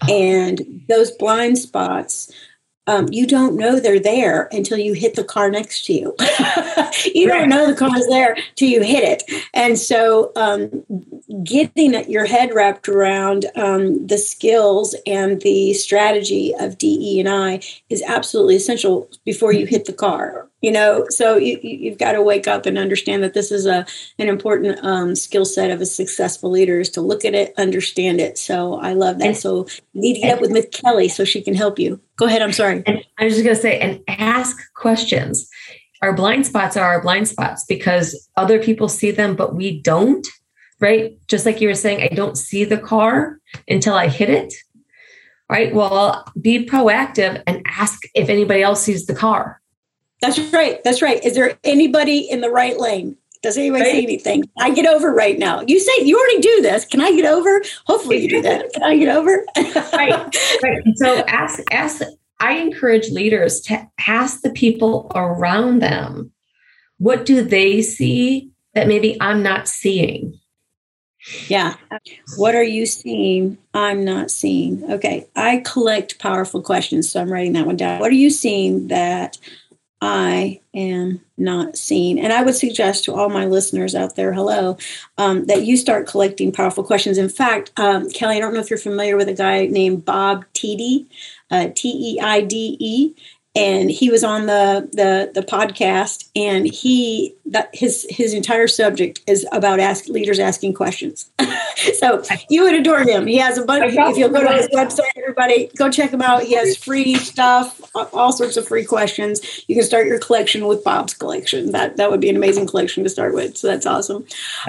Oh. 0.04 0.13
And 0.13 0.86
those 0.88 1.12
blind 1.12 1.58
spots 1.58 2.32
um, 2.88 3.08
you 3.12 3.28
don't 3.28 3.56
know 3.56 3.80
they're 3.80 4.00
there 4.00 4.47
until 4.52 4.78
you 4.78 4.93
hit 4.93 5.15
the 5.15 5.23
car 5.23 5.50
next 5.52 5.86
to 5.86 5.93
you. 5.93 6.15
you 7.13 7.28
don't 7.28 7.50
know 7.50 7.67
the 7.67 7.76
car's 7.76 8.08
there 8.08 8.38
till 8.56 8.69
you 8.69 8.82
hit 8.82 9.04
it. 9.04 9.45
And 9.54 9.78
so, 9.78 10.32
um, 10.36 10.86
getting 11.43 12.10
your 12.10 12.26
head 12.26 12.54
wrapped 12.54 12.88
around 12.88 13.45
um, 13.56 14.08
the 14.08 14.17
skills 14.17 14.95
and 15.06 15.41
the 15.41 15.73
strategy 15.73 16.54
of 16.58 16.78
DE 16.78 17.19
and 17.19 17.30
I 17.30 17.62
is 17.89 18.02
absolutely 18.02 18.56
essential 18.56 19.10
before 19.26 19.54
you 19.54 19.65
hit 19.65 19.85
the 19.85 19.94
car 19.94 20.48
you 20.62 20.71
know 20.71 21.05
so 21.10 21.37
you, 21.37 21.60
you've 21.62 21.97
got 21.97 22.13
to 22.13 22.21
wake 22.21 22.47
up 22.47 22.65
and 22.65 22.77
understand 22.77 23.23
that 23.23 23.33
this 23.33 23.51
is 23.51 23.65
a 23.65 23.85
an 24.17 24.27
important 24.27 24.83
um, 24.83 25.15
skill 25.15 25.45
set 25.45 25.71
of 25.71 25.81
a 25.81 25.85
successful 25.85 26.49
leader 26.49 26.79
is 26.79 26.89
to 26.89 27.01
look 27.01 27.25
at 27.25 27.33
it 27.33 27.53
understand 27.58 28.19
it. 28.19 28.37
So 28.37 28.79
i 28.79 28.93
love 28.93 29.19
that. 29.19 29.37
So 29.37 29.67
you 29.93 30.01
need 30.01 30.15
to 30.15 30.21
get 30.21 30.35
up 30.35 30.41
with 30.41 30.51
miss 30.51 30.67
kelly 30.71 31.10
so 31.10 31.23
she 31.23 31.41
can 31.41 31.55
help 31.55 31.79
you. 31.79 31.99
Go 32.15 32.25
ahead 32.25 32.41
i'm 32.41 32.53
sorry. 32.53 32.83
And 32.85 33.03
i 33.17 33.25
was 33.25 33.33
just 33.33 33.43
going 33.43 33.55
to 33.55 33.62
say 33.62 33.79
and 33.79 34.01
ask 34.08 34.58
questions. 34.73 35.49
Our 36.01 36.13
blind 36.13 36.45
spots 36.45 36.77
are 36.77 36.85
our 36.85 37.01
blind 37.01 37.27
spots 37.27 37.65
because 37.67 38.29
other 38.37 38.62
people 38.62 38.87
see 38.87 39.12
them 39.12 39.35
but 39.35 39.55
we 39.55 39.81
don't 39.81 40.27
right? 40.79 41.17
Just 41.27 41.43
like 41.47 41.60
you 41.60 41.67
were 41.67 41.75
saying 41.75 42.01
i 42.01 42.13
don't 42.13 42.37
see 42.37 42.63
the 42.63 42.77
car 42.77 43.39
until 43.67 43.95
i 43.95 44.08
hit 44.08 44.29
it 44.29 44.53
right? 45.49 45.73
Well, 45.73 46.25
be 46.39 46.65
proactive 46.65 47.41
and 47.47 47.65
ask 47.65 48.03
if 48.13 48.29
anybody 48.29 48.62
else 48.62 48.83
sees 48.83 49.05
the 49.05 49.15
car. 49.15 49.62
That's 50.21 50.39
right. 50.51 50.83
That's 50.83 51.01
right. 51.01 51.23
Is 51.23 51.35
there 51.35 51.57
anybody 51.63 52.19
in 52.19 52.41
the 52.41 52.49
right 52.49 52.79
lane? 52.79 53.17
Does 53.43 53.57
anybody 53.57 53.83
right. 53.83 53.91
see 53.91 54.03
anything? 54.03 54.41
Can 54.41 54.51
I 54.59 54.71
get 54.71 54.85
over 54.85 55.13
right 55.13 55.37
now? 55.37 55.61
You 55.67 55.79
say 55.79 56.03
you 56.03 56.17
already 56.17 56.39
do 56.39 56.61
this. 56.61 56.85
Can 56.85 57.01
I 57.01 57.11
get 57.11 57.25
over? 57.25 57.61
Hopefully 57.85 58.21
you 58.23 58.29
do 58.29 58.41
that. 58.41 58.73
Can 58.73 58.83
I 58.83 58.97
get 58.97 59.15
over? 59.15 59.45
right. 59.93 60.35
Right. 60.63 60.81
So 60.95 61.19
ask 61.27 61.61
ask 61.71 62.01
I 62.39 62.53
encourage 62.53 63.09
leaders 63.09 63.61
to 63.61 63.87
ask 64.07 64.41
the 64.41 64.49
people 64.49 65.11
around 65.15 65.81
them, 65.81 66.31
what 66.97 67.25
do 67.25 67.43
they 67.43 67.81
see 67.81 68.51
that 68.73 68.87
maybe 68.87 69.17
I'm 69.21 69.43
not 69.43 69.67
seeing? 69.67 70.39
Yeah. 71.47 71.75
What 72.37 72.55
are 72.55 72.63
you 72.63 72.85
seeing? 72.85 73.57
I'm 73.73 74.05
not 74.05 74.31
seeing. 74.31 74.83
Okay. 74.91 75.27
I 75.35 75.61
collect 75.65 76.19
powerful 76.19 76.61
questions. 76.61 77.09
So 77.11 77.21
I'm 77.21 77.31
writing 77.31 77.53
that 77.53 77.65
one 77.65 77.75
down. 77.75 77.99
What 77.99 78.11
are 78.11 78.15
you 78.15 78.29
seeing 78.29 78.87
that 78.87 79.37
I 80.02 80.62
am 80.75 81.21
not 81.37 81.75
seen. 81.75 82.19
And 82.19 82.31
I 82.31 82.43
would 82.43 82.56
suggest 82.56 83.06
to 83.06 83.13
all 83.13 83.29
my 83.29 83.45
listeners 83.45 83.95
out 83.95 84.15
there, 84.15 84.33
hello, 84.33 84.77
um, 85.17 85.45
that 85.45 85.63
you 85.63 85.75
start 85.75 86.08
collecting 86.08 86.52
powerful 86.52 86.83
questions. 86.83 87.17
In 87.17 87.29
fact, 87.29 87.71
um, 87.77 88.10
Kelly, 88.10 88.37
I 88.37 88.39
don't 88.39 88.54
know 88.54 88.60
if 88.60 88.69
you're 88.69 88.77
familiar 88.77 89.17
with 89.17 89.27
a 89.27 89.33
guy 89.33 89.65
named 89.65 90.06
Bob 90.06 90.45
Teide, 90.54 91.08
uh, 91.50 91.69
T 91.73 92.15
E 92.15 92.19
I 92.21 92.41
D 92.41 92.77
E 92.79 93.15
and 93.58 93.89
he 93.89 94.10
was 94.10 94.23
on 94.23 94.45
the 94.45 94.87
the 94.93 95.31
the 95.33 95.45
podcast 95.45 96.29
and 96.35 96.67
he 96.67 97.35
that 97.45 97.69
his 97.73 98.05
his 98.10 98.33
entire 98.33 98.67
subject 98.67 99.21
is 99.27 99.47
about 99.51 99.79
ask 99.79 100.08
leaders 100.08 100.39
asking 100.39 100.73
questions. 100.73 101.29
So 101.93 102.23
you 102.49 102.63
would 102.63 102.73
adore 102.73 103.01
him. 103.01 103.27
He 103.27 103.37
has 103.37 103.58
a 103.58 103.63
bunch 103.63 103.93
if 103.93 104.17
you'll 104.17 104.29
go 104.29 104.41
to 104.41 104.51
his 104.51 104.67
website 104.69 105.05
everybody 105.15 105.69
go 105.77 105.91
check 105.91 106.12
him 106.12 106.21
out. 106.21 106.41
He 106.41 106.53
has 106.55 106.75
free 106.75 107.15
stuff 107.15 107.79
all 108.13 108.31
sorts 108.31 108.58
of 108.58 108.67
free 108.67 108.83
questions. 108.83 109.63
You 109.67 109.75
can 109.75 109.83
start 109.83 110.08
your 110.08 110.19
collection 110.19 110.67
with 110.67 110.83
bob's 110.83 111.13
collection. 111.13 111.71
That 111.71 111.97
that 111.97 112.10
would 112.12 112.19
be 112.19 112.29
an 112.29 112.35
amazing 112.35 112.67
collection 112.67 113.03
to 113.03 113.10
start 113.10 113.33
with. 113.33 113.58
So 113.58 113.67
that's 113.67 113.85
awesome. 113.85 114.25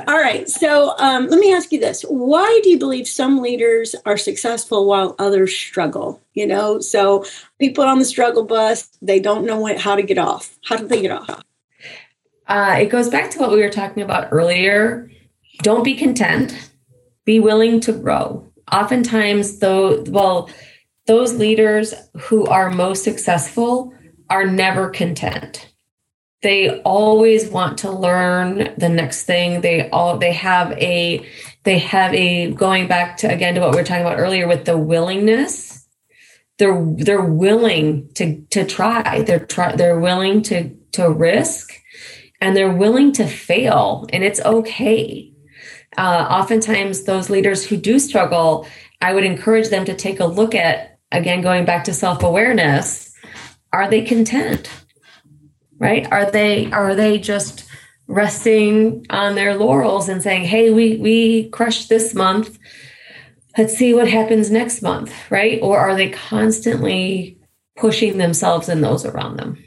All 0.06 0.18
right. 0.18 0.48
So 0.48 0.94
um, 0.98 1.28
let 1.28 1.40
me 1.40 1.52
ask 1.52 1.72
you 1.72 1.80
this. 1.80 2.02
Why 2.02 2.60
do 2.62 2.70
you 2.70 2.78
believe 2.78 3.08
some 3.08 3.40
leaders 3.40 3.94
are 4.04 4.16
successful 4.16 4.86
while 4.86 5.14
others 5.18 5.54
struggle 5.54 6.20
you 6.38 6.46
know? 6.46 6.80
So 6.80 7.24
people 7.58 7.84
on 7.84 7.98
the 7.98 8.04
struggle 8.04 8.44
bus 8.44 8.88
they 9.02 9.20
don't 9.20 9.44
know 9.44 9.58
what, 9.58 9.78
how 9.78 9.96
to 9.96 10.02
get 10.02 10.18
off. 10.18 10.56
How 10.64 10.76
do 10.76 10.86
they 10.86 11.02
get 11.02 11.10
off? 11.10 11.42
Uh, 12.46 12.76
it 12.80 12.86
goes 12.86 13.08
back 13.08 13.30
to 13.32 13.38
what 13.38 13.50
we 13.50 13.60
were 13.60 13.70
talking 13.70 14.02
about 14.02 14.28
earlier. 14.30 15.10
Don't 15.62 15.84
be 15.84 15.94
content. 15.94 16.70
Be 17.24 17.40
willing 17.40 17.80
to 17.80 17.92
grow. 17.92 18.50
Oftentimes 18.72 19.58
though 19.58 20.02
well 20.08 20.50
those 21.06 21.34
leaders 21.34 21.94
who 22.20 22.46
are 22.46 22.70
most 22.70 23.02
successful 23.02 23.94
are 24.30 24.46
never 24.46 24.90
content. 24.90 25.72
They 26.42 26.80
always 26.82 27.48
want 27.48 27.78
to 27.78 27.90
learn 27.90 28.72
the 28.76 28.88
next 28.88 29.24
thing. 29.24 29.60
They 29.60 29.90
all 29.90 30.18
they 30.18 30.32
have 30.32 30.72
a 30.72 31.26
they 31.64 31.78
have 31.78 32.14
a 32.14 32.52
going 32.52 32.86
back 32.86 33.16
to 33.18 33.32
again 33.32 33.54
to 33.54 33.60
what 33.60 33.72
we 33.72 33.76
were 33.78 33.84
talking 33.84 34.06
about 34.06 34.18
earlier 34.18 34.46
with 34.46 34.64
the 34.64 34.78
willingness 34.78 35.77
they're 36.58 36.84
they're 36.96 37.24
willing 37.24 38.08
to 38.14 38.42
to 38.50 38.64
try. 38.64 39.22
They're 39.22 39.46
try 39.46 39.74
they're 39.76 40.00
willing 40.00 40.42
to 40.42 40.70
to 40.92 41.10
risk 41.10 41.72
and 42.40 42.56
they're 42.56 42.72
willing 42.72 43.12
to 43.12 43.26
fail 43.26 44.06
and 44.12 44.22
it's 44.24 44.40
okay. 44.40 45.32
Uh, 45.96 46.26
oftentimes 46.30 47.04
those 47.04 47.30
leaders 47.30 47.64
who 47.64 47.76
do 47.76 47.98
struggle 47.98 48.66
i 49.00 49.12
would 49.12 49.24
encourage 49.24 49.70
them 49.70 49.86
to 49.86 49.94
take 49.94 50.20
a 50.20 50.26
look 50.26 50.54
at 50.54 50.98
again 51.10 51.40
going 51.40 51.64
back 51.64 51.82
to 51.82 51.94
self-awareness 51.94 53.08
are 53.72 53.88
they 53.88 54.02
content? 54.02 54.70
Right? 55.78 56.10
Are 56.10 56.30
they 56.30 56.70
are 56.72 56.94
they 56.94 57.18
just 57.18 57.64
resting 58.06 59.06
on 59.10 59.34
their 59.34 59.54
laurels 59.54 60.08
and 60.08 60.22
saying 60.22 60.44
hey 60.44 60.70
we 60.70 60.96
we 60.96 61.50
crushed 61.50 61.90
this 61.90 62.14
month 62.14 62.58
let's 63.58 63.76
see 63.76 63.92
what 63.92 64.08
happens 64.08 64.50
next 64.50 64.80
month, 64.82 65.12
right? 65.30 65.58
Or 65.60 65.78
are 65.78 65.96
they 65.96 66.10
constantly 66.10 67.36
pushing 67.76 68.16
themselves 68.16 68.68
and 68.68 68.82
those 68.82 69.04
around 69.04 69.36
them? 69.36 69.62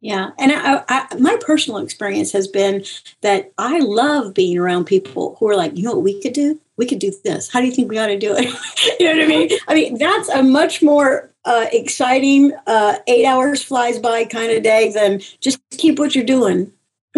Yeah. 0.00 0.30
And 0.38 0.52
I, 0.52 0.84
I, 0.88 1.16
my 1.16 1.38
personal 1.40 1.78
experience 1.78 2.32
has 2.32 2.46
been 2.46 2.84
that 3.22 3.52
I 3.56 3.78
love 3.78 4.34
being 4.34 4.58
around 4.58 4.84
people 4.84 5.36
who 5.38 5.48
are 5.48 5.56
like, 5.56 5.76
you 5.76 5.82
know 5.82 5.94
what 5.94 6.02
we 6.02 6.20
could 6.20 6.32
do? 6.32 6.60
We 6.76 6.86
could 6.86 6.98
do 6.98 7.12
this. 7.24 7.50
How 7.50 7.60
do 7.60 7.66
you 7.66 7.72
think 7.72 7.90
we 7.90 7.98
ought 7.98 8.08
to 8.08 8.18
do 8.18 8.34
it? 8.36 8.44
you 9.00 9.06
know 9.06 9.16
what 9.16 9.24
I 9.24 9.26
mean? 9.26 9.50
I 9.68 9.74
mean, 9.74 9.98
that's 9.98 10.28
a 10.28 10.42
much 10.42 10.82
more 10.82 11.32
uh, 11.44 11.66
exciting 11.72 12.52
uh, 12.66 12.98
eight 13.06 13.24
hours 13.24 13.62
flies 13.62 13.98
by 13.98 14.24
kind 14.24 14.52
of 14.52 14.62
day 14.62 14.92
than 14.92 15.20
just 15.40 15.60
keep 15.70 15.98
what 15.98 16.14
you're 16.14 16.24
doing. 16.24 16.72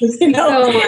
you 0.00 0.28
know, 0.28 0.82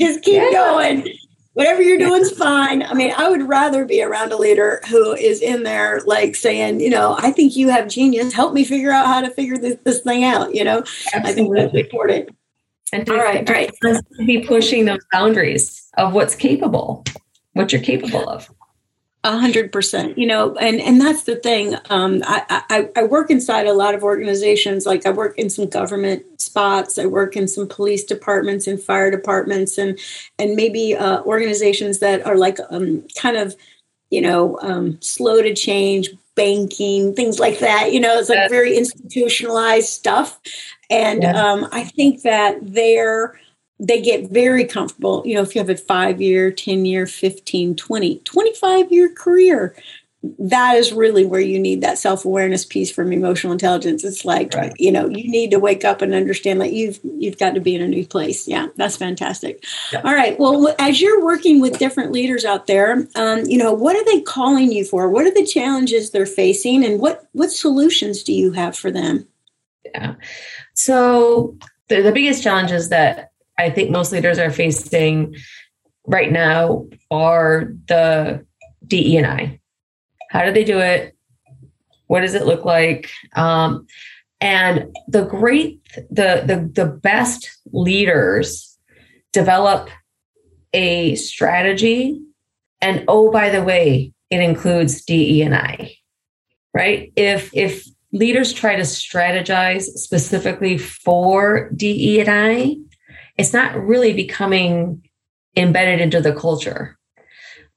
just 0.00 0.22
keep 0.22 0.42
yeah. 0.42 0.50
going 0.50 1.16
whatever 1.54 1.82
you're 1.82 1.98
doing 1.98 2.22
is 2.22 2.32
fine. 2.32 2.82
I 2.82 2.94
mean, 2.94 3.12
I 3.16 3.28
would 3.28 3.48
rather 3.48 3.84
be 3.84 4.02
around 4.02 4.32
a 4.32 4.36
leader 4.36 4.80
who 4.88 5.14
is 5.14 5.40
in 5.40 5.62
there, 5.62 6.00
like 6.06 6.34
saying, 6.34 6.80
you 6.80 6.90
know, 6.90 7.16
I 7.18 7.30
think 7.30 7.56
you 7.56 7.68
have 7.68 7.88
genius. 7.88 8.32
Help 8.32 8.54
me 8.54 8.64
figure 8.64 8.90
out 8.90 9.06
how 9.06 9.20
to 9.20 9.30
figure 9.30 9.58
this, 9.58 9.76
this 9.84 10.00
thing 10.00 10.24
out. 10.24 10.54
You 10.54 10.64
know, 10.64 10.78
Absolutely. 11.12 11.30
I 11.30 11.32
think 11.32 11.54
that's 11.54 11.74
important. 11.74 12.36
And 12.92 13.08
all 13.08 13.16
right, 13.16 13.48
all 13.48 13.54
right. 13.54 13.72
be 14.26 14.44
pushing 14.46 14.84
those 14.84 15.00
boundaries 15.10 15.88
of 15.96 16.12
what's 16.12 16.34
capable, 16.34 17.04
what 17.54 17.72
you're 17.72 17.80
capable 17.80 18.28
of. 18.28 18.50
A 19.24 19.38
hundred 19.38 19.70
percent, 19.70 20.18
you 20.18 20.26
know, 20.26 20.56
and 20.56 20.80
and 20.80 21.00
that's 21.00 21.22
the 21.22 21.36
thing. 21.36 21.76
Um, 21.90 22.22
I, 22.26 22.64
I 22.68 22.88
I 22.96 23.02
work 23.04 23.30
inside 23.30 23.68
a 23.68 23.72
lot 23.72 23.94
of 23.94 24.02
organizations. 24.02 24.84
Like 24.84 25.06
I 25.06 25.10
work 25.10 25.38
in 25.38 25.48
some 25.48 25.68
government 25.68 26.24
spots. 26.40 26.98
I 26.98 27.06
work 27.06 27.36
in 27.36 27.46
some 27.46 27.68
police 27.68 28.02
departments 28.02 28.66
and 28.66 28.82
fire 28.82 29.12
departments, 29.12 29.78
and 29.78 29.96
and 30.40 30.56
maybe 30.56 30.96
uh, 30.96 31.22
organizations 31.22 32.00
that 32.00 32.26
are 32.26 32.36
like 32.36 32.58
um, 32.70 33.04
kind 33.16 33.36
of, 33.36 33.54
you 34.10 34.20
know, 34.20 34.58
um, 34.60 34.98
slow 35.00 35.40
to 35.40 35.54
change, 35.54 36.10
banking, 36.34 37.14
things 37.14 37.38
like 37.38 37.60
that. 37.60 37.92
You 37.92 38.00
know, 38.00 38.18
it's 38.18 38.28
like 38.28 38.50
very 38.50 38.76
institutionalized 38.76 39.88
stuff, 39.88 40.40
and 40.90 41.22
yeah. 41.22 41.30
um, 41.30 41.68
I 41.70 41.84
think 41.84 42.22
that 42.22 42.58
they're 42.60 43.38
they 43.82 44.00
get 44.00 44.30
very 44.30 44.64
comfortable. 44.64 45.22
You 45.26 45.34
know, 45.34 45.42
if 45.42 45.54
you 45.54 45.60
have 45.60 45.68
a 45.68 45.76
five 45.76 46.22
year, 46.22 46.50
10 46.52 46.84
year, 46.84 47.06
15, 47.06 47.74
20, 47.74 48.18
25 48.20 48.92
year 48.92 49.08
career, 49.12 49.74
that 50.38 50.76
is 50.76 50.92
really 50.92 51.26
where 51.26 51.40
you 51.40 51.58
need 51.58 51.80
that 51.80 51.98
self-awareness 51.98 52.64
piece 52.64 52.92
from 52.92 53.12
emotional 53.12 53.52
intelligence. 53.52 54.04
It's 54.04 54.24
like 54.24 54.54
right. 54.54 54.72
you 54.78 54.92
know 54.92 55.08
you 55.08 55.28
need 55.28 55.50
to 55.50 55.58
wake 55.58 55.84
up 55.84 56.00
and 56.00 56.14
understand 56.14 56.60
that 56.60 56.72
you've 56.72 57.00
you've 57.02 57.38
got 57.38 57.54
to 57.54 57.60
be 57.60 57.74
in 57.74 57.82
a 57.82 57.88
new 57.88 58.06
place. 58.06 58.46
Yeah 58.46 58.68
that's 58.76 58.96
fantastic. 58.96 59.64
Yeah. 59.92 60.02
all 60.04 60.14
right 60.14 60.38
well 60.38 60.74
as 60.78 61.00
you're 61.00 61.24
working 61.24 61.60
with 61.60 61.78
different 61.78 62.12
leaders 62.12 62.44
out 62.44 62.68
there 62.68 63.08
um, 63.16 63.44
you 63.46 63.58
know 63.58 63.72
what 63.72 63.96
are 63.96 64.04
they 64.04 64.20
calling 64.20 64.70
you 64.70 64.84
for? 64.84 65.08
What 65.08 65.26
are 65.26 65.34
the 65.34 65.44
challenges 65.44 66.10
they're 66.10 66.24
facing? 66.24 66.84
And 66.84 67.00
what 67.00 67.28
what 67.32 67.50
solutions 67.50 68.22
do 68.22 68.32
you 68.32 68.52
have 68.52 68.76
for 68.76 68.92
them? 68.92 69.26
Yeah. 69.84 70.14
So 70.74 71.56
the, 71.88 72.00
the 72.00 72.12
biggest 72.12 72.44
challenges 72.44 72.90
that 72.90 73.31
I 73.58 73.70
think 73.70 73.90
most 73.90 74.12
leaders 74.12 74.38
are 74.38 74.50
facing 74.50 75.36
right 76.06 76.32
now 76.32 76.86
are 77.10 77.72
the 77.88 78.44
DE 78.86 79.16
and 79.16 79.26
I. 79.26 79.60
How 80.30 80.44
do 80.44 80.52
they 80.52 80.64
do 80.64 80.78
it? 80.78 81.16
What 82.06 82.22
does 82.22 82.34
it 82.34 82.46
look 82.46 82.64
like? 82.64 83.10
Um, 83.36 83.86
and 84.40 84.94
the 85.06 85.24
great, 85.24 85.80
the, 86.10 86.42
the 86.44 86.70
the 86.74 86.86
best 86.90 87.48
leaders 87.72 88.76
develop 89.32 89.88
a 90.72 91.14
strategy. 91.14 92.20
And 92.80 93.04
oh, 93.06 93.30
by 93.30 93.50
the 93.50 93.62
way, 93.62 94.12
it 94.30 94.40
includes 94.40 95.04
DE 95.04 95.42
and 95.42 95.54
I. 95.54 95.94
Right? 96.74 97.12
If 97.14 97.50
if 97.54 97.86
leaders 98.12 98.52
try 98.52 98.76
to 98.76 98.82
strategize 98.82 99.82
specifically 99.82 100.78
for 100.78 101.70
DE 101.70 102.20
and 102.20 102.28
I, 102.28 102.76
it's 103.38 103.52
not 103.52 103.76
really 103.76 104.12
becoming 104.12 105.02
embedded 105.56 106.00
into 106.00 106.20
the 106.20 106.34
culture. 106.34 106.98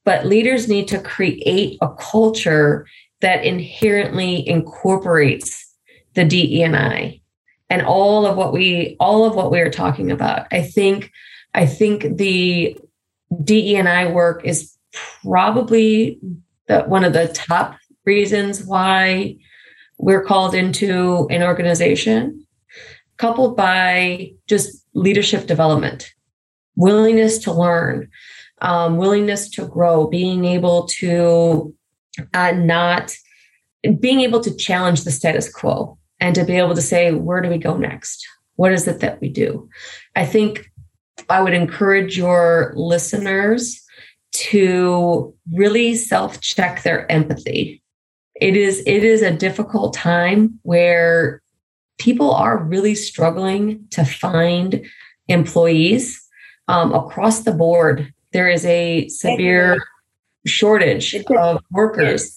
But 0.04 0.26
leaders 0.26 0.68
need 0.68 0.88
to 0.88 1.00
create 1.00 1.78
a 1.82 1.88
culture 1.98 2.86
that 3.20 3.44
inherently 3.44 4.46
incorporates 4.48 5.66
the 6.14 6.24
DEI 6.24 7.20
and 7.68 7.82
all 7.82 8.26
of 8.26 8.36
what 8.36 8.52
we 8.52 8.96
all 9.00 9.24
of 9.24 9.34
what 9.34 9.50
we 9.50 9.60
are 9.60 9.70
talking 9.70 10.10
about. 10.10 10.46
I 10.52 10.62
think 10.62 11.10
I 11.54 11.66
think 11.66 12.16
the 12.16 12.78
DEI 13.42 14.12
work 14.12 14.44
is 14.44 14.76
probably 15.22 16.20
the, 16.68 16.82
one 16.82 17.04
of 17.04 17.12
the 17.12 17.28
top 17.28 17.76
reasons 18.04 18.64
why 18.64 19.36
we're 19.98 20.24
called 20.24 20.54
into 20.54 21.26
an 21.30 21.42
organization, 21.42 22.46
coupled 23.16 23.56
by 23.56 24.32
just 24.46 24.85
leadership 24.96 25.46
development, 25.46 26.12
willingness 26.74 27.38
to 27.38 27.52
learn, 27.52 28.08
um, 28.62 28.96
willingness 28.96 29.48
to 29.50 29.66
grow, 29.66 30.06
being 30.06 30.44
able 30.44 30.86
to 30.86 31.74
uh, 32.32 32.52
not 32.52 33.14
being 34.00 34.20
able 34.20 34.40
to 34.40 34.56
challenge 34.56 35.04
the 35.04 35.10
status 35.10 35.52
quo 35.52 35.96
and 36.18 36.34
to 36.34 36.44
be 36.44 36.54
able 36.56 36.74
to 36.74 36.82
say, 36.82 37.12
where 37.12 37.40
do 37.40 37.48
we 37.48 37.58
go 37.58 37.76
next? 37.76 38.26
What 38.56 38.72
is 38.72 38.88
it 38.88 39.00
that 39.00 39.20
we 39.20 39.28
do? 39.28 39.68
I 40.16 40.24
think 40.24 40.70
I 41.28 41.42
would 41.42 41.52
encourage 41.52 42.16
your 42.16 42.72
listeners 42.74 43.82
to 44.32 45.34
really 45.52 45.94
self 45.94 46.40
check 46.40 46.82
their 46.82 47.10
empathy. 47.12 47.82
It 48.40 48.56
is 48.56 48.82
it 48.86 49.04
is 49.04 49.22
a 49.22 49.30
difficult 49.30 49.94
time 49.94 50.58
where 50.62 51.42
people 51.98 52.32
are 52.32 52.58
really 52.58 52.94
struggling 52.94 53.86
to 53.90 54.04
find 54.04 54.84
employees 55.28 56.22
um, 56.68 56.92
across 56.92 57.40
the 57.40 57.52
board. 57.52 58.12
There 58.32 58.48
is 58.48 58.64
a 58.66 59.08
severe 59.08 59.78
shortage 60.46 61.14
of 61.14 61.62
workers, 61.70 62.36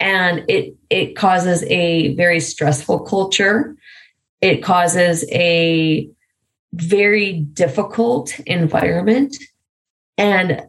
and 0.00 0.44
it 0.48 0.74
it 0.90 1.16
causes 1.16 1.62
a 1.64 2.14
very 2.14 2.40
stressful 2.40 3.00
culture. 3.00 3.76
It 4.40 4.62
causes 4.62 5.24
a 5.30 6.08
very 6.74 7.40
difficult 7.40 8.38
environment, 8.40 9.36
and 10.18 10.62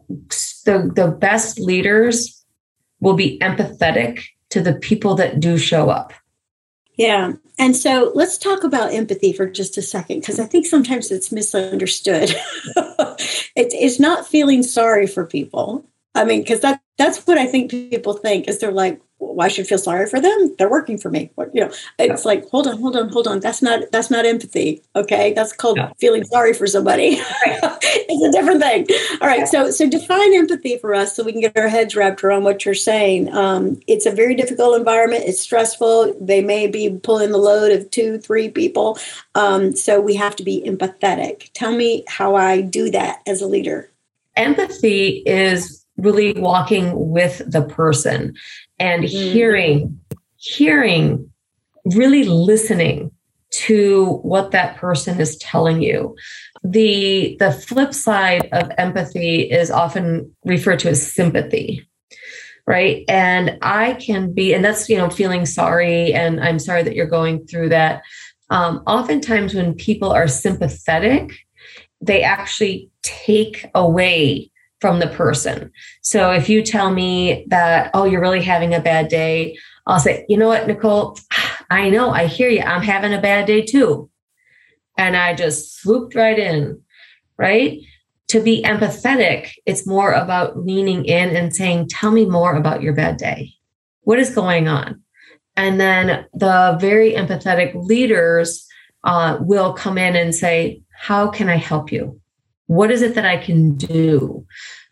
the 0.64 0.90
the 0.94 1.08
best 1.08 1.60
leaders 1.60 2.44
will 3.00 3.14
be 3.14 3.38
empathetic 3.40 4.24
to 4.50 4.62
the 4.62 4.74
people 4.74 5.14
that 5.16 5.40
do 5.40 5.58
show 5.58 5.90
up. 5.90 6.12
Yeah. 6.96 7.32
And 7.58 7.76
so 7.76 8.12
let's 8.14 8.38
talk 8.38 8.64
about 8.64 8.92
empathy 8.92 9.32
for 9.32 9.46
just 9.46 9.76
a 9.78 9.82
second, 9.82 10.20
because 10.20 10.40
I 10.40 10.46
think 10.46 10.66
sometimes 10.66 11.10
it's 11.10 11.32
misunderstood. 11.32 12.30
it, 12.76 13.72
it's 13.72 14.00
not 14.00 14.26
feeling 14.26 14.62
sorry 14.62 15.06
for 15.06 15.26
people. 15.26 15.84
I 16.14 16.24
mean, 16.24 16.40
because 16.40 16.60
that 16.60 16.80
that's 16.96 17.26
what 17.26 17.36
I 17.36 17.46
think 17.46 17.70
people 17.70 18.14
think 18.14 18.48
is 18.48 18.58
they're 18.58 18.72
like, 18.72 19.00
well, 19.18 19.46
I 19.46 19.48
should 19.48 19.66
feel 19.66 19.78
sorry 19.78 20.06
for 20.06 20.20
them. 20.20 20.54
They're 20.58 20.70
working 20.70 20.98
for 20.98 21.10
me. 21.10 21.30
You 21.52 21.62
know, 21.62 21.72
it's 21.98 22.24
yeah. 22.24 22.28
like, 22.28 22.48
hold 22.50 22.66
on, 22.66 22.78
hold 22.78 22.96
on, 22.96 23.08
hold 23.08 23.26
on. 23.26 23.40
That's 23.40 23.62
not 23.62 23.84
that's 23.90 24.10
not 24.10 24.26
empathy. 24.26 24.82
Okay, 24.94 25.32
that's 25.32 25.52
called 25.52 25.78
yeah. 25.78 25.92
feeling 25.98 26.24
sorry 26.24 26.52
for 26.52 26.66
somebody. 26.66 27.16
it's 27.18 28.24
a 28.24 28.32
different 28.32 28.60
thing. 28.60 28.86
All 29.20 29.28
right, 29.28 29.40
yeah. 29.40 29.44
so 29.46 29.70
so 29.70 29.88
define 29.88 30.34
empathy 30.34 30.76
for 30.78 30.94
us 30.94 31.16
so 31.16 31.24
we 31.24 31.32
can 31.32 31.40
get 31.40 31.56
our 31.56 31.68
heads 31.68 31.96
wrapped 31.96 32.22
around 32.24 32.44
what 32.44 32.64
you're 32.64 32.74
saying. 32.74 33.32
Um, 33.32 33.80
it's 33.86 34.04
a 34.04 34.10
very 34.10 34.34
difficult 34.34 34.76
environment. 34.76 35.24
It's 35.26 35.40
stressful. 35.40 36.14
They 36.20 36.42
may 36.42 36.66
be 36.66 36.90
pulling 36.90 37.32
the 37.32 37.38
load 37.38 37.72
of 37.72 37.90
two, 37.90 38.18
three 38.18 38.50
people. 38.50 38.98
Um, 39.34 39.74
so 39.74 40.00
we 40.00 40.14
have 40.16 40.36
to 40.36 40.42
be 40.42 40.62
empathetic. 40.66 41.50
Tell 41.54 41.72
me 41.72 42.04
how 42.06 42.34
I 42.34 42.60
do 42.60 42.90
that 42.90 43.22
as 43.26 43.40
a 43.40 43.46
leader. 43.46 43.90
Empathy 44.36 45.22
is 45.24 45.86
really 45.96 46.34
walking 46.34 47.10
with 47.10 47.42
the 47.50 47.62
person 47.62 48.34
and 48.78 49.04
mm-hmm. 49.04 49.32
hearing, 49.32 50.00
hearing, 50.36 51.30
really 51.94 52.24
listening 52.24 53.10
to 53.50 54.18
what 54.22 54.50
that 54.50 54.76
person 54.76 55.20
is 55.20 55.36
telling 55.38 55.82
you. 55.82 56.16
The 56.64 57.36
the 57.38 57.52
flip 57.52 57.94
side 57.94 58.48
of 58.52 58.70
empathy 58.76 59.42
is 59.42 59.70
often 59.70 60.34
referred 60.44 60.80
to 60.80 60.90
as 60.90 61.12
sympathy. 61.12 61.88
Right. 62.66 63.04
And 63.08 63.58
I 63.62 63.94
can 63.94 64.32
be, 64.32 64.52
and 64.52 64.64
that's, 64.64 64.88
you 64.88 64.96
know, 64.96 65.08
feeling 65.08 65.46
sorry. 65.46 66.12
And 66.12 66.40
I'm 66.40 66.58
sorry 66.58 66.82
that 66.82 66.96
you're 66.96 67.06
going 67.06 67.46
through 67.46 67.68
that. 67.68 68.02
Um, 68.50 68.82
oftentimes, 68.88 69.54
when 69.54 69.74
people 69.74 70.10
are 70.10 70.26
sympathetic, 70.26 71.32
they 72.00 72.22
actually 72.24 72.90
take 73.02 73.70
away 73.74 74.50
from 74.86 75.00
the 75.00 75.08
person. 75.08 75.72
So 76.00 76.30
if 76.30 76.48
you 76.48 76.62
tell 76.62 76.92
me 76.92 77.44
that, 77.48 77.90
oh, 77.92 78.04
you're 78.04 78.20
really 78.20 78.40
having 78.40 78.72
a 78.72 78.78
bad 78.78 79.08
day, 79.08 79.58
I'll 79.84 79.98
say, 79.98 80.24
you 80.28 80.36
know 80.36 80.46
what, 80.46 80.68
Nicole, 80.68 81.18
I 81.70 81.90
know, 81.90 82.10
I 82.10 82.26
hear 82.26 82.48
you. 82.48 82.60
I'm 82.60 82.82
having 82.82 83.12
a 83.12 83.20
bad 83.20 83.46
day 83.46 83.62
too. 83.62 84.08
And 84.96 85.16
I 85.16 85.34
just 85.34 85.80
swooped 85.80 86.14
right 86.14 86.38
in, 86.38 86.80
right? 87.36 87.80
To 88.28 88.40
be 88.40 88.62
empathetic, 88.62 89.54
it's 89.66 89.88
more 89.88 90.12
about 90.12 90.56
leaning 90.56 91.04
in 91.04 91.34
and 91.34 91.52
saying, 91.52 91.88
tell 91.88 92.12
me 92.12 92.24
more 92.24 92.54
about 92.54 92.80
your 92.80 92.92
bad 92.92 93.16
day. 93.16 93.54
What 94.02 94.20
is 94.20 94.32
going 94.32 94.68
on? 94.68 95.02
And 95.56 95.80
then 95.80 96.26
the 96.32 96.78
very 96.80 97.14
empathetic 97.14 97.74
leaders 97.74 98.64
uh, 99.02 99.38
will 99.40 99.72
come 99.72 99.98
in 99.98 100.14
and 100.14 100.32
say, 100.32 100.82
how 100.96 101.28
can 101.28 101.48
I 101.48 101.56
help 101.56 101.90
you? 101.90 102.20
What 102.66 102.90
is 102.90 103.02
it 103.02 103.14
that 103.14 103.26
I 103.26 103.36
can 103.36 103.76
do? 103.76 104.46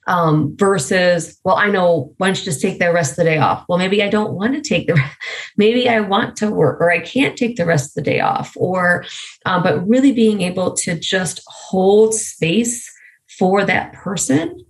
Um, 0.06 0.54
versus, 0.58 1.40
well, 1.44 1.56
I 1.56 1.70
know 1.70 2.12
why 2.18 2.26
don't 2.26 2.38
you 2.38 2.44
just 2.44 2.60
take 2.60 2.78
the 2.78 2.92
rest 2.92 3.12
of 3.12 3.16
the 3.16 3.24
day 3.24 3.38
off? 3.38 3.64
Well, 3.68 3.78
maybe 3.78 4.02
I 4.02 4.10
don't 4.10 4.34
want 4.34 4.54
to 4.54 4.60
take 4.60 4.86
the, 4.86 5.02
maybe 5.56 5.88
I 5.88 6.00
want 6.00 6.36
to 6.36 6.50
work 6.50 6.78
or 6.78 6.90
I 6.90 7.00
can't 7.00 7.38
take 7.38 7.56
the 7.56 7.64
rest 7.64 7.90
of 7.90 8.04
the 8.04 8.10
day 8.10 8.20
off. 8.20 8.52
Or, 8.54 9.06
um, 9.46 9.62
but 9.62 9.88
really 9.88 10.12
being 10.12 10.42
able 10.42 10.74
to 10.76 10.98
just 10.98 11.40
hold 11.46 12.14
space 12.14 12.90
for 13.38 13.64
that 13.64 13.94
person 13.94 14.64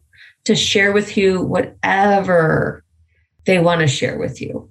to 0.44 0.54
share 0.54 0.92
with 0.92 1.16
you 1.16 1.42
whatever 1.42 2.84
they 3.44 3.58
want 3.58 3.80
to 3.80 3.86
share 3.86 4.18
with 4.18 4.40
you 4.40 4.70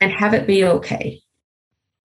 and 0.00 0.12
have 0.12 0.34
it 0.34 0.46
be 0.46 0.64
okay. 0.64 1.20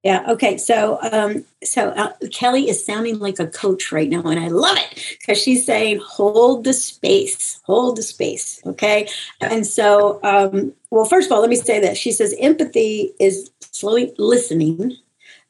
Yeah. 0.06 0.24
Okay. 0.28 0.60
So, 0.60 1.00
um, 1.12 1.46
so 1.64 1.90
uh, 1.90 2.12
Kelly 2.32 2.70
is 2.70 2.86
sounding 2.86 3.18
like 3.18 3.40
a 3.40 3.48
coach 3.48 3.92
right 3.92 4.08
now, 4.08 4.22
and 4.22 4.40
I 4.40 4.50
love 4.50 4.78
it 4.78 5.18
because 5.20 5.42
she's 5.42 5.66
saying, 5.66 6.00
"Hold 6.06 6.64
the 6.64 6.74
space, 6.74 7.60
hold 7.64 7.98
the 7.98 8.04
space." 8.04 8.62
Okay. 8.68 9.08
And 9.42 9.66
so, 9.66 10.20
um, 10.22 10.74
well, 10.92 11.06
first 11.06 11.26
of 11.26 11.32
all, 11.32 11.42
let 11.42 11.50
me 11.50 11.56
say 11.56 11.80
that 11.80 11.98
she 11.98 12.12
says 12.12 12.36
empathy 12.40 13.14
is 13.20 13.50
slowly 13.62 14.14
listening, 14.20 14.96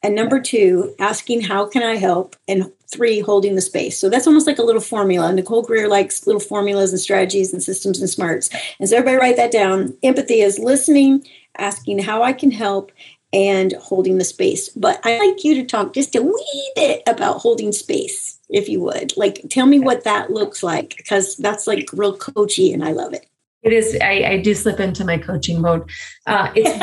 and 0.01 0.15
number 0.15 0.39
two, 0.39 0.95
asking 0.99 1.41
how 1.41 1.67
can 1.67 1.83
I 1.83 1.97
help, 1.97 2.37
and 2.47 2.71
three, 2.87 3.19
holding 3.19 3.55
the 3.55 3.61
space. 3.61 3.99
So 3.99 4.07
that's 4.07 4.25
almost 4.25 4.47
like 4.47 4.59
a 4.59 4.63
little 4.63 4.79
formula. 4.79 5.33
Nicole 5.33 5.63
Greer 5.63 5.89
likes 5.89 6.25
little 6.25 6.39
formulas 6.39 6.93
and 6.93 7.01
strategies 7.01 7.51
and 7.51 7.61
systems 7.61 7.99
and 7.99 8.09
smarts. 8.09 8.49
And 8.79 8.87
so 8.87 8.95
everybody 8.95 9.17
write 9.17 9.35
that 9.35 9.51
down. 9.51 9.97
Empathy 10.01 10.39
is 10.39 10.59
listening, 10.59 11.27
asking 11.57 11.99
how 11.99 12.23
I 12.23 12.31
can 12.31 12.51
help, 12.51 12.93
and 13.35 13.73
holding 13.73 14.17
the 14.17 14.23
space. 14.23 14.69
But 14.69 14.99
I'd 15.03 15.19
like 15.19 15.43
you 15.43 15.55
to 15.55 15.65
talk 15.65 15.93
just 15.93 16.15
a 16.15 16.21
wee 16.21 16.71
bit 16.75 17.03
about 17.05 17.39
holding 17.39 17.73
space, 17.73 18.39
if 18.49 18.69
you 18.69 18.79
would. 18.79 19.15
Like, 19.17 19.41
tell 19.49 19.65
me 19.65 19.79
what 19.79 20.05
that 20.05 20.31
looks 20.31 20.63
like, 20.63 20.95
because 20.95 21.35
that's 21.35 21.67
like 21.67 21.89
real 21.91 22.17
coachy 22.17 22.71
and 22.71 22.83
I 22.83 22.93
love 22.93 23.13
it. 23.13 23.27
It 23.61 23.73
is. 23.73 23.97
I, 24.01 24.23
I 24.25 24.37
do 24.37 24.55
slip 24.55 24.79
into 24.79 25.03
my 25.03 25.17
coaching 25.17 25.59
mode. 25.61 25.89
Uh, 26.25 26.49
it's 26.55 26.79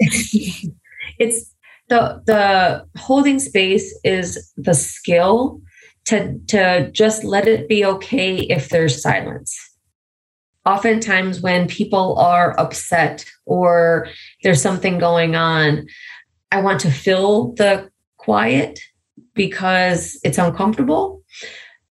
really, 0.32 0.74
it's 1.18 1.52
the 1.88 2.22
the 2.26 2.86
holding 2.98 3.38
space 3.38 3.96
is 4.02 4.52
the 4.56 4.74
skill 4.74 5.60
to 6.06 6.38
to 6.46 6.90
just 6.92 7.22
let 7.24 7.46
it 7.46 7.68
be 7.68 7.84
okay 7.84 8.36
if 8.36 8.68
there's 8.68 9.02
silence 9.02 9.75
oftentimes 10.66 11.40
when 11.40 11.68
people 11.68 12.18
are 12.18 12.58
upset 12.58 13.24
or 13.46 14.08
there's 14.42 14.60
something 14.60 14.98
going 14.98 15.36
on, 15.36 15.86
I 16.50 16.60
want 16.60 16.80
to 16.80 16.90
fill 16.90 17.52
the 17.52 17.90
quiet 18.16 18.80
because 19.34 20.18
it's 20.24 20.38
uncomfortable. 20.38 21.22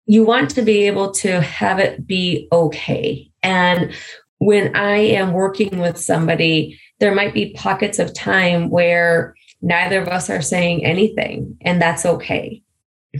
You 0.06 0.24
want 0.24 0.50
to 0.50 0.62
be 0.62 0.86
able 0.86 1.10
to 1.12 1.40
have 1.40 1.78
it 1.78 2.06
be 2.06 2.48
okay. 2.52 3.30
And 3.42 3.92
when 4.38 4.76
I 4.76 4.98
am 4.98 5.32
working 5.32 5.78
with 5.78 5.96
somebody, 5.98 6.78
there 7.00 7.14
might 7.14 7.34
be 7.34 7.54
pockets 7.54 7.98
of 7.98 8.14
time 8.14 8.70
where 8.70 9.34
neither 9.62 10.00
of 10.00 10.08
us 10.08 10.28
are 10.28 10.42
saying 10.42 10.84
anything, 10.84 11.56
and 11.62 11.80
that's 11.80 12.04
okay 12.04 12.62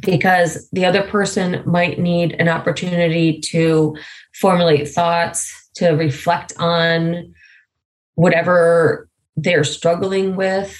because 0.02 0.68
the 0.72 0.84
other 0.84 1.02
person 1.02 1.62
might 1.64 1.98
need 1.98 2.32
an 2.38 2.48
opportunity 2.48 3.40
to 3.40 3.96
formulate 4.34 4.88
thoughts, 4.88 5.52
to 5.76 5.90
reflect 5.90 6.52
on 6.58 7.34
whatever 8.14 9.08
they're 9.36 9.64
struggling 9.64 10.36
with. 10.36 10.76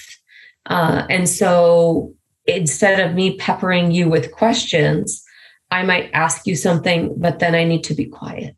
Uh, 0.65 1.05
and 1.09 1.29
so 1.29 2.13
instead 2.45 2.99
of 2.99 3.15
me 3.15 3.37
peppering 3.37 3.91
you 3.91 4.09
with 4.09 4.31
questions, 4.31 5.23
I 5.71 5.83
might 5.83 6.09
ask 6.13 6.47
you 6.47 6.55
something, 6.55 7.13
but 7.17 7.39
then 7.39 7.55
I 7.55 7.63
need 7.63 7.83
to 7.85 7.93
be 7.93 8.05
quiet. 8.05 8.55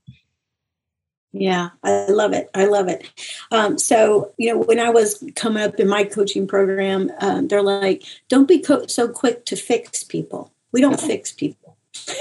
Yeah, 1.31 1.69
I 1.83 2.07
love 2.07 2.33
it. 2.33 2.49
I 2.55 2.65
love 2.65 2.87
it. 2.87 3.09
Um, 3.51 3.77
so, 3.77 4.33
you 4.37 4.51
know, 4.51 4.59
when 4.59 4.79
I 4.79 4.89
was 4.89 5.23
coming 5.35 5.63
up 5.63 5.75
in 5.75 5.87
my 5.87 6.03
coaching 6.03 6.47
program, 6.47 7.11
um, 7.19 7.47
they're 7.47 7.61
like, 7.61 8.03
don't 8.29 8.47
be 8.47 8.59
co- 8.59 8.87
so 8.87 9.07
quick 9.07 9.45
to 9.45 9.55
fix 9.55 10.03
people. 10.03 10.51
We 10.71 10.81
don't 10.81 10.99
fix 10.99 11.31
people. 11.31 11.77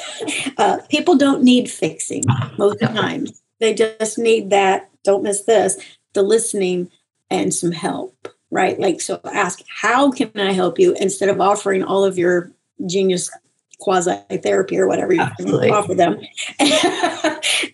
Uh, 0.56 0.78
people 0.88 1.16
don't 1.16 1.44
need 1.44 1.70
fixing 1.70 2.24
most 2.58 2.82
of 2.82 2.92
the 2.92 3.00
times. 3.00 3.40
They 3.60 3.74
just 3.74 4.18
need 4.18 4.50
that, 4.50 4.90
don't 5.04 5.22
miss 5.22 5.42
this, 5.42 5.78
the 6.14 6.22
listening 6.22 6.90
and 7.30 7.54
some 7.54 7.70
help, 7.70 8.26
right? 8.50 8.78
Like, 8.80 9.00
so 9.00 9.20
ask, 9.24 9.62
how 9.80 10.10
can 10.10 10.32
I 10.34 10.52
help 10.52 10.80
you 10.80 10.96
instead 10.98 11.28
of 11.28 11.40
offering 11.40 11.84
all 11.84 12.04
of 12.04 12.18
your 12.18 12.50
genius 12.86 13.30
quasi 13.78 14.16
therapy 14.42 14.78
or 14.78 14.86
whatever 14.86 15.12
you 15.12 15.20
offer 15.22 15.94
them. 15.94 16.20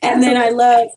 and 0.02 0.22
then 0.22 0.36
I 0.36 0.50
love 0.50 0.88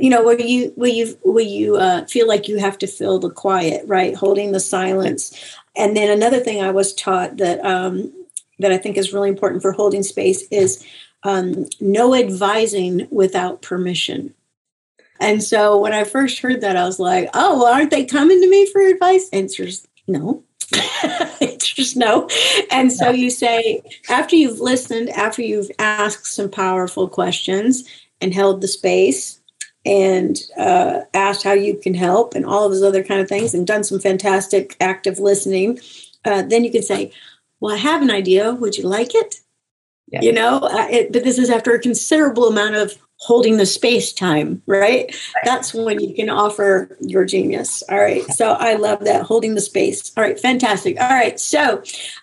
you 0.00 0.10
know, 0.10 0.22
will 0.22 0.40
you 0.40 0.72
will 0.76 0.90
you 0.90 1.18
will 1.24 1.44
you 1.44 1.76
uh, 1.76 2.04
feel 2.06 2.28
like 2.28 2.48
you 2.48 2.58
have 2.58 2.78
to 2.78 2.86
fill 2.86 3.18
the 3.18 3.30
quiet, 3.30 3.86
right? 3.86 4.14
Holding 4.14 4.52
the 4.52 4.60
silence. 4.60 5.32
And 5.76 5.96
then 5.96 6.10
another 6.10 6.40
thing 6.40 6.62
I 6.62 6.70
was 6.70 6.94
taught 6.94 7.38
that 7.38 7.64
um, 7.64 8.12
that 8.58 8.72
I 8.72 8.78
think 8.78 8.96
is 8.96 9.12
really 9.12 9.28
important 9.28 9.62
for 9.62 9.72
holding 9.72 10.02
space 10.02 10.46
is 10.50 10.84
um, 11.22 11.66
no 11.80 12.14
advising 12.14 13.06
without 13.10 13.62
permission. 13.62 14.34
And 15.20 15.42
so 15.42 15.78
when 15.78 15.92
I 15.92 16.04
first 16.04 16.40
heard 16.40 16.62
that, 16.62 16.76
I 16.76 16.84
was 16.84 16.98
like, 16.98 17.30
oh, 17.32 17.58
well, 17.58 17.72
aren't 17.72 17.90
they 17.90 18.04
coming 18.04 18.40
to 18.40 18.50
me 18.50 18.66
for 18.66 18.80
advice? 18.80 19.28
Answers 19.32 19.86
no. 20.08 20.42
Answers 21.40 21.96
no. 21.96 22.28
And 22.70 22.92
so 22.92 23.10
you 23.10 23.30
say, 23.30 23.82
after 24.08 24.34
you've 24.34 24.58
listened, 24.58 25.10
after 25.10 25.42
you've 25.42 25.70
asked 25.78 26.26
some 26.26 26.50
powerful 26.50 27.08
questions 27.08 27.84
and 28.20 28.34
held 28.34 28.60
the 28.60 28.68
space 28.68 29.40
and 29.84 30.38
uh, 30.56 31.00
asked 31.14 31.42
how 31.42 31.52
you 31.52 31.76
can 31.76 31.94
help 31.94 32.34
and 32.34 32.46
all 32.46 32.64
of 32.64 32.72
those 32.72 32.82
other 32.82 33.02
kind 33.02 33.20
of 33.20 33.28
things 33.28 33.54
and 33.54 33.66
done 33.66 33.84
some 33.84 33.98
fantastic 33.98 34.76
active 34.80 35.18
listening, 35.18 35.78
uh, 36.24 36.42
then 36.42 36.64
you 36.64 36.70
can 36.70 36.82
say, 36.82 37.12
well, 37.60 37.74
I 37.74 37.78
have 37.78 38.02
an 38.02 38.10
idea. 38.10 38.52
Would 38.52 38.76
you 38.76 38.86
like 38.86 39.14
it? 39.14 39.40
Yeah. 40.08 40.20
You 40.20 40.32
know, 40.32 40.58
uh, 40.58 40.88
it, 40.90 41.12
but 41.12 41.24
this 41.24 41.38
is 41.38 41.48
after 41.48 41.72
a 41.72 41.80
considerable 41.80 42.46
amount 42.46 42.74
of 42.74 42.96
holding 43.16 43.56
the 43.56 43.66
space 43.66 44.12
time, 44.12 44.60
right? 44.66 45.06
right? 45.06 45.16
That's 45.44 45.72
when 45.72 46.00
you 46.00 46.14
can 46.14 46.28
offer 46.28 46.96
your 47.00 47.24
genius. 47.24 47.82
All 47.88 47.98
right. 47.98 48.24
So 48.32 48.52
I 48.52 48.74
love 48.74 49.04
that 49.04 49.22
holding 49.22 49.54
the 49.54 49.60
space. 49.60 50.12
All 50.16 50.24
right. 50.24 50.38
Fantastic. 50.38 51.00
All 51.00 51.08
right. 51.08 51.38
So, 51.38 51.82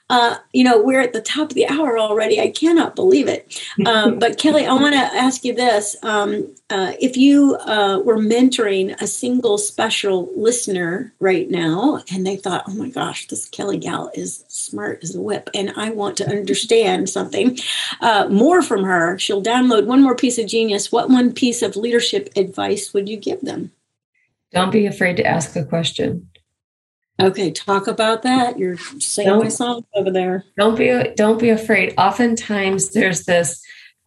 uh, 0.09 0.37
you 0.53 0.63
know, 0.63 0.81
we're 0.81 1.01
at 1.01 1.13
the 1.13 1.21
top 1.21 1.49
of 1.49 1.53
the 1.53 1.67
hour 1.67 1.99
already. 1.99 2.41
I 2.41 2.49
cannot 2.49 2.95
believe 2.95 3.27
it. 3.27 3.61
Um, 3.85 4.17
but 4.17 4.37
Kelly, 4.39 4.65
I 4.65 4.73
want 4.73 4.93
to 4.93 4.99
ask 4.99 5.45
you 5.45 5.53
this. 5.53 5.95
Um, 6.03 6.55
uh, 6.71 6.93
if 6.99 7.15
you 7.17 7.55
uh, 7.57 7.99
were 8.03 8.17
mentoring 8.17 8.99
a 9.01 9.07
single 9.07 9.57
special 9.57 10.31
listener 10.35 11.13
right 11.19 11.49
now 11.49 12.03
and 12.11 12.25
they 12.25 12.35
thought, 12.35 12.63
oh 12.67 12.73
my 12.73 12.89
gosh, 12.89 13.27
this 13.27 13.47
Kelly 13.49 13.77
gal 13.77 14.11
is 14.13 14.43
smart 14.47 15.03
as 15.03 15.15
a 15.15 15.21
whip 15.21 15.49
and 15.53 15.71
I 15.75 15.91
want 15.91 16.17
to 16.17 16.29
understand 16.29 17.09
something 17.09 17.57
uh, 18.01 18.27
more 18.29 18.61
from 18.61 18.83
her, 18.83 19.17
she'll 19.17 19.43
download 19.43 19.85
one 19.85 20.01
more 20.01 20.15
piece 20.15 20.37
of 20.37 20.47
genius. 20.47 20.91
What 20.91 21.09
one 21.09 21.33
piece 21.33 21.61
of 21.61 21.75
leadership 21.75 22.29
advice 22.35 22.93
would 22.93 23.09
you 23.09 23.17
give 23.17 23.41
them? 23.41 23.71
Don't 24.51 24.71
be 24.71 24.87
afraid 24.87 25.17
to 25.17 25.25
ask 25.25 25.55
a 25.55 25.63
question. 25.63 26.29
Okay, 27.21 27.51
talk 27.51 27.87
about 27.87 28.21
that. 28.23 28.57
You're 28.57 28.77
singing 28.77 29.39
my 29.39 29.49
song 29.49 29.85
over 29.93 30.09
there. 30.11 30.45
Don't 30.57 30.77
be 30.77 31.11
don't 31.15 31.39
be 31.39 31.49
afraid. 31.49 31.93
Oftentimes 31.97 32.91
there's 32.91 33.25
this 33.25 33.61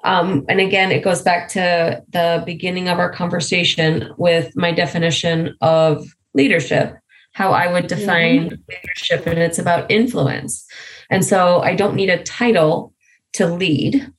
um, 0.04 0.44
and 0.48 0.60
again, 0.60 0.90
it 0.90 1.04
goes 1.04 1.22
back 1.22 1.48
to 1.50 2.02
the 2.08 2.42
beginning 2.44 2.88
of 2.88 2.98
our 2.98 3.10
conversation 3.10 4.12
with 4.16 4.56
my 4.56 4.72
definition 4.72 5.56
of 5.60 6.04
leadership, 6.34 6.96
how 7.32 7.52
I 7.52 7.70
would 7.72 7.86
define 7.86 8.50
mm-hmm. 8.50 8.62
leadership, 8.68 9.26
and 9.26 9.38
it's 9.38 9.58
about 9.58 9.90
influence. 9.90 10.66
And 11.08 11.24
so 11.24 11.60
I 11.60 11.76
don't 11.76 11.94
need 11.94 12.10
a 12.10 12.22
title 12.22 12.92
to 13.34 13.46
lead. 13.46 14.10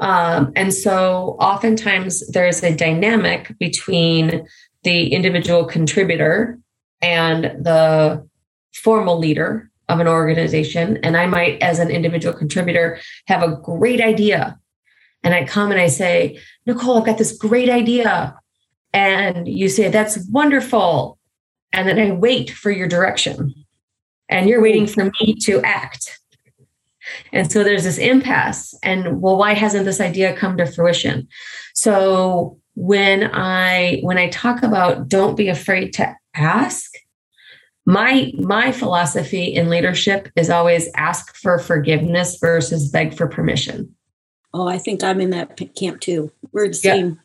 Um, 0.00 0.52
and 0.56 0.72
so 0.72 1.36
oftentimes 1.40 2.26
there's 2.28 2.62
a 2.62 2.74
dynamic 2.74 3.56
between 3.58 4.46
the 4.84 5.12
individual 5.12 5.64
contributor 5.64 6.58
and 7.00 7.44
the 7.64 8.26
formal 8.74 9.18
leader 9.18 9.70
of 9.88 10.00
an 10.00 10.08
organization. 10.08 10.98
And 10.98 11.16
i 11.16 11.26
might 11.26 11.62
as 11.62 11.78
an 11.78 11.90
individual 11.90 12.34
contributor 12.34 13.00
have 13.26 13.42
a 13.42 13.56
great 13.56 14.00
idea. 14.00 14.58
And 15.22 15.34
i 15.34 15.44
come 15.44 15.70
and 15.70 15.80
i 15.80 15.88
say 15.88 16.38
nicole 16.66 16.98
i've 16.98 17.06
got 17.06 17.18
this 17.18 17.36
great 17.36 17.68
idea. 17.68 18.36
And 18.92 19.48
you 19.48 19.68
say 19.68 19.88
that's 19.88 20.18
wonderful. 20.30 21.18
And 21.72 21.88
then 21.88 21.98
i 21.98 22.10
wait 22.12 22.50
for 22.50 22.70
your 22.70 22.88
direction. 22.88 23.54
And 24.28 24.48
you're 24.48 24.62
waiting 24.62 24.86
for 24.86 25.04
me 25.04 25.34
to 25.42 25.62
act. 25.62 26.20
And 27.32 27.50
so 27.50 27.64
there's 27.64 27.84
this 27.84 27.96
impasse. 27.96 28.74
And 28.82 29.22
well 29.22 29.38
why 29.38 29.54
hasn't 29.54 29.86
this 29.86 30.00
idea 30.00 30.36
come 30.36 30.58
to 30.58 30.66
fruition? 30.66 31.28
So 31.74 32.58
when 32.74 33.28
i 33.34 33.98
when 34.02 34.18
i 34.18 34.28
talk 34.28 34.62
about 34.62 35.08
don't 35.08 35.36
be 35.36 35.48
afraid 35.48 35.92
to 35.92 36.14
ask 36.36 36.87
my 37.88 38.30
my 38.36 38.70
philosophy 38.70 39.44
in 39.44 39.70
leadership 39.70 40.28
is 40.36 40.50
always 40.50 40.90
ask 40.94 41.34
for 41.34 41.58
forgiveness 41.58 42.36
versus 42.38 42.90
beg 42.90 43.14
for 43.14 43.26
permission. 43.26 43.94
Oh 44.52 44.68
i 44.68 44.76
think 44.76 45.02
i'm 45.02 45.22
in 45.22 45.30
that 45.30 45.58
camp 45.74 46.02
too. 46.02 46.30
We're 46.52 46.68
the 46.68 46.74
same. 46.74 47.18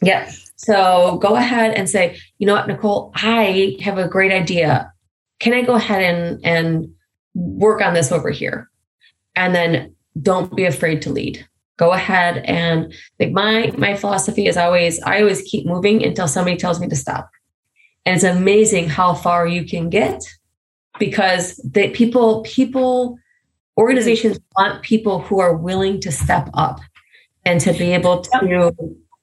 Yeah. 0.00 0.30
So 0.54 1.18
go 1.20 1.34
ahead 1.34 1.74
and 1.74 1.90
say 1.90 2.16
you 2.38 2.46
know 2.46 2.54
what 2.54 2.68
nicole? 2.68 3.10
I 3.16 3.76
have 3.80 3.98
a 3.98 4.06
great 4.06 4.30
idea. 4.30 4.92
Can 5.40 5.52
i 5.52 5.62
go 5.62 5.74
ahead 5.74 6.02
and 6.02 6.46
and 6.46 6.94
work 7.34 7.80
on 7.80 7.92
this 7.92 8.12
over 8.12 8.30
here? 8.30 8.70
And 9.34 9.52
then 9.52 9.96
don't 10.22 10.54
be 10.54 10.64
afraid 10.64 11.02
to 11.02 11.10
lead. 11.10 11.44
Go 11.76 11.90
ahead 11.90 12.36
and 12.44 12.94
like 13.18 13.32
my 13.32 13.72
my 13.76 13.96
philosophy 13.96 14.46
is 14.46 14.56
always 14.56 15.02
i 15.02 15.18
always 15.18 15.42
keep 15.42 15.66
moving 15.66 16.04
until 16.04 16.28
somebody 16.28 16.56
tells 16.56 16.78
me 16.78 16.86
to 16.86 16.94
stop 16.94 17.33
and 18.06 18.14
it's 18.14 18.24
amazing 18.24 18.88
how 18.88 19.14
far 19.14 19.46
you 19.46 19.64
can 19.64 19.88
get 19.90 20.22
because 20.98 21.56
the 21.58 21.90
people 21.90 22.42
people 22.42 23.18
organizations 23.76 24.38
want 24.56 24.82
people 24.82 25.20
who 25.20 25.40
are 25.40 25.56
willing 25.56 26.00
to 26.00 26.12
step 26.12 26.48
up 26.54 26.80
and 27.44 27.60
to 27.60 27.72
be 27.72 27.92
able 27.92 28.20
to 28.20 28.74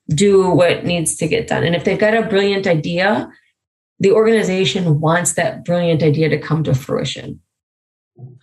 do 0.09 0.49
what 0.49 0.83
needs 0.83 1.15
to 1.15 1.27
get 1.27 1.47
done. 1.47 1.63
And 1.63 1.73
if 1.73 1.85
they've 1.85 1.97
got 1.97 2.13
a 2.13 2.23
brilliant 2.23 2.67
idea 2.67 3.31
the 4.01 4.11
organization 4.11 4.99
wants 4.99 5.33
that 5.33 5.63
brilliant 5.63 6.01
idea 6.01 6.27
to 6.27 6.37
come 6.37 6.63
to 6.63 6.73
fruition. 6.73 7.39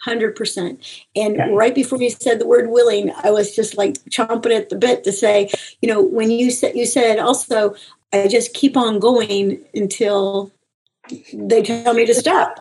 100% 0.06 1.04
and 1.14 1.36
yeah. 1.36 1.48
right 1.50 1.74
before 1.74 2.00
you 2.00 2.10
said 2.10 2.40
the 2.40 2.46
word 2.46 2.70
willing 2.70 3.12
i 3.22 3.30
was 3.30 3.54
just 3.54 3.76
like 3.76 3.94
chomping 4.10 4.56
at 4.56 4.70
the 4.70 4.76
bit 4.76 5.04
to 5.04 5.12
say 5.12 5.48
you 5.80 5.88
know 5.88 6.02
when 6.02 6.32
you 6.32 6.50
said 6.50 6.74
you 6.74 6.84
said 6.84 7.18
also 7.18 7.74
I 8.12 8.28
just 8.28 8.54
keep 8.54 8.76
on 8.76 8.98
going 8.98 9.64
until 9.74 10.52
they 11.32 11.62
tell 11.62 11.94
me 11.94 12.06
to 12.06 12.14
stop. 12.14 12.60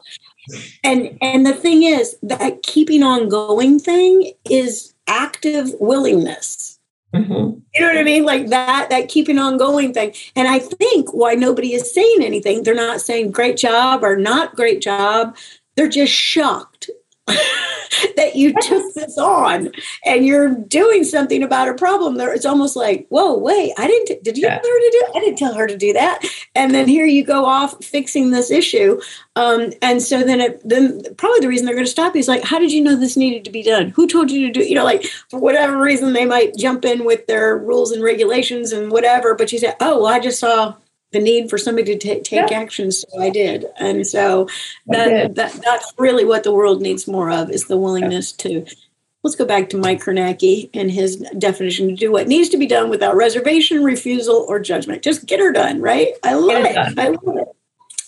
And 0.84 1.18
and 1.22 1.46
the 1.46 1.54
thing 1.54 1.84
is 1.84 2.18
that 2.24 2.64
keeping 2.64 3.04
on 3.04 3.30
going 3.30 3.80
thing 3.80 4.32
is 4.50 4.94
active 5.08 5.74
willingness. 5.80 6.80
Mm-hmm. 7.14 7.60
You 7.74 7.82
know 7.82 7.88
what 7.88 7.98
I 7.98 8.04
mean? 8.04 8.26
Like 8.26 8.48
that, 8.48 8.90
that 8.90 9.08
keeping 9.08 9.40
on 9.40 9.58
going 9.58 9.94
thing. 9.94 10.14
And 10.36 10.48
I 10.48 10.60
think 10.60 11.14
why 11.14 11.34
nobody 11.34 11.74
is 11.74 11.94
saying 11.94 12.22
anything, 12.22 12.64
they're 12.64 12.76
not 12.76 13.02
saying 13.02 13.32
great 13.32 13.58
job 13.58 14.04
or 14.04 14.18
not 14.18 14.56
great 14.56 14.82
job. 14.82 15.36
They're 15.76 15.88
just 15.88 16.12
shocked 16.12 16.90
that 18.16 18.36
you 18.36 18.54
took 18.62 18.94
this 18.94 19.18
on 19.18 19.72
and 20.06 20.26
you're 20.26 20.50
doing 20.50 21.04
something 21.04 21.44
about 21.44 21.68
a 21.68 21.74
problem 21.74 22.16
there. 22.16 22.34
It's 22.34 22.46
almost 22.46 22.76
like 22.76 23.06
whoa 23.10 23.38
wait 23.38 23.74
i 23.78 23.88
didn't 23.88 24.24
did 24.24 24.38
you 24.38 24.44
yeah. 24.44 24.60
tell 24.60 24.70
her 24.70 24.80
to 24.80 24.90
do 24.92 25.12
i 25.16 25.20
didn't 25.20 25.38
tell 25.38 25.54
her 25.54 25.68
to 25.68 25.78
do 25.78 25.94
that. 25.94 26.24
And 26.56 26.74
then 26.74 26.88
here 26.88 27.06
you 27.06 27.24
go 27.24 27.46
off 27.46 27.84
fixing 27.84 28.32
this 28.32 28.52
issue. 28.52 29.00
Um, 29.36 29.74
and 29.82 30.02
so 30.02 30.24
then 30.24 30.42
it, 30.42 30.62
then 30.68 31.04
probably 31.16 31.40
the 31.40 31.48
reason 31.48 31.66
they're 31.66 31.76
going 31.76 31.86
to 31.86 31.92
stop 31.92 32.16
you 32.16 32.20
is 32.20 32.28
like 32.28 32.44
how 32.44 32.60
did 32.60 32.72
you 32.72 32.82
know 32.82 32.96
this 32.96 33.18
needed 33.18 33.46
to 33.46 33.52
be 33.52 33.64
done? 33.64 33.90
Who 33.90 34.08
told 34.08 34.32
you 34.32 34.48
to 34.48 34.54
do 34.54 34.66
you 34.68 34.76
know 34.76 34.84
like 34.84 35.06
for 35.30 35.40
whatever 35.40 35.80
reason 35.80 36.14
they 36.14 36.26
might 36.26 36.56
jump 36.56 36.86
in 36.86 37.06
with 37.06 37.28
their 37.28 37.58
rules 37.58 37.92
and 37.92 38.04
regulations 38.04 38.72
and 38.72 38.92
whatever 38.92 39.36
but 39.36 39.52
you 39.52 39.60
say 39.60 39.74
oh 39.80 40.02
well 40.02 40.08
i 40.08 40.20
just 40.20 40.40
saw 40.40 40.76
the 41.12 41.20
need 41.20 41.50
for 41.50 41.58
somebody 41.58 41.98
to 41.98 41.98
t- 41.98 42.22
take 42.22 42.52
yeah. 42.52 42.60
action 42.60 42.92
so 42.92 43.08
i 43.20 43.30
did 43.30 43.66
and 43.78 44.06
so 44.06 44.48
that, 44.88 45.36
that 45.36 45.54
that's 45.64 45.94
really 45.98 46.26
what 46.26 46.44
the 46.44 46.52
world 46.52 46.82
needs 46.82 47.08
more 47.08 47.32
of 47.32 47.50
is 47.50 47.66
the 47.66 47.78
willingness 47.78 48.34
yeah. 48.40 48.62
to 48.64 48.76
let's 49.24 49.36
go 49.36 49.46
back 49.46 49.70
to 49.70 49.78
mike 49.78 50.02
Kernacki 50.02 50.70
and 50.74 50.92
his 50.92 51.18
definition 51.38 51.88
to 51.88 51.96
do 51.96 52.12
what 52.12 52.28
needs 52.28 52.50
to 52.50 52.58
be 52.58 52.68
done 52.68 52.90
without 52.90 53.16
reservation 53.16 53.84
refusal 53.84 54.46
or 54.48 54.60
judgment 54.60 55.02
just 55.02 55.26
get 55.26 55.40
her 55.40 55.52
done 55.52 55.82
right 55.82 56.10
i 56.24 56.34
love 56.34 56.66
it, 56.66 56.76
it. 56.76 57.00
i 57.00 57.08
love 57.10 57.38
it 57.38 57.48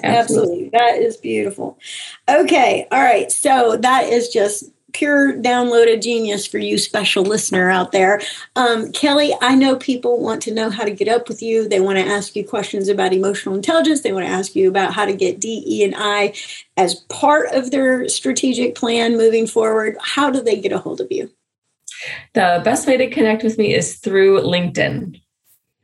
Absolutely. 0.02 0.70
Absolutely. 0.70 0.70
That 0.70 1.06
is 1.06 1.18
beautiful. 1.18 1.78
Okay. 2.30 2.88
All 2.91 3.02
right. 3.02 3.32
So 3.32 3.78
that 3.78 4.06
is 4.06 4.30
just 4.30 4.72
pure 4.94 5.34
downloaded 5.34 6.02
genius 6.02 6.46
for 6.46 6.58
you 6.58 6.78
special 6.78 7.24
listener 7.24 7.70
out 7.70 7.92
there. 7.92 8.22
Um, 8.56 8.92
kelly 8.92 9.34
i 9.42 9.56
know 9.56 9.76
people 9.76 10.20
want 10.20 10.42
to 10.44 10.54
know 10.54 10.70
how 10.70 10.84
to 10.84 10.92
get 10.92 11.08
up 11.08 11.28
with 11.28 11.42
you. 11.42 11.68
They 11.68 11.80
want 11.80 11.98
to 11.98 12.06
ask 12.06 12.36
you 12.36 12.48
questions 12.48 12.88
about 12.88 13.14
emotional 13.14 13.56
intelligence. 13.56 14.02
They 14.02 14.14
want 14.14 14.26
to 14.26 14.32
ask 14.32 14.56
you 14.56 14.70
about 14.70 14.94
how 14.94 15.06
to 15.06 15.14
get 15.14 15.40
de 15.40 15.84
and 15.84 15.96
i 15.98 16.34
as 16.78 16.96
part 16.96 17.52
of 17.52 17.72
their 17.72 18.08
strategic 18.08 18.76
plan 18.76 19.18
moving 19.18 19.48
forward. 19.48 19.98
How 20.02 20.30
do 20.30 20.42
they 20.42 20.60
get 20.60 20.72
a 20.72 20.78
hold 20.78 21.02
of 21.02 21.12
you? 21.12 21.30
The 22.34 22.62
best 22.64 22.88
way 22.88 22.98
to 22.98 23.10
connect 23.10 23.44
with 23.44 23.58
me 23.58 23.74
is 23.74 23.96
through 23.96 24.42
linkedin 24.42 25.20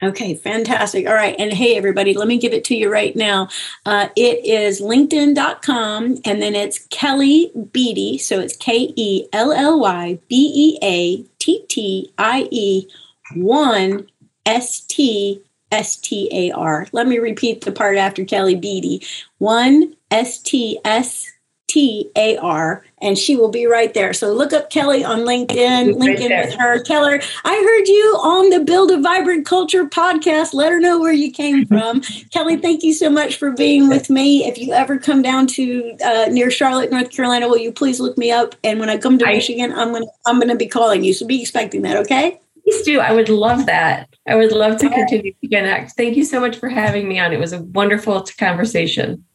Okay, 0.04 0.36
fantastic. 0.36 1.08
All 1.08 1.14
right. 1.14 1.36
And 1.40 1.54
hey, 1.54 1.78
everybody, 1.78 2.14
let 2.14 2.28
me 2.28 2.38
give 2.38 2.54
it 2.54 2.66
to 2.66 2.76
you 2.76 2.92
right 2.92 3.16
now. 3.16 3.48
Uh, 3.86 4.10
it 4.16 4.46
is 4.46 4.82
linkedin.com 4.82 6.18
and 6.26 6.42
then 6.42 6.54
it's 6.54 6.86
Kelly 6.90 7.52
Beattie. 7.72 8.18
So 8.18 8.40
it's 8.40 8.58
K 8.58 8.94
E 8.96 9.28
L 9.32 9.54
L 9.54 9.80
Y 9.80 10.20
B 10.28 10.52
E 10.54 10.80
A 10.84 11.24
T 11.40 11.66
T 11.70 12.14
I 12.18 12.48
E 12.52 12.88
1 13.36 14.08
S 14.46 14.82
T 14.82 15.42
S 15.72 15.96
T 15.96 16.30
A 16.32 16.52
R. 16.52 16.88
Let 16.92 17.08
me 17.08 17.18
repeat 17.18 17.62
the 17.62 17.72
part 17.72 17.98
after 17.98 18.26
Kelly 18.26 18.56
Beattie. 18.56 19.06
One 19.38 19.96
S 20.12 20.42
T 20.42 20.78
S 20.84 21.32
T 21.76 22.10
A 22.16 22.38
R, 22.38 22.86
and 23.02 23.18
she 23.18 23.36
will 23.36 23.50
be 23.50 23.66
right 23.66 23.94
there. 23.94 24.14
So 24.14 24.32
look 24.32 24.54
up 24.54 24.70
Kelly 24.70 25.04
on 25.04 25.26
LinkedIn, 25.26 25.98
link 25.98 26.22
in 26.22 26.32
with 26.32 26.54
her. 26.54 26.82
Tell 26.82 27.06
her, 27.06 27.22
I 27.44 27.54
heard 27.54 27.88
you 27.90 28.18
on 28.24 28.50
the 28.50 28.62
Build 28.62 28.92
a 28.92 29.02
Vibrant 29.02 29.46
Culture 29.46 29.84
podcast. 29.84 30.54
Let 30.54 30.72
her 30.72 30.80
know 30.80 31.02
where 31.02 31.12
you 31.12 31.34
came 31.34 31.66
from. 31.68 32.00
Kelly, 32.32 32.56
thank 32.56 32.82
you 32.82 32.94
so 32.94 33.10
much 33.10 33.36
for 33.36 33.52
being 33.52 33.90
with 33.90 34.10
me. 34.10 34.46
If 34.46 34.58
you 34.58 34.72
ever 34.72 34.98
come 34.98 35.22
down 35.22 35.48
to 35.48 35.98
uh, 36.02 36.28
near 36.32 36.50
Charlotte, 36.50 36.92
North 36.92 37.12
Carolina, 37.12 37.50
will 37.50 37.58
you 37.58 37.74
please 37.74 38.00
look 38.00 38.18
me 38.18 38.32
up? 38.32 38.56
And 38.64 38.80
when 38.80 38.90
I 38.90 38.96
come 38.96 39.18
to 39.18 39.28
I, 39.28 39.34
Michigan, 39.34 39.74
I'm 39.74 39.92
gonna 39.92 40.06
I'm 40.26 40.40
gonna 40.40 40.56
be 40.56 40.68
calling 40.68 41.04
you. 41.04 41.14
So 41.14 41.28
be 41.28 41.42
expecting 41.42 41.82
that, 41.82 41.98
okay? 41.98 42.40
Please 42.64 42.84
do. 42.84 43.02
I 43.02 43.12
would 43.12 43.28
love 43.28 43.66
that. 43.66 44.08
I 44.26 44.36
would 44.36 44.54
love 44.54 44.78
to 44.78 44.90
continue 44.90 45.34
to 45.34 45.48
connect. 45.50 45.92
Thank 45.98 46.16
you 46.16 46.24
so 46.24 46.40
much 46.40 46.56
for 46.56 46.70
having 46.70 47.10
me 47.10 47.20
on. 47.20 47.34
It 47.34 47.40
was 47.42 47.52
a 47.52 47.62
wonderful 47.62 48.26
conversation. 48.40 49.26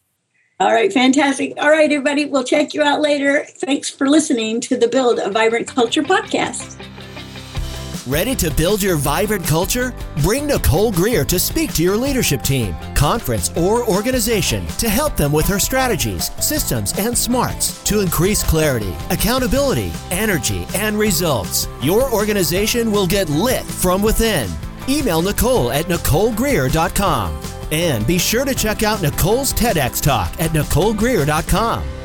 All 0.61 0.71
right, 0.71 0.93
fantastic. 0.93 1.53
All 1.57 1.71
right, 1.71 1.91
everybody, 1.91 2.25
we'll 2.25 2.43
check 2.43 2.75
you 2.75 2.83
out 2.83 3.01
later. 3.01 3.45
Thanks 3.45 3.89
for 3.89 4.07
listening 4.07 4.61
to 4.61 4.77
the 4.77 4.87
Build 4.87 5.17
a 5.17 5.31
Vibrant 5.31 5.67
Culture 5.67 6.03
podcast. 6.03 6.77
Ready 8.05 8.35
to 8.35 8.51
build 8.51 8.83
your 8.83 8.95
vibrant 8.95 9.43
culture? 9.47 9.91
Bring 10.21 10.45
Nicole 10.45 10.91
Greer 10.91 11.25
to 11.25 11.39
speak 11.39 11.73
to 11.73 11.83
your 11.83 11.97
leadership 11.97 12.43
team, 12.43 12.75
conference, 12.93 13.49
or 13.57 13.89
organization 13.89 14.67
to 14.77 14.87
help 14.87 15.17
them 15.17 15.31
with 15.31 15.47
her 15.47 15.57
strategies, 15.57 16.29
systems, 16.35 16.93
and 16.99 17.17
smarts 17.17 17.83
to 17.85 18.01
increase 18.01 18.43
clarity, 18.43 18.93
accountability, 19.09 19.91
energy, 20.11 20.67
and 20.75 20.95
results. 20.95 21.67
Your 21.81 22.07
organization 22.13 22.91
will 22.91 23.07
get 23.07 23.29
lit 23.29 23.63
from 23.63 24.03
within. 24.03 24.47
Email 24.87 25.23
Nicole 25.23 25.71
at 25.71 25.85
NicoleGreer.com. 25.85 27.50
And 27.71 28.05
be 28.05 28.17
sure 28.17 28.45
to 28.45 28.53
check 28.53 28.83
out 28.83 29.01
Nicole's 29.01 29.53
TEDx 29.53 30.01
Talk 30.01 30.33
at 30.39 30.51
NicoleGreer.com. 30.51 32.00